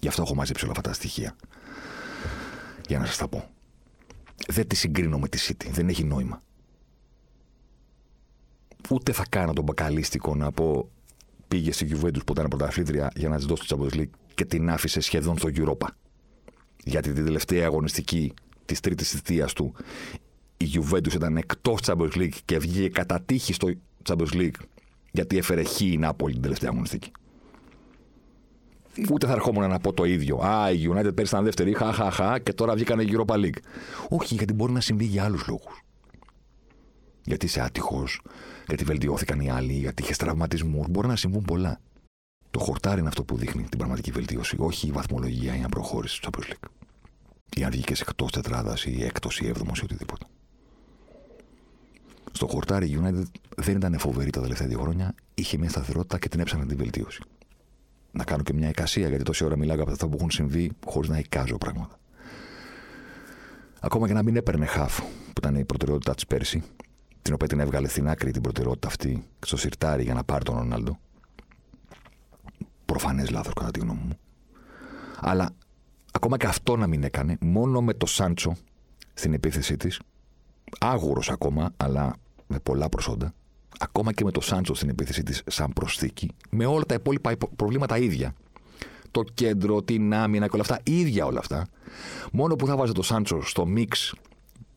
Γι' 0.00 0.08
αυτό 0.08 0.22
έχω 0.22 0.34
μαζέψει 0.34 0.64
όλα 0.64 0.72
αυτά 0.76 0.88
τα 0.88 0.94
στοιχεία 0.94 1.36
για 2.88 2.98
να 2.98 3.06
σας 3.06 3.16
τα 3.16 3.28
πω. 3.28 3.50
Δεν 4.48 4.66
τη 4.66 4.76
συγκρίνω 4.76 5.18
με 5.18 5.28
τη 5.28 5.46
City. 5.48 5.68
Δεν 5.70 5.88
έχει 5.88 6.04
νόημα. 6.04 6.42
Ούτε 8.90 9.12
θα 9.12 9.24
κάνω 9.28 9.52
τον 9.52 9.64
μπακαλίστικο 9.64 10.34
να 10.34 10.52
πω 10.52 10.90
πήγε 11.50 11.72
στη 11.72 11.88
Juventus 11.92 12.24
που 12.26 12.32
ήταν 12.32 12.48
πρωταθλήτρια 12.48 13.10
για 13.16 13.28
να 13.28 13.36
της 13.36 13.44
δώσει 13.44 13.68
το 13.68 13.78
Champions 13.78 13.96
League 13.96 14.10
και 14.34 14.44
την 14.44 14.70
άφησε 14.70 15.00
σχεδόν 15.00 15.38
στο 15.38 15.48
Europa. 15.54 15.86
Γιατί 16.84 17.12
την 17.12 17.24
τελευταία 17.24 17.64
αγωνιστική 17.64 18.34
της 18.64 18.80
τρίτης 18.80 19.10
θητείας 19.10 19.52
του 19.52 19.74
η 20.56 20.66
Juventus 20.74 21.14
ήταν 21.14 21.36
εκτός 21.36 21.80
Champions 21.86 22.16
League 22.16 22.38
και 22.44 22.58
βγήκε 22.58 22.88
κατά 22.88 23.20
τύχη 23.20 23.52
στο 23.52 23.68
Champions 24.08 24.32
League 24.32 24.60
γιατί 25.12 25.38
έφερε 25.38 25.64
χ 25.64 25.80
η 25.80 25.96
Νάπολη 25.98 26.32
την 26.32 26.42
τελευταία 26.42 26.70
αγωνιστική. 26.72 27.10
Ούτε 29.12 29.26
θα 29.26 29.32
ερχόμουν 29.32 29.68
να 29.68 29.78
πω 29.78 29.92
το 29.92 30.04
ίδιο. 30.04 30.36
Α, 30.36 30.70
η 30.70 30.88
United 30.90 31.14
πέρυσι 31.14 31.34
ήταν 31.34 31.44
δεύτερη, 31.44 31.74
χα, 31.74 31.92
χα, 31.92 32.10
χα, 32.10 32.38
και 32.38 32.52
τώρα 32.52 32.74
βγήκανε 32.74 33.02
η 33.02 33.08
Europa 33.12 33.34
League. 33.34 33.58
Όχι, 34.08 34.34
γιατί 34.34 34.52
μπορεί 34.52 34.72
να 34.72 34.80
συμβεί 34.80 35.04
για 35.04 35.24
άλλους 35.24 35.46
λόγους. 35.46 35.82
γιατί 37.24 37.46
είσαι 37.46 37.60
άτυχος, 37.60 38.20
γιατί 38.70 38.84
βελτιώθηκαν 38.84 39.40
οι 39.40 39.50
άλλοι, 39.50 39.72
γιατί 39.72 40.02
είχες 40.02 40.16
τραυματισμούς. 40.16 40.86
Μπορεί 40.88 41.06
να 41.06 41.16
συμβούν 41.16 41.42
πολλά. 41.42 41.80
Το 42.50 42.58
χορτάρι 42.58 42.98
είναι 43.00 43.08
αυτό 43.08 43.24
που 43.24 43.36
δείχνει 43.36 43.62
την 43.62 43.78
πραγματική 43.78 44.10
βελτίωση, 44.10 44.56
όχι 44.58 44.86
η 44.86 44.90
βαθμολογία 44.90 45.56
ή 45.56 45.62
αν 45.62 45.68
προχώρησε 45.70 46.14
στο 46.14 46.28
Champions 46.32 46.50
League. 46.50 46.68
Ή 47.56 47.64
αν 47.64 47.70
βγήκες 47.70 48.00
εκτός 48.00 48.30
τετράδας 48.32 48.84
ή 48.84 49.04
έκτος 49.04 49.40
ή 49.40 49.46
έβδομος 49.46 49.78
ή 49.78 49.84
οτιδήποτε. 49.84 50.26
Στο 52.32 52.46
χορτάρι 52.46 52.86
η 52.86 53.00
United 53.02 53.22
δεν 53.56 53.76
ήταν 53.76 53.98
φοβερή 53.98 54.30
τα 54.30 54.40
τελευταία 54.40 54.68
δύο 54.68 54.80
χρόνια, 54.80 55.14
είχε 55.34 55.58
μια 55.58 55.68
σταθερότητα 55.68 56.18
και 56.18 56.28
την 56.28 56.40
έψανε 56.40 56.66
την 56.66 56.76
βελτίωση. 56.76 57.22
Να 58.12 58.24
κάνω 58.24 58.42
και 58.42 58.52
μια 58.52 58.68
εικασία, 58.68 59.08
γιατί 59.08 59.24
τόση 59.24 59.44
ώρα 59.44 59.56
μιλάω 59.56 59.82
από 59.82 59.90
αυτά 59.90 60.08
που 60.08 60.16
έχουν 60.16 60.30
συμβεί 60.30 60.70
χωρίς 60.86 61.10
να 61.10 61.18
εικάζω 61.18 61.58
πράγματα. 61.58 61.98
Ακόμα 63.80 64.06
και 64.06 64.12
να 64.12 64.22
μην 64.22 64.36
έπαιρνε 64.36 64.66
χαφ, 64.66 64.98
που 64.98 65.38
ήταν 65.38 65.54
η 65.54 65.64
προτεραιότητά 65.64 66.14
της 66.14 66.26
πέρσι, 66.26 66.62
την 67.22 67.34
οποία 67.34 67.46
την 67.46 67.60
έβγαλε 67.60 67.88
στην 67.88 68.08
άκρη 68.08 68.30
την 68.30 68.42
προτεραιότητα 68.42 68.88
αυτή 68.88 69.24
στο 69.46 69.56
σιρτάρι 69.56 70.02
για 70.02 70.14
να 70.14 70.24
πάρει 70.24 70.44
τον 70.44 70.56
Ρονάλντο. 70.56 70.98
Προφανές 72.84 73.30
λάθος 73.30 73.52
κατά 73.52 73.70
τη 73.70 73.80
γνώμη 73.80 74.00
μου. 74.04 74.18
Αλλά 75.20 75.50
ακόμα 76.12 76.36
και 76.36 76.46
αυτό 76.46 76.76
να 76.76 76.86
μην 76.86 77.02
έκανε, 77.02 77.36
μόνο 77.40 77.82
με 77.82 77.94
το 77.94 78.06
Σάντσο 78.06 78.56
στην 79.14 79.32
επίθεσή 79.32 79.76
της, 79.76 80.00
άγουρος 80.80 81.30
ακόμα, 81.30 81.72
αλλά 81.76 82.16
με 82.46 82.58
πολλά 82.58 82.88
προσόντα, 82.88 83.34
ακόμα 83.78 84.12
και 84.12 84.24
με 84.24 84.30
το 84.30 84.40
Σάντσο 84.40 84.74
στην 84.74 84.88
επίθεσή 84.88 85.22
της 85.22 85.42
σαν 85.46 85.72
προσθήκη, 85.72 86.30
με 86.50 86.66
όλα 86.66 86.84
τα 86.84 86.94
υπόλοιπα 86.94 87.36
προβλήματα 87.56 87.98
ίδια. 87.98 88.34
Το 89.10 89.22
κέντρο, 89.34 89.82
την 89.82 90.14
άμυνα 90.14 90.46
και 90.46 90.52
όλα 90.52 90.62
αυτά, 90.62 90.80
ίδια 90.82 91.24
όλα 91.26 91.38
αυτά. 91.38 91.66
Μόνο 92.32 92.56
που 92.56 92.66
θα 92.66 92.76
βάζει 92.76 92.92
το 92.92 93.02
Σάντσο 93.02 93.42
στο 93.42 93.66
μίξ 93.66 94.14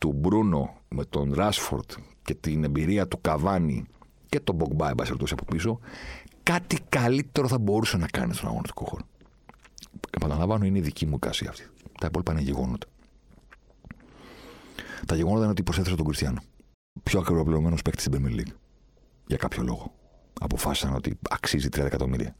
του 0.04 0.12
Μπρούνο 0.12 0.76
με 0.88 1.04
τον 1.04 1.32
Ράσφορντ 1.34 1.90
και 2.22 2.34
την 2.34 2.64
εμπειρία 2.64 3.08
του 3.08 3.20
Καβάνη 3.20 3.84
και 4.28 4.40
τον 4.40 4.54
Μπογκμπά, 4.54 4.88
εν 4.88 4.94
από 5.30 5.44
πίσω, 5.44 5.78
κάτι 6.42 6.78
καλύτερο 6.88 7.48
θα 7.48 7.58
μπορούσε 7.58 7.96
να 7.96 8.06
κάνει 8.06 8.34
στον 8.34 8.48
αγωνιστικό 8.48 8.84
χώρο. 8.84 9.02
Επαναλαμβάνω, 10.10 10.64
είναι 10.64 10.78
η 10.78 10.80
δική 10.80 11.06
μου 11.06 11.18
κάση 11.18 11.46
αυτή. 11.46 11.66
Τα 12.00 12.06
υπόλοιπα 12.06 12.32
είναι 12.32 12.40
γεγονότα. 12.40 12.86
Τα 15.06 15.14
γεγονότα 15.14 15.42
είναι 15.42 15.50
ότι 15.50 15.62
προσέθεσε 15.62 15.96
τον 15.96 16.04
Κριστιανό. 16.04 16.40
Πιο 17.02 17.20
ακριβοπληρωμένο 17.20 17.76
παίκτης 17.84 18.04
στην 18.04 18.24
Premier 18.26 18.40
League. 18.40 18.54
Για 19.26 19.36
κάποιο 19.36 19.62
λόγο. 19.62 19.94
Αποφάσισαν 20.40 20.94
ότι 20.94 21.18
αξίζει 21.30 21.68
3 21.68 21.78
εκατομμύρια. 21.78 22.36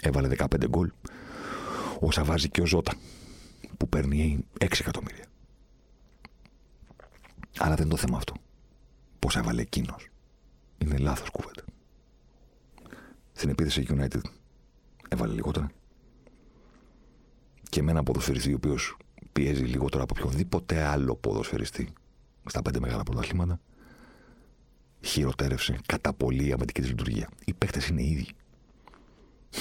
Έβαλε 0.00 0.28
15 0.38 0.68
γκολ. 0.68 0.92
Όσα 2.00 2.24
βάζει 2.24 2.48
και 2.48 2.60
ο 2.60 2.66
Ζώτα, 2.66 2.94
που 3.76 3.88
παίρνει 3.88 4.44
6 4.60 4.66
εκατομμύρια. 4.80 5.24
Αλλά 7.58 7.74
δεν 7.74 7.84
είναι 7.84 7.94
το 7.94 8.00
θέμα 8.00 8.16
αυτό. 8.16 8.34
Πώς 9.18 9.36
έβαλε 9.36 9.60
εκείνος. 9.60 10.08
Είναι 10.78 10.98
λάθος 10.98 11.30
κουβέντα. 11.30 11.64
Στην 13.32 13.50
επίθεση 13.50 13.86
United 13.88 14.20
έβαλε 15.08 15.32
λιγότερα. 15.32 15.70
Και 17.68 17.82
με 17.82 17.90
έναν 17.90 18.04
ποδοσφαιριστή 18.04 18.52
ο 18.52 18.56
οποίος 18.56 18.96
πιέζει 19.32 19.64
λιγότερο 19.64 20.02
από 20.02 20.14
οποιοδήποτε 20.18 20.82
άλλο 20.82 21.14
ποδοσφαιριστή 21.16 21.92
στα 22.46 22.62
πέντε 22.62 22.80
μεγάλα 22.80 23.02
πρωταθλήματα, 23.02 23.60
χειροτέρευσε 25.00 25.78
κατά 25.86 26.12
πολύ 26.12 26.46
η 26.46 26.52
αμυντική 26.52 26.80
της 26.80 26.90
λειτουργία. 26.90 27.28
Οι 27.44 27.52
παίχτε 27.54 27.80
είναι 27.90 28.02
οι 28.02 28.10
ίδιοι. 28.10 28.28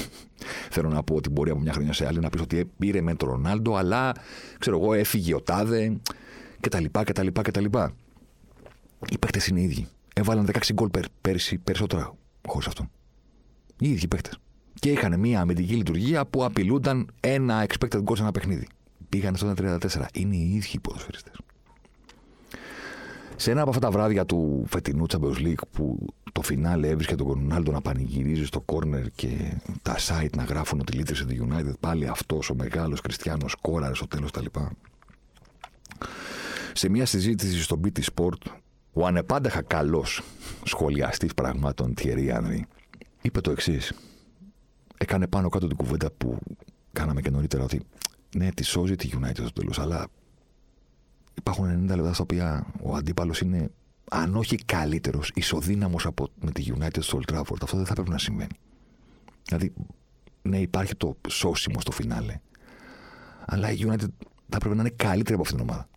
Θέλω 0.73 0.89
να 0.89 1.03
πω 1.03 1.15
ότι 1.15 1.29
μπορεί 1.29 1.49
από 1.49 1.59
μια 1.59 1.73
χρονιά 1.73 1.93
σε 1.93 2.07
άλλη 2.07 2.19
να 2.19 2.29
πεις 2.29 2.41
ότι 2.41 2.71
πήρε 2.77 3.01
με 3.01 3.15
τον 3.15 3.29
Ρονάλντο, 3.29 3.75
αλλά 3.75 4.11
ξέρω 4.59 4.79
εγώ, 4.79 4.93
έφυγε 4.93 5.35
ο 5.35 5.41
Τάδε 5.41 5.97
κτλ. 6.59 6.85
κτλ, 7.03 7.27
κτλ. 7.27 7.65
Οι 9.09 9.17
παίχτε 9.17 9.41
είναι 9.49 9.59
οι 9.59 9.63
ίδιοι. 9.63 9.87
Έβαλαν 10.13 10.47
16 10.53 10.59
γκολ 10.73 10.89
πέρσι 11.21 11.57
περισσότερα 11.57 12.15
χωρίς 12.47 12.67
αυτόν. 12.67 12.89
Οι 13.79 13.89
ίδιοι 13.89 14.07
παίχτε. 14.07 14.29
Και 14.73 14.91
είχαν 14.91 15.19
μια 15.19 15.41
αμυντική 15.41 15.75
λειτουργία 15.75 16.25
που 16.25 16.43
απειλούνταν 16.43 17.09
ένα 17.19 17.65
expected 17.67 18.03
goal 18.03 18.15
σε 18.15 18.21
ένα 18.21 18.31
παιχνίδι. 18.31 18.67
Πήγαν 19.09 19.35
στο 19.35 19.53
34. 19.57 19.77
Είναι 20.13 20.35
οι 20.35 20.53
ίδιοι 20.53 20.69
οι 20.71 20.79
ποδοσφαιριστές. 20.79 21.33
Σε 23.35 23.51
ένα 23.51 23.61
από 23.61 23.69
αυτά 23.69 23.81
τα 23.81 23.91
βράδια 23.91 24.25
του 24.25 24.63
φετινού 24.67 25.05
Champions 25.09 25.37
League 25.37 25.61
που 25.71 26.05
το 26.31 26.41
φινάλε 26.41 26.87
έβρισκε 26.87 27.15
τον 27.15 27.27
Ρονάλντο 27.27 27.71
να 27.71 27.81
πανηγυρίζει 27.81 28.45
στο 28.45 28.61
κόρνερ 28.61 29.11
και 29.11 29.57
τα 29.81 29.95
site 29.97 30.35
να 30.35 30.43
γράφουν 30.43 30.79
ότι 30.79 30.93
λύτρησε 30.93 31.25
το 31.25 31.47
United, 31.49 31.73
πάλι 31.79 32.07
αυτός 32.07 32.49
ο 32.49 32.55
μεγάλος 32.55 33.01
Κριστιανός 33.01 33.55
κόραρε 33.61 33.95
στο 33.95 34.07
τέλος 34.07 34.31
κτλ. 34.31 34.45
Σε 36.77 36.89
μια 36.89 37.05
συζήτηση 37.05 37.61
στο 37.61 37.79
BT 37.83 37.99
Sport, 38.13 38.51
ο 38.93 39.05
ανεπάντεχα 39.05 39.61
καλός 39.61 40.21
σχολιαστής 40.63 41.33
πραγμάτων 41.33 41.93
Thierry 41.97 42.37
Henry 42.37 42.59
είπε 43.21 43.41
το 43.41 43.51
εξής. 43.51 43.93
Έκανε 44.97 45.27
πάνω 45.27 45.49
κάτω 45.49 45.67
την 45.67 45.77
κουβέντα 45.77 46.11
που 46.11 46.39
κάναμε 46.93 47.21
και 47.21 47.29
νωρίτερα 47.29 47.63
ότι 47.63 47.81
ναι, 48.35 48.51
τη 48.51 48.63
σώζει 48.63 48.95
τη 48.95 49.09
United 49.13 49.35
στο 49.35 49.53
τέλος, 49.53 49.79
αλλά 49.79 50.07
υπάρχουν 51.33 51.89
90 51.91 51.95
λεπτά 51.95 52.13
στα 52.13 52.23
οποία 52.23 52.73
ο 52.81 52.95
αντίπαλος 52.95 53.39
είναι, 53.39 53.71
αν 54.09 54.35
όχι 54.35 54.55
καλύτερος, 54.55 55.31
ισοδύναμος 55.33 56.07
με 56.39 56.51
τη 56.51 56.65
United 56.79 56.99
στο 56.99 57.19
Old 57.21 57.33
Trafford. 57.33 57.57
Αυτό 57.61 57.77
δεν 57.77 57.85
θα 57.85 57.93
πρέπει 57.93 58.09
να 58.09 58.17
συμβαίνει. 58.17 58.57
Δηλαδή, 59.43 59.73
ναι, 60.41 60.59
υπάρχει 60.59 60.95
το 60.95 61.17
σώσιμο 61.27 61.79
στο 61.79 61.91
φινάλε. 61.91 62.39
Αλλά 63.45 63.71
η 63.71 63.77
United 63.79 64.07
θα 64.49 64.57
πρέπει 64.57 64.75
να 64.75 64.81
είναι 64.81 64.93
καλύτερη 64.95 65.33
από 65.33 65.41
αυτήν 65.41 65.57
την 65.57 65.69
ομάδα. 65.69 65.87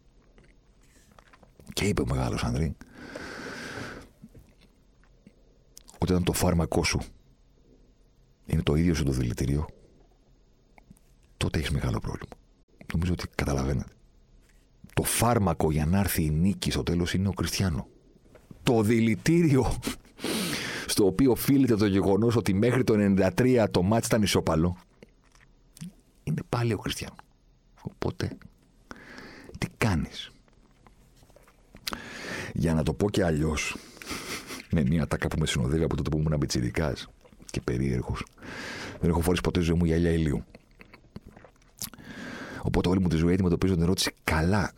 Και 1.73 1.85
είπε 1.85 2.03
ο 2.03 2.07
μεγάλος 2.07 2.45
Ανδρή 2.45 2.77
ότι 5.99 6.13
όταν 6.13 6.25
το 6.25 6.33
φάρμακό 6.33 6.85
σου 6.85 7.01
είναι 8.47 8.63
το 8.63 8.75
ίδιο 8.75 8.95
σου 8.95 9.05
το 9.05 9.13
δηλητήριο, 9.13 9.67
τότε 11.37 11.59
έχεις 11.59 11.71
μεγάλο 11.71 11.99
πρόβλημα. 11.99 12.35
Νομίζω 12.93 13.13
ότι 13.13 13.25
καταλαβαίνετε. 13.35 13.93
Το 14.95 15.03
φάρμακο 15.03 15.71
για 15.71 15.87
να 15.87 15.99
έρθει 15.99 16.25
η 16.25 16.31
νίκη 16.31 16.71
στο 16.71 16.83
τέλος 16.83 17.15
είναι 17.15 17.29
ο 17.29 17.33
Κριστιανό. 17.33 17.89
Το 18.63 18.83
δηλητήριο 18.83 19.79
στο 20.87 21.07
οποίο 21.07 21.31
οφείλεται 21.31 21.77
το 21.77 21.87
γεγονός 21.87 22.37
ότι 22.37 22.53
μέχρι 22.55 22.85
το 22.85 22.95
93 22.97 23.67
το 23.71 23.83
μάτι 23.83 24.07
ήταν 24.07 24.23
ισόπαλο 24.23 24.77
είναι 26.23 26.43
πάλι 26.49 26.73
ο 26.73 26.79
Κριστιανό. 26.79 27.17
Οπότε, 27.83 28.37
τι 29.59 29.67
κάνεις; 29.79 30.30
Για 32.53 32.75
να 32.75 32.83
το 32.83 32.93
πω 32.93 33.11
και 33.11 33.25
αλλιώς, 33.25 33.77
με 34.71 34.83
μια 34.83 35.07
τάκα 35.07 35.29
που 35.29 35.39
με 35.39 35.47
συνοδεύει 35.47 35.85
από 35.85 35.97
τότε 35.97 36.09
που 36.09 36.19
ήμουν 36.19 36.33
αμπιτσιδικά 36.33 36.95
και 37.51 37.61
περίεργος. 37.61 38.25
Δεν 39.01 39.11
έχω 39.11 39.21
φορήσει 39.21 39.43
ποτέ 39.43 39.61
ζωή 39.61 39.77
μου 39.77 39.85
γυαλιά 39.85 40.11
ηλίου. 40.11 40.45
Οπότε 42.63 42.89
όλη 42.89 43.01
μου 43.01 43.09
τη 43.09 43.17
ζωή 43.17 43.33
αντιμετωπίζω 43.33 43.75
την 43.75 43.83
ερώτηση 43.83 44.13
καλά. 44.25 44.73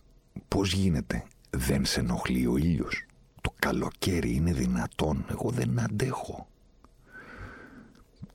Πώς 0.48 0.72
γίνεται, 0.72 1.24
δεν 1.50 1.84
σε 1.84 2.00
ενοχλεί 2.00 2.46
ο 2.46 2.56
ήλιος; 2.56 3.06
Το 3.40 3.54
καλοκαίρι 3.58 4.34
είναι 4.34 4.52
δυνατόν; 4.52 5.26
Εγώ 5.30 5.50
δεν 5.50 5.80
αντέχω. 5.80 6.46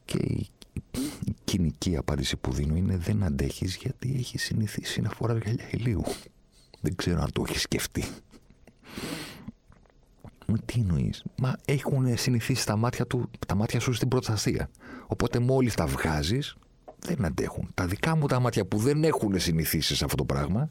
Και 0.06 0.18
η, 0.18 0.50
η 1.26 1.36
κοινική 1.44 1.98
απάντηση 1.98 2.38
που 2.38 2.52
δίνω 2.52 2.76
είναι 2.76 2.98
δεν 2.98 3.24
αντέχεις 3.24 3.76
γιατί 3.76 4.16
έχει 4.18 4.38
συνηθίσει 4.38 5.02
να 5.02 5.10
φοράς 5.10 5.38
γυαλιά 5.44 5.68
ηλίου. 5.72 6.04
Δεν 6.82 6.96
ξέρω 6.96 7.22
αν 7.22 7.32
το 7.32 7.44
έχεις 7.48 7.62
σκεφτεί. 7.62 8.04
Μα 10.48 10.58
τι 10.66 10.80
εννοείς; 10.80 11.24
Μα 11.38 11.56
έχουν 11.66 12.18
συνηθίσει 12.18 12.66
τα 12.66 12.76
μάτια, 12.76 13.08
του, 13.08 13.30
τα 13.48 13.56
μάτια 13.56 13.80
σου 13.80 13.94
στην 13.94 14.08
προστασία. 14.08 14.70
Οπότε 15.08 15.40
μόλις 15.40 15.74
τα 15.74 15.86
βγάζεις, 15.86 16.56
δεν 17.00 17.26
αντέχουν. 17.26 17.72
Τα 17.74 17.86
δικά 17.86 18.16
μου 18.16 18.28
τα 18.28 18.40
μάτια 18.40 18.66
που 18.66 18.78
δεν 18.78 19.04
έχουν 19.04 19.40
συνηθίσει 19.40 19.96
σε 19.96 20.04
αυτό 20.04 20.18
το 20.18 20.26
πράγμα, 20.26 20.68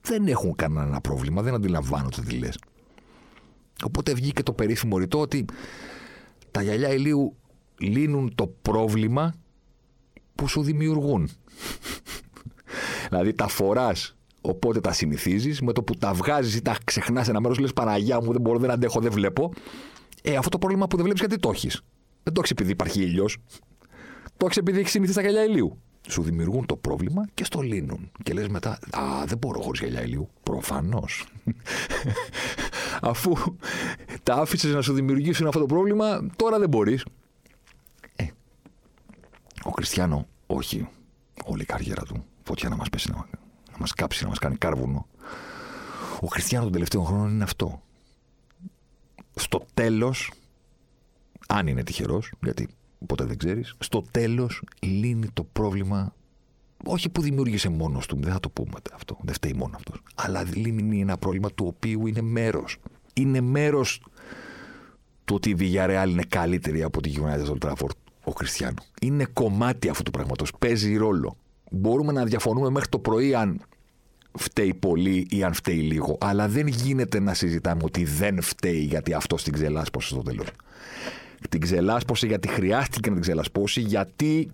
δεν 0.00 0.26
έχουν 0.26 0.54
κανένα 0.54 1.00
πρόβλημα. 1.00 1.42
Δεν 1.42 1.54
αντιλαμβάνονται 1.54 2.22
τι 2.22 2.38
λες. 2.38 2.58
Οπότε 3.84 4.14
βγήκε 4.14 4.42
το 4.42 4.52
περίφημο 4.52 4.98
ρητό 4.98 5.20
ότι 5.20 5.44
τα 6.50 6.62
γυαλιά 6.62 6.92
ηλίου 6.92 7.36
λύνουν 7.78 8.34
το 8.34 8.46
πρόβλημα 8.46 9.32
που 10.34 10.48
σου 10.48 10.62
δημιουργούν. 10.62 11.28
δηλαδή 13.08 13.32
τα 13.32 13.48
φοράς 13.48 14.16
Οπότε 14.40 14.80
τα 14.80 14.92
συνηθίζεις. 14.92 15.60
Με 15.60 15.72
το 15.72 15.82
που 15.82 15.94
τα 15.94 16.12
βγάζεις 16.12 16.54
ή 16.54 16.62
τα 16.62 16.76
ξεχνάς 16.84 17.28
ένα 17.28 17.40
μέρος, 17.40 17.58
λες 17.58 17.72
Παναγιά 17.72 18.20
μου, 18.22 18.32
δεν 18.32 18.40
μπορώ, 18.40 18.58
δεν 18.58 18.70
αντέχω, 18.70 19.00
δεν 19.00 19.12
βλέπω. 19.12 19.52
Ε, 20.22 20.36
αυτό 20.36 20.48
το 20.48 20.58
πρόβλημα 20.58 20.86
που 20.86 20.96
δεν 20.96 21.04
βλέπεις, 21.04 21.20
γιατί 21.20 21.42
το 21.42 21.50
έχεις; 21.50 21.82
Δεν 22.22 22.32
το 22.32 22.40
έχεις 22.40 22.50
επειδή 22.50 22.70
υπάρχει 22.70 23.02
ήλιος. 23.02 23.36
Το 24.36 24.46
έχεις 24.46 24.56
επειδή 24.56 24.78
έχεις 24.78 24.90
συνηθίσει 24.90 25.16
τα 25.16 25.22
γυαλιά 25.22 25.44
ηλίου. 25.44 25.78
Σου 26.08 26.22
δημιουργούν 26.22 26.66
το 26.66 26.76
πρόβλημα 26.76 27.28
και 27.34 27.44
στο 27.44 27.60
λύνουν. 27.60 28.10
Και 28.22 28.32
λες 28.32 28.48
μετά, 28.48 28.78
Α, 28.90 29.24
δεν 29.26 29.38
μπορώ 29.38 29.60
χωρίς 29.60 29.80
γυαλιά 29.80 30.02
ηλίου. 30.02 30.28
Προφανώς. 30.42 31.26
Αφού 33.00 33.36
τα 34.22 34.34
άφησες 34.34 34.74
να 34.74 34.82
σου 34.82 34.92
δημιουργήσουν 34.92 35.46
αυτό 35.46 35.58
το 35.58 35.66
πρόβλημα, 35.66 36.26
τώρα 36.36 36.58
δεν 36.58 36.68
μπορείς. 36.68 37.04
Ε, 38.16 38.26
ο 39.62 39.70
Κριστιανό, 39.70 40.26
όχι. 40.46 40.88
Όλη 41.44 41.62
η 41.62 41.64
καριέρα 41.64 42.02
του. 42.02 42.24
Φωτιά 42.42 42.68
να 42.68 42.76
μας 42.76 42.88
πέσει 42.88 43.10
να 43.10 43.26
μας 43.80 43.92
κάψει, 43.92 44.22
να 44.22 44.28
μας 44.28 44.38
κάνει 44.38 44.56
κάρβουνο. 44.56 45.06
Ο 46.20 46.26
Χριστιανός 46.26 46.64
των 46.64 46.72
τελευταίων 46.72 47.04
χρόνων 47.04 47.30
είναι 47.30 47.44
αυτό. 47.44 47.82
στο 49.34 49.64
τέλος, 49.74 50.32
αν 51.48 51.66
είναι 51.66 51.82
τυχερός, 51.82 52.32
γιατί 52.42 52.68
ποτέ 53.06 53.24
δεν 53.24 53.38
ξέρεις, 53.38 53.74
στο 53.78 54.04
τέλος 54.10 54.62
λύνει 54.80 55.28
το 55.32 55.44
πρόβλημα. 55.44 56.14
Όχι 56.84 57.08
που 57.08 57.22
δημιούργησε 57.22 57.68
μόνος 57.68 58.06
του, 58.06 58.16
δεν 58.20 58.32
θα 58.32 58.40
το 58.40 58.50
πούμε 58.50 58.70
αυτό, 58.92 59.16
δεν 59.22 59.34
φταίει 59.34 59.52
μόνο 59.56 59.76
αυτός. 59.76 60.02
Αλλά 60.14 60.44
λύνει 60.54 61.00
ένα 61.00 61.18
πρόβλημα 61.18 61.50
του 61.50 61.66
οποίου 61.66 62.06
είναι 62.06 62.20
μέρος. 62.20 62.76
Είναι 63.14 63.40
μέρος 63.40 64.02
του 65.24 65.34
ότι 65.34 65.50
η 65.50 65.56
Villarreal 65.58 66.06
είναι 66.08 66.24
καλύτερη 66.28 66.82
από 66.82 67.00
τη 67.00 67.12
United 67.16 67.46
Old 67.46 67.68
Trafford 67.68 67.96
ο 68.24 68.30
Χριστιανός. 68.30 68.90
Είναι 69.00 69.24
κομμάτι 69.24 69.88
αυτού 69.88 70.02
του 70.02 70.10
πράγματος. 70.10 70.52
Παίζει 70.58 70.96
ρόλο. 70.96 71.36
Μπορούμε 71.70 72.12
να 72.12 72.24
διαφωνούμε 72.24 72.70
μέχρι 72.70 72.88
το 72.88 72.98
πρωί 72.98 73.34
αν 73.34 73.60
φταίει 74.38 74.74
πολύ 74.74 75.26
ή 75.30 75.44
αν 75.44 75.52
φταίει 75.52 75.78
λίγο. 75.78 76.18
Αλλά 76.20 76.48
δεν 76.48 76.66
γίνεται 76.66 77.20
να 77.20 77.34
συζητάμε 77.34 77.80
ότι 77.84 78.04
δεν 78.04 78.42
φταίει 78.42 78.80
γιατί 78.80 79.12
αυτό 79.14 79.36
την 79.36 79.52
ξελάσπωσε 79.52 80.08
στο 80.08 80.22
τέλο. 80.22 80.44
Την 81.48 81.60
ξελάσπωσε 81.60 82.26
γιατί 82.26 82.48
χρειάστηκε 82.48 83.08
να 83.08 83.14
την 83.14 83.22
ξελασπώσει, 83.22 83.80
γιατί 83.80 84.50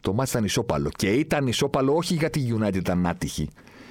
το 0.00 0.12
μάτι 0.12 0.30
ήταν 0.30 0.44
ισόπαλο. 0.44 0.90
Και 0.96 1.12
ήταν 1.12 1.46
ισόπαλο 1.46 1.94
όχι 1.94 2.14
γιατί 2.14 2.40
η 2.40 2.58
United 2.60 2.74
ήταν 2.74 3.06
άτυχη 3.06 3.48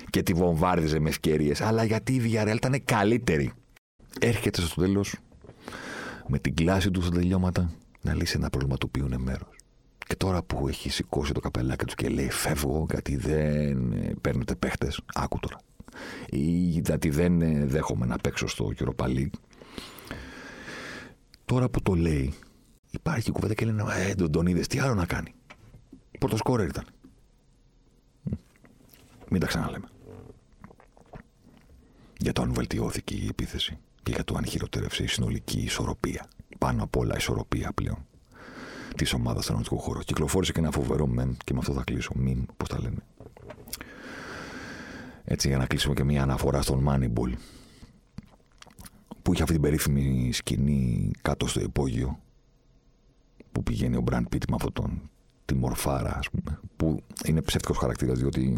και 0.10 0.24
τη 0.24 0.34
βομβάρδιζε 0.34 1.00
με 1.00 1.10
ευκαιρίες, 1.10 1.62
αλλά 1.62 1.84
γιατί 1.84 2.14
η 2.14 2.22
Villarreal 2.26 2.56
ήταν 2.56 2.82
καλύτερη. 2.86 3.52
Έρχεται 4.20 4.62
στο 4.62 4.82
τέλος 4.82 5.16
με 6.28 6.40
την 6.40 6.56
κλάση 6.56 6.92
του 6.92 7.02
στα 7.02 7.12
τελειώματα 7.12 7.72
να 8.02 8.14
λύσει 8.14 8.34
ένα 8.38 8.50
πρόβλημα 8.50 8.78
του 8.78 8.86
οποίου 8.90 9.06
είναι 9.06 9.18
μέρος. 9.18 9.59
Και 10.10 10.16
τώρα 10.16 10.44
που 10.44 10.68
έχει 10.68 10.90
σηκώσει 10.90 11.32
το 11.34 11.40
καπελάκι 11.40 11.86
τους 11.86 11.96
και 11.96 12.10
λέει 12.10 12.30
φεύγω 12.30 12.86
γιατί 12.90 13.16
δεν 13.16 13.92
ε, 13.92 14.14
παίρνετε 14.22 14.56
παίχτες, 14.56 15.02
άκου 15.14 15.40
τώρα. 15.40 15.60
Ή 16.30 16.42
γιατί 16.80 17.10
δεν 17.10 17.42
ε, 17.42 17.66
δέχομαι 17.66 18.06
να 18.06 18.18
παίξω 18.18 18.48
στο 18.48 18.72
Europa 18.80 19.06
League. 19.06 19.30
Τώρα 21.46 21.70
που 21.70 21.82
το 21.82 21.94
λέει, 21.94 22.34
υπάρχει 22.92 23.32
κουβέντα 23.32 23.54
και 23.54 23.66
λένε 23.66 23.84
Ε, 23.98 24.16
τον, 24.16 24.32
τον 24.32 24.46
είδες, 24.46 24.68
τι 24.68 24.80
άλλο 24.80 24.94
να 24.94 25.06
κάνει. 25.06 25.34
Πρωτοσκόρερ 26.20 26.68
ήταν. 26.68 26.86
Μην 29.30 29.42
τα 29.42 29.48
ξαναλέμε. 29.48 29.88
Για 32.18 32.34
το 32.34 32.42
αν 32.42 32.54
βελτιώθηκε 32.54 33.16
η 33.16 33.28
επίθεση 33.30 33.78
και 34.04 34.12
για 34.12 34.24
το 34.24 34.36
αν 34.38 34.46
χειροτέρευσε 34.46 35.04
η 35.04 35.08
συνολική 35.08 35.60
ισορροπία. 35.60 36.28
Πάνω 36.58 36.84
απ' 36.84 36.98
όλα 36.98 37.16
ισορροπία 37.16 37.72
πλέον 37.74 38.09
της 38.96 39.14
ομάδας 39.14 39.44
στον 39.44 39.56
αγωνιστικό 39.56 39.82
χώρο. 39.82 40.02
Κυκλοφόρησε 40.04 40.52
και 40.52 40.60
ένα 40.60 40.72
φοβερό 40.72 41.08
μεμ 41.08 41.32
και 41.44 41.54
με 41.54 41.60
αυτό 41.60 41.74
θα 41.74 41.84
κλείσω. 41.84 42.12
Μιμ, 42.16 42.44
πώς 42.58 42.70
τα 42.70 42.80
λένε. 42.82 42.98
Έτσι, 45.24 45.48
για 45.48 45.58
να 45.58 45.66
κλείσουμε 45.66 45.94
και 45.94 46.04
μια 46.04 46.24
αναφορά 46.24 46.62
στον 46.62 46.86
Moneyball 46.88 47.34
που 49.22 49.34
είχε 49.34 49.42
αυτή 49.42 49.54
την 49.54 49.62
περίφημη 49.62 50.32
σκηνή 50.34 51.12
κάτω 51.22 51.48
στο 51.48 51.62
υπόγειο 51.62 52.20
που 53.52 53.64
πηγαίνει 53.64 53.96
ο 53.96 54.02
Μπραντ 54.02 54.28
Πίτ 54.28 54.44
με 54.50 54.56
αυτόν 54.56 54.74
τον 54.74 55.10
τη 55.46 55.56
μορφάρα, 55.56 56.18
ας 56.18 56.30
πούμε, 56.30 56.60
που 56.78 57.04
είναι 57.26 57.42
ψεύτικος 57.42 57.78
χαρακτήρας, 57.78 58.20
διότι 58.20 58.58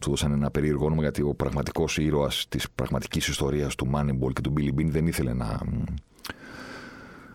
του 0.00 0.10
δώσαν 0.10 0.32
ένα 0.32 0.50
περίεργο 0.50 0.84
όνομα 0.84 1.02
γιατί 1.02 1.22
ο 1.22 1.34
πραγματικός 1.34 1.98
ήρωας 1.98 2.46
της 2.48 2.70
πραγματικής 2.70 3.28
ιστορίας 3.28 3.74
του 3.74 3.90
Moneyball 3.94 4.32
και 4.32 4.40
του 4.40 4.52
Billy 4.56 4.74
Bean 4.78 4.86
δεν 4.86 5.06
ήθελε 5.06 5.32
να, 5.32 5.60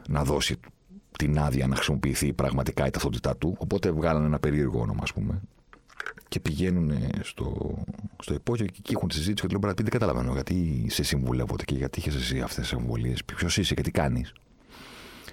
να 0.08 0.24
δώσει 0.24 0.56
την 1.18 1.40
άδεια 1.40 1.68
να 1.68 1.76
χρησιμοποιηθεί 1.76 2.34
πραγματικά 2.34 2.88
η 2.88 2.90
ταυτότητά 2.90 3.38
του. 3.38 3.56
Οπότε 3.58 3.92
βγάλανε 3.92 4.26
ένα 4.26 4.40
περίεργο 4.40 4.80
όνομα, 4.80 5.00
ας 5.04 5.14
πούμε. 5.14 5.42
Και 6.28 6.40
πηγαίνουν 6.40 6.92
στο, 7.22 7.78
στο 8.20 8.34
υπόγειο 8.34 8.66
και 8.66 8.76
εκεί 8.78 8.94
έχουν 8.94 9.08
τη 9.08 9.14
συζήτηση 9.14 9.48
και 9.48 9.54
του 9.54 9.60
λένε: 9.62 9.74
Δεν 9.76 9.90
καταλαβαίνω 9.90 10.34
γιατί 10.34 10.86
σε 10.90 11.04
συμβουλεύονται 11.04 11.64
και 11.64 11.76
γιατί 11.76 12.00
είχες 12.00 12.16
εσύ 12.16 12.42
αυτές 12.42 12.70
τις 12.70 12.80
εμβολίε. 12.80 13.14
Ποιος 13.26 13.58
είσαι 13.58 13.74
και 13.74 13.82
τι 13.82 13.92
κάνεις. 13.92 14.34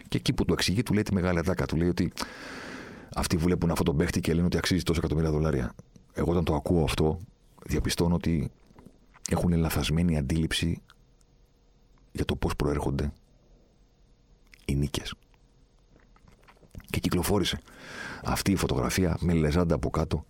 Και 0.09 0.17
εκεί 0.17 0.33
που 0.33 0.45
του 0.45 0.53
εξηγεί, 0.53 0.83
του 0.83 0.93
λέει 0.93 1.03
τη 1.03 1.15
μεγάλη 1.15 1.39
ατάκα. 1.39 1.67
Του 1.67 1.77
λέει 1.77 1.89
ότι 1.89 2.13
αυτοί 3.15 3.37
βλέπουν 3.37 3.71
αυτό 3.71 3.83
τον 3.83 3.97
παίχτη 3.97 4.21
και 4.21 4.35
λένε 4.35 4.47
ότι 4.47 4.57
αξίζει 4.57 4.83
τόσο 4.83 5.01
εκατομμύρια 5.01 5.31
δολάρια. 5.31 5.75
Εγώ 6.13 6.31
όταν 6.31 6.45
το 6.45 6.55
ακούω 6.55 6.85
αυτό, 6.85 7.19
διαπιστώνω 7.67 8.15
ότι 8.15 8.51
έχουν 9.31 9.53
λαθασμένη 9.53 10.19
αντίληψη 10.19 10.83
για 12.13 12.25
το 12.25 12.37
πώς 12.37 12.57
προέρχονται 12.57 13.13
οι 14.65 14.75
νίκες 14.75 15.15
και 16.91 17.00
κυκλοφόρησε 17.11 17.59
αυτή 18.25 18.53
η 18.53 18.57
φωτογραφία 18.57 19.17
με 19.21 19.33
λεζάντα 19.33 19.75
από 19.75 19.91
κάτω. 19.91 20.27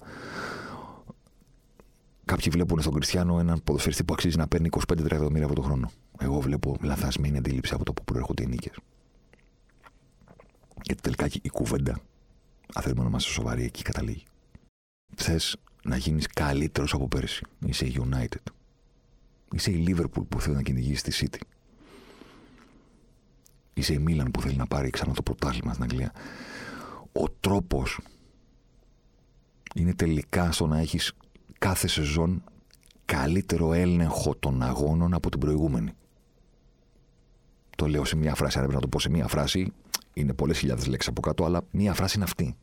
Κάποιοι 2.25 2.53
βλέπουν 2.53 2.81
στον 2.81 2.95
Κριστιανό 2.95 3.39
έναν 3.39 3.61
ποδοσφαιριστή 3.65 4.05
που 4.05 4.13
αξίζει 4.13 4.37
να 4.37 4.49
παίρνει 4.49 4.69
25-30 4.89 5.05
εκατομμύρια 5.05 5.45
από 5.45 5.55
το 5.55 5.63
χρόνο. 5.63 5.91
Εγώ 6.19 6.41
βλέπω 6.41 6.77
λαθασμένη 6.81 7.39
αντίληψη 7.39 7.75
από 7.75 7.85
το 7.85 7.93
που 7.93 8.05
προέρχονται 8.05 8.43
οι 8.43 8.47
νίκες. 8.47 8.75
Γιατί 10.83 11.03
τελικά 11.03 11.29
η 11.43 11.49
κουβέντα, 11.49 11.93
αν 12.75 12.83
θέλουμε 12.83 13.03
να 13.03 13.09
είμαστε 13.09 13.31
σοβαροί, 13.31 13.65
εκεί 13.65 13.83
καταλήγει. 13.83 14.25
Θες 15.17 15.57
να 15.83 15.97
γίνεις 15.97 16.27
καλύτερος 16.27 16.95
από 16.95 17.09
πέρσι. 17.09 17.45
Είσαι 17.67 17.87
η 17.87 18.03
United. 18.11 18.53
Είσαι 19.53 19.71
η 19.71 19.85
Liverpool 19.89 20.25
που 20.29 20.41
θέλει 20.41 20.55
να 20.55 20.63
κυνηγήσει 20.63 21.03
τη 21.03 21.19
City. 21.21 21.41
Είσαι 23.75 23.93
η 23.93 23.99
Μίλαν 23.99 24.31
που 24.31 24.41
θέλει 24.41 24.57
να 24.57 24.67
πάρει 24.67 24.91
ξανά 24.91 25.15
το 25.15 25.23
πρωτάθλημα 25.23 25.73
στην 25.73 25.85
Αγγλία. 25.85 26.13
Ο 27.13 27.31
τρόπος 27.41 28.01
είναι 29.75 29.95
τελικά 29.95 30.53
στο 30.53 30.67
να 30.67 30.79
έχεις 30.79 31.13
κάθε 31.59 31.87
σεζόν 31.87 32.43
καλύτερο 33.05 33.73
έλεγχο 33.73 34.35
των 34.35 34.63
αγώνων 34.63 35.15
από 35.15 35.31
την 35.31 35.41
προηγούμενη. 35.41 35.93
Το 37.77 37.87
λέω 37.87 38.05
σε 38.05 38.17
μια 38.17 38.35
φράση, 38.35 38.59
αν 38.59 38.65
έπρεπε 38.65 38.81
να 38.83 38.91
το 38.91 38.97
πω 38.97 39.01
σε 39.01 39.11
μια 39.11 39.27
φράση, 39.27 39.73
είναι 40.15 40.33
πολλές 40.33 40.59
χιλιάδες 40.59 40.87
λέξεις 40.87 41.11
από 41.11 41.21
κάτω, 41.21 41.45
αλλά 41.45 41.63
μια 41.71 41.95
φράση 41.95 42.17
είναι 42.17 42.25
αυτή. 42.25 42.57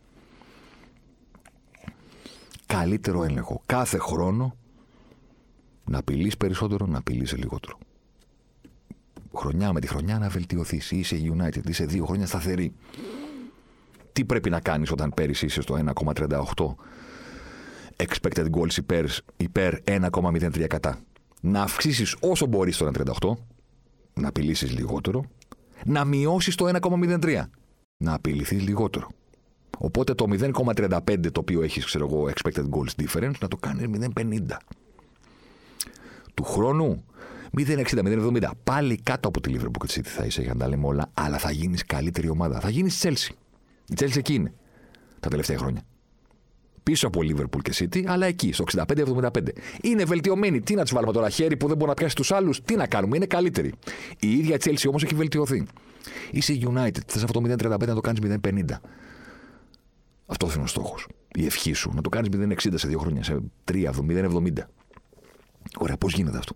Καλύτερο 2.65 3.23
έλεγχο. 3.23 3.61
Κάθε 3.65 3.97
χρόνο 3.97 4.55
να 5.85 5.97
απειλείς 5.97 6.37
περισσότερο, 6.37 6.85
να 6.85 6.97
απειλείς 6.97 7.37
λιγότερο 7.37 7.77
χρονιά 9.37 9.73
με 9.73 9.79
τη 9.79 9.87
χρονιά 9.87 10.19
να 10.19 10.29
βελτιωθείς. 10.29 10.91
Είσαι 10.91 11.33
United, 11.35 11.69
είσαι 11.69 11.85
δύο 11.85 12.05
χρόνια 12.05 12.25
σταθερή. 12.25 12.73
Τι 14.17 14.25
πρέπει 14.25 14.49
να 14.49 14.59
κάνεις 14.59 14.91
όταν 14.91 15.11
πέρυσι 15.13 15.45
είσαι 15.45 15.61
στο 15.61 15.77
1,38 16.03 16.75
expected 17.95 18.45
goals 18.51 18.77
υπέρ, 18.77 19.05
υπέρ 19.37 19.73
1,03 19.83 20.67
κατά. 20.67 20.99
Να 21.41 21.61
αυξήσεις 21.61 22.15
όσο 22.19 22.45
μπορείς 22.45 22.77
το 22.77 22.91
1,38, 22.93 23.37
να 24.13 24.27
απειλήσεις 24.27 24.71
λιγότερο, 24.71 25.25
να 25.85 26.05
μειώσεις 26.05 26.55
το 26.55 26.67
1,03, 26.67 27.43
να 27.97 28.13
απειληθείς 28.13 28.61
λιγότερο. 28.61 29.07
Οπότε 29.77 30.13
το 30.13 30.25
0,35 30.29 31.31
το 31.31 31.39
οποίο 31.39 31.61
έχεις, 31.61 31.85
ξέρω 31.85 32.05
εγώ, 32.05 32.29
expected 32.29 32.65
goals 32.69 33.03
difference, 33.03 33.37
να 33.39 33.47
το 33.47 33.57
κάνεις 33.57 33.85
0,50. 34.15 34.57
Του 36.33 36.43
χρόνου 36.43 37.03
0,60-0,70. 37.57 38.49
Πάλι 38.63 38.97
κάτω 39.03 39.27
από 39.27 39.41
τη 39.41 39.53
Liverpool 39.55 39.85
και 39.85 39.87
τη 39.87 39.93
City 39.99 40.07
θα 40.07 40.25
είσαι 40.25 40.41
για 40.41 40.53
να 40.53 40.59
τα 40.59 40.67
λέμε 40.67 40.85
όλα, 40.85 41.09
αλλά 41.13 41.37
θα 41.37 41.51
γίνεις 41.51 41.85
καλύτερη 41.85 42.29
ομάδα. 42.29 42.59
Θα 42.59 42.69
γίνεις 42.69 43.01
Chelsea. 43.03 43.46
Η 43.89 43.93
Chelsea 43.99 44.17
εκεί 44.17 44.33
είναι 44.33 44.53
τα 45.19 45.29
τελευταία 45.29 45.57
χρόνια. 45.57 45.81
Πίσω 46.83 47.07
από 47.07 47.19
Liverpool 47.23 47.61
και 47.61 47.73
City, 47.75 48.05
αλλά 48.05 48.25
εκεί, 48.25 48.51
στο 48.51 48.63
65-75. 48.63 49.29
Είναι 49.81 50.03
βελτιωμένοι. 50.03 50.61
Τι 50.61 50.75
να 50.75 50.85
του 50.85 50.93
βάλουμε 50.93 51.13
τώρα, 51.13 51.29
χέρι 51.29 51.57
που 51.57 51.67
δεν 51.67 51.77
μπορεί 51.77 51.89
να 51.89 51.95
πιάσει 51.95 52.15
τους 52.15 52.31
άλλους. 52.31 52.61
Τι 52.61 52.75
να 52.75 52.87
κάνουμε, 52.87 53.15
είναι 53.15 53.25
καλύτερη. 53.25 53.73
Η 54.19 54.31
ίδια 54.31 54.55
η 54.55 54.59
Chelsea 54.63 54.85
όμως 54.87 55.03
έχει 55.03 55.15
βελτιωθεί. 55.15 55.65
Είσαι 56.31 56.57
United, 56.61 56.99
θες 57.07 57.23
αυτό 57.23 57.41
το 57.41 57.49
0,35 57.49 57.87
να 57.87 57.93
το 57.93 58.01
κάνεις 58.01 58.19
0,50. 58.43 58.81
Αυτό 60.25 60.49
είναι 60.53 60.63
ο 60.63 60.67
στόχος. 60.67 61.07
Η 61.35 61.45
ευχή 61.45 61.73
σου. 61.73 61.91
Να 61.95 62.01
το 62.01 62.09
κάνεις 62.09 62.29
0,60 62.29 62.77
σε 62.77 62.87
δύο 62.87 62.99
χρόνια, 62.99 63.23
σε 63.23 63.39
3, 63.63 63.91
0,70. 63.93 64.69
Ωραία, 65.77 65.97
πώς 65.97 66.13
γίνεται 66.13 66.37
αυτό; 66.37 66.55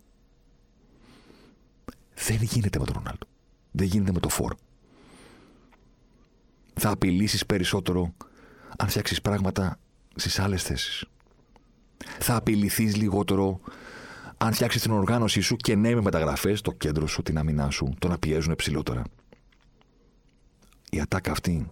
Δεν 2.13 2.37
γίνεται 2.41 2.79
με 2.79 2.85
τον 2.85 2.95
Ρονάλντο. 2.97 3.27
Δεν 3.71 3.87
γίνεται 3.87 4.11
με 4.11 4.19
το 4.19 4.29
φόρ. 4.29 4.53
Θα 6.83 6.89
απειλήσεις 6.89 7.45
περισσότερο 7.45 8.13
αν 8.77 8.87
φτιάξεις 8.87 9.21
πράγματα 9.21 9.79
στις 10.15 10.39
άλλες 10.39 10.63
θέσεις. 10.63 11.05
Θα 12.19 12.35
απειληθείς 12.35 12.95
λιγότερο 12.95 13.59
αν 14.37 14.53
φτιάξεις 14.53 14.81
την 14.81 14.91
οργάνωσή 14.91 15.41
σου 15.41 15.55
και 15.55 15.75
ναι 15.75 15.95
με 15.95 16.01
μεταγραφές, 16.01 16.61
το 16.61 16.71
κέντρο 16.71 17.07
σου, 17.07 17.21
την 17.21 17.37
αμυνά 17.37 17.69
σου, 17.69 17.93
το 17.99 18.07
να 18.07 18.17
πιέζουν 18.17 18.55
ψηλότερα. 18.55 19.03
Η 20.89 20.99
ατάκα 20.99 21.31
αυτή, 21.31 21.67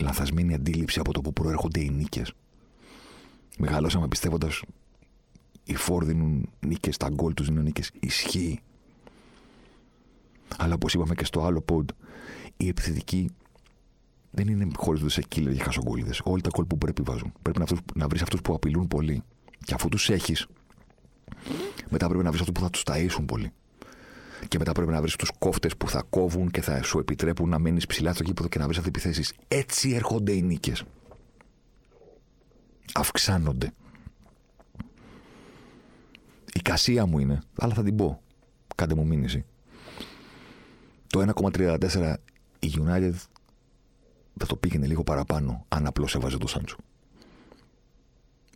λαθασμένη 0.00 0.54
αντίληψη 0.54 0.98
από 0.98 1.12
το 1.12 1.20
που 1.20 1.32
προέρχονται 1.32 1.80
οι 1.80 1.90
νίκες. 1.90 2.32
Μεγαλώσαμε 3.58 4.08
πιστεύοντας 4.08 4.62
οι 5.64 5.74
φόρ 5.74 6.04
δίνουν 6.04 6.48
νίκες, 6.66 6.96
τα 6.96 7.08
γκολ 7.08 7.34
τους 7.34 7.46
δίνουν 7.46 7.62
νίκες. 7.62 7.90
Ισχύει. 8.00 8.60
Αλλά 10.56 10.74
όπως 10.74 10.94
είπαμε 10.94 11.14
και 11.14 11.24
στο 11.24 11.44
άλλο 11.44 11.64
pod, 11.68 11.84
η 12.56 12.68
επιθετική 12.68 13.30
δεν 14.30 14.48
είναι 14.48 14.66
χωρίς 14.76 15.12
σε 15.12 15.22
killer 15.34 15.52
για 15.52 15.64
χασογκόλιδε. 15.64 16.12
Όλοι 16.24 16.40
τα 16.40 16.50
κόλ 16.50 16.64
που 16.64 16.78
πρέπει 16.78 17.02
βάζουν. 17.02 17.32
Πρέπει 17.42 17.58
να, 17.58 17.66
να 17.94 18.08
βρεις 18.08 18.22
αυτούς 18.22 18.40
που 18.40 18.54
απειλούν 18.54 18.88
πολύ. 18.88 19.22
Και 19.64 19.74
αφού 19.74 19.88
τους 19.88 20.10
έχεις, 20.10 20.46
μετά 21.88 22.06
πρέπει 22.08 22.24
να 22.24 22.30
βρεις 22.30 22.40
αυτούς 22.40 22.54
που 22.54 22.60
θα 22.60 22.70
τους 22.70 22.82
ταΐσουν 22.86 23.24
πολύ. 23.26 23.52
Και 24.48 24.58
μετά 24.58 24.72
πρέπει 24.72 24.90
να 24.90 25.00
βρεις 25.00 25.16
τους 25.16 25.30
κόφτες 25.38 25.76
που 25.76 25.88
θα 25.88 26.04
κόβουν 26.10 26.50
και 26.50 26.60
θα 26.60 26.82
σου 26.82 26.98
επιτρέπουν 26.98 27.48
να 27.48 27.58
μείνεις 27.58 27.86
ψηλά 27.86 28.12
στο 28.14 28.22
γήπεδο 28.22 28.48
και 28.48 28.58
να 28.58 28.64
βρεις 28.64 28.78
αντιπιθέσεις. 28.78 29.32
Έτσι 29.48 29.90
έρχονται 29.90 30.32
οι 30.32 30.42
νίκες. 30.42 30.84
Αυξάνονται. 32.94 33.72
Η 36.52 36.60
κασία 36.60 37.06
μου 37.06 37.18
είναι, 37.18 37.38
αλλά 37.58 37.74
θα 37.74 37.82
την 37.82 37.96
πω. 37.96 38.20
Κάντε 38.74 38.94
μου 38.94 39.06
μήνυση. 39.06 39.44
Το 41.06 41.20
1,34 41.52 42.14
η 42.58 42.72
United 42.76 43.12
θα 44.38 44.46
το 44.46 44.56
πήγαινε 44.56 44.86
λίγο 44.86 45.02
παραπάνω 45.02 45.64
αν 45.68 45.86
απλώς 45.86 46.14
έβαζε 46.14 46.38
το 46.38 46.46
Σάντσο. 46.46 46.76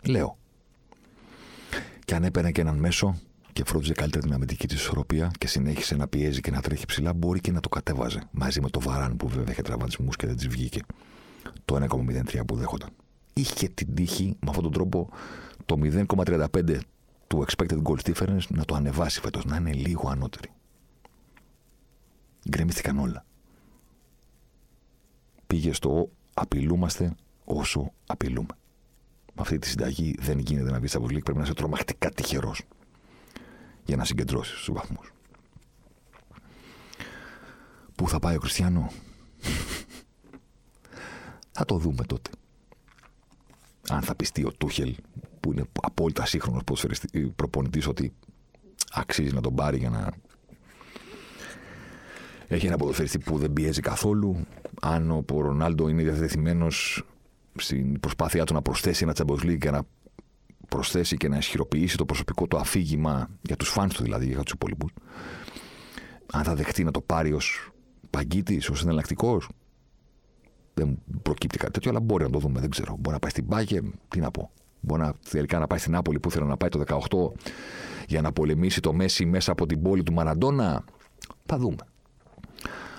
Λέω. 0.07 0.37
Και 2.05 2.15
αν 2.15 2.25
έπαιρνε 2.25 2.53
και 2.53 2.61
έναν 2.61 2.79
μέσο 2.79 3.17
και 3.53 3.65
φρόντιζε 3.65 3.93
καλύτερα 3.93 4.23
την 4.23 4.33
αμυντική 4.33 4.67
της 4.67 4.81
ισορροπία 4.81 5.31
και 5.39 5.47
συνέχισε 5.47 5.97
να 5.97 6.09
πιέζει 6.09 6.41
και 6.41 6.51
να 6.51 6.61
τρέχει 6.61 6.87
ψηλά, 6.87 7.13
μπορεί 7.13 7.41
και 7.41 7.53
να 7.53 7.61
το 7.61 7.69
κατέβαζε 7.69 8.23
μαζί 8.31 8.61
με 8.61 8.71
το 8.71 8.81
βαράν 8.81 9.17
που 9.17 9.29
βέβαια 9.29 9.53
είχε 9.53 9.63
τραυματισμούς 9.63 10.17
και 10.17 10.27
δεν 10.27 10.37
της 10.37 10.49
βγήκε. 10.49 10.81
Το 11.65 11.77
1,03 11.77 12.41
που 12.47 12.57
δέχονταν. 12.57 12.89
Είχε 13.33 13.69
την 13.69 13.95
τύχη 13.95 14.37
με 14.41 14.49
αυτόν 14.49 14.63
τον 14.63 14.73
τρόπο 14.73 15.09
το 15.67 15.79
0,35 15.83 16.79
του 17.27 17.45
expected 17.47 17.83
goal 17.83 18.13
difference 18.13 18.47
να 18.49 18.65
το 18.65 18.75
ανεβάσει 18.75 19.21
φέτος, 19.21 19.45
να 19.45 19.57
είναι 19.57 19.73
λίγο 19.73 20.09
ανώτερη. 20.09 20.51
Γκρεμίστηκαν 22.49 22.99
όλα. 22.99 23.25
Πήγε 25.53 25.73
στο 25.73 26.11
απειλούμαστε 26.35 27.15
όσο 27.45 27.93
απειλούμε. 28.07 28.55
Με 29.35 29.41
αυτή 29.41 29.59
τη 29.59 29.69
συνταγή 29.69 30.15
δεν 30.19 30.39
γίνεται 30.39 30.71
να 30.71 30.79
βγεις 30.79 30.91
στα 30.91 31.01
Πρέπει 31.01 31.35
να 31.35 31.43
είσαι 31.43 31.55
τρομακτικά 31.55 32.11
τυχερός 32.11 32.63
για 33.85 33.97
να 33.97 34.05
συγκεντρώσεις 34.05 34.65
του 34.65 34.73
βαθμούς. 34.73 35.13
Πού 37.95 38.09
θα 38.09 38.19
πάει 38.19 38.37
ο 38.37 38.39
Κριστιανό, 38.39 38.91
θα 41.57 41.65
το 41.65 41.77
δούμε 41.77 42.05
τότε. 42.05 42.31
Αν 43.89 44.03
θα 44.03 44.15
πιστεί 44.15 44.45
ο 44.45 44.53
Τούχελ, 44.53 44.97
που 45.41 45.53
είναι 45.53 45.65
απόλυτα 45.83 46.27
σύγχρονος 46.27 46.63
προπονητής, 47.37 47.87
ότι 47.87 48.13
αξίζει 48.93 49.35
να 49.35 49.41
τον 49.41 49.55
πάρει 49.55 49.79
για 49.79 49.91
να 49.91 50.13
έχει 52.55 52.67
ένα 52.67 52.77
ποδοσφαιριστή 52.77 53.19
που 53.19 53.39
δεν 53.39 53.53
πιέζει 53.53 53.81
καθόλου. 53.81 54.47
Αν 54.81 55.11
ο 55.11 55.25
Ρονάλντο 55.29 55.89
είναι 55.89 56.03
διαθετημένο 56.03 56.67
στην 57.57 58.01
προσπάθειά 58.01 58.45
του 58.45 58.55
να 58.55 58.63
προσθέσει 58.63 59.05
ένα 59.05 59.15
Champions 59.17 59.45
League 59.45 59.59
και 59.59 59.71
να 59.71 59.83
προσθέσει 60.69 61.17
και 61.17 61.29
να 61.29 61.37
ισχυροποιήσει 61.37 61.97
το 61.97 62.05
προσωπικό 62.05 62.47
του 62.47 62.57
αφήγημα 62.57 63.29
για 63.43 63.57
τους 63.57 63.69
φάνου 63.69 63.89
του 63.89 64.03
δηλαδή, 64.03 64.27
για 64.27 64.43
τους 64.43 64.53
υπόλοιπους. 64.53 64.93
Αν 66.33 66.45
θα 66.45 66.55
δεχτεί 66.55 66.85
να 66.85 66.91
το 66.91 67.01
πάρει 67.01 67.33
ως 67.33 67.71
παγκίτης, 68.11 68.69
ως 68.71 68.83
εναλλακτικός. 68.83 69.49
Δεν 70.75 70.99
προκύπτει 71.23 71.59
κάτι 71.59 71.73
τέτοιο, 71.73 71.91
αλλά 71.91 72.01
μπορεί 72.01 72.25
να 72.25 72.31
το 72.31 72.39
δούμε. 72.39 72.61
Δεν 72.61 72.71
ξέρω. 72.71 72.97
Μπορεί 72.99 73.15
να 73.15 73.19
πάει 73.19 73.31
στην 73.31 73.47
Πάγε, 73.47 73.81
τι 74.09 74.21
να 74.21 74.31
πω. 74.31 74.51
Μπορεί 74.81 75.01
να 75.03 75.15
τελικά 75.31 75.59
να 75.59 75.67
πάει 75.67 75.79
στην 75.79 75.93
Νάπολη 75.93 76.21
που 76.21 76.29
ήθελε 76.29 76.45
να 76.45 76.57
πάει 76.57 76.69
το 76.69 76.83
18 76.87 77.33
για 78.07 78.21
να 78.21 78.33
πολεμήσει 78.33 78.81
το 78.81 78.93
Μέση 78.93 79.25
μέσα 79.25 79.53
από 79.53 79.67
την 79.67 79.83
πόλη 79.83 80.03
του 80.03 80.13
Μαραντόνα. 80.13 80.85
Θα 81.47 81.59
δούμε. 81.59 81.92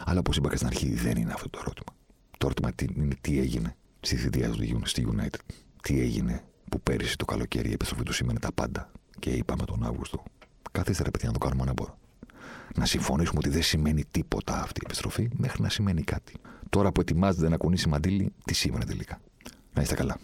Αλλά 0.06 0.20
όπως 0.20 0.38
είπα 0.38 0.50
και 0.50 0.56
στην 0.56 0.68
αρχή, 0.68 0.94
δεν 0.94 1.18
είναι 1.18 1.34
αυτό 1.34 1.50
το 1.50 1.60
ερώτημα. 1.62 1.96
Το 2.38 2.46
ερώτημα 2.46 2.72
είναι 2.96 3.16
τι 3.22 3.40
έγινε 3.40 3.76
στη 4.00 4.16
θητεία 4.16 4.50
του 4.50 4.82
στη 4.84 5.08
United. 5.16 5.56
Τι 5.82 6.00
έγινε 6.00 6.44
που 6.70 6.82
πέρυσι 6.82 7.18
το 7.18 7.26
καλοκαίρι 7.26 7.70
η 7.70 7.74
επιστροφή 7.74 8.04
του 8.04 8.14
σήμαινε 8.14 8.40
τα 8.40 8.52
πάντα. 8.52 8.92
Και 9.20 9.30
είπαμε 9.30 9.64
τον 9.66 9.84
Αύγουστο, 9.84 10.24
καθίστε 10.72 11.04
ρε 11.04 11.12
παιδιά 11.12 11.28
να 11.28 11.34
το 11.34 11.46
κάνουμε 11.46 11.62
ανάποδα. 11.62 11.98
Να 12.76 12.86
συμφωνήσουμε 12.86 13.38
ότι 13.40 13.50
δεν 13.50 13.64
σημαίνει 13.64 14.04
τίποτα 14.12 14.62
αυτή 14.62 14.80
η 14.80 14.84
επιστροφή 14.86 15.30
μέχρι 15.38 15.62
να 15.62 15.70
σημαίνει 15.70 16.04
κάτι. 16.04 16.34
Τώρα 16.70 16.92
που 16.92 17.02
ετοιμάζεται 17.02 17.50
να 17.50 17.58
κουνήσει 17.58 17.90
μαντήλι, 17.90 18.34
τι 18.46 18.54
σήμαινε 18.54 18.86
τελικά. 18.86 19.22
Να 19.74 19.82
είστε 19.82 19.96
καλά. 19.96 20.18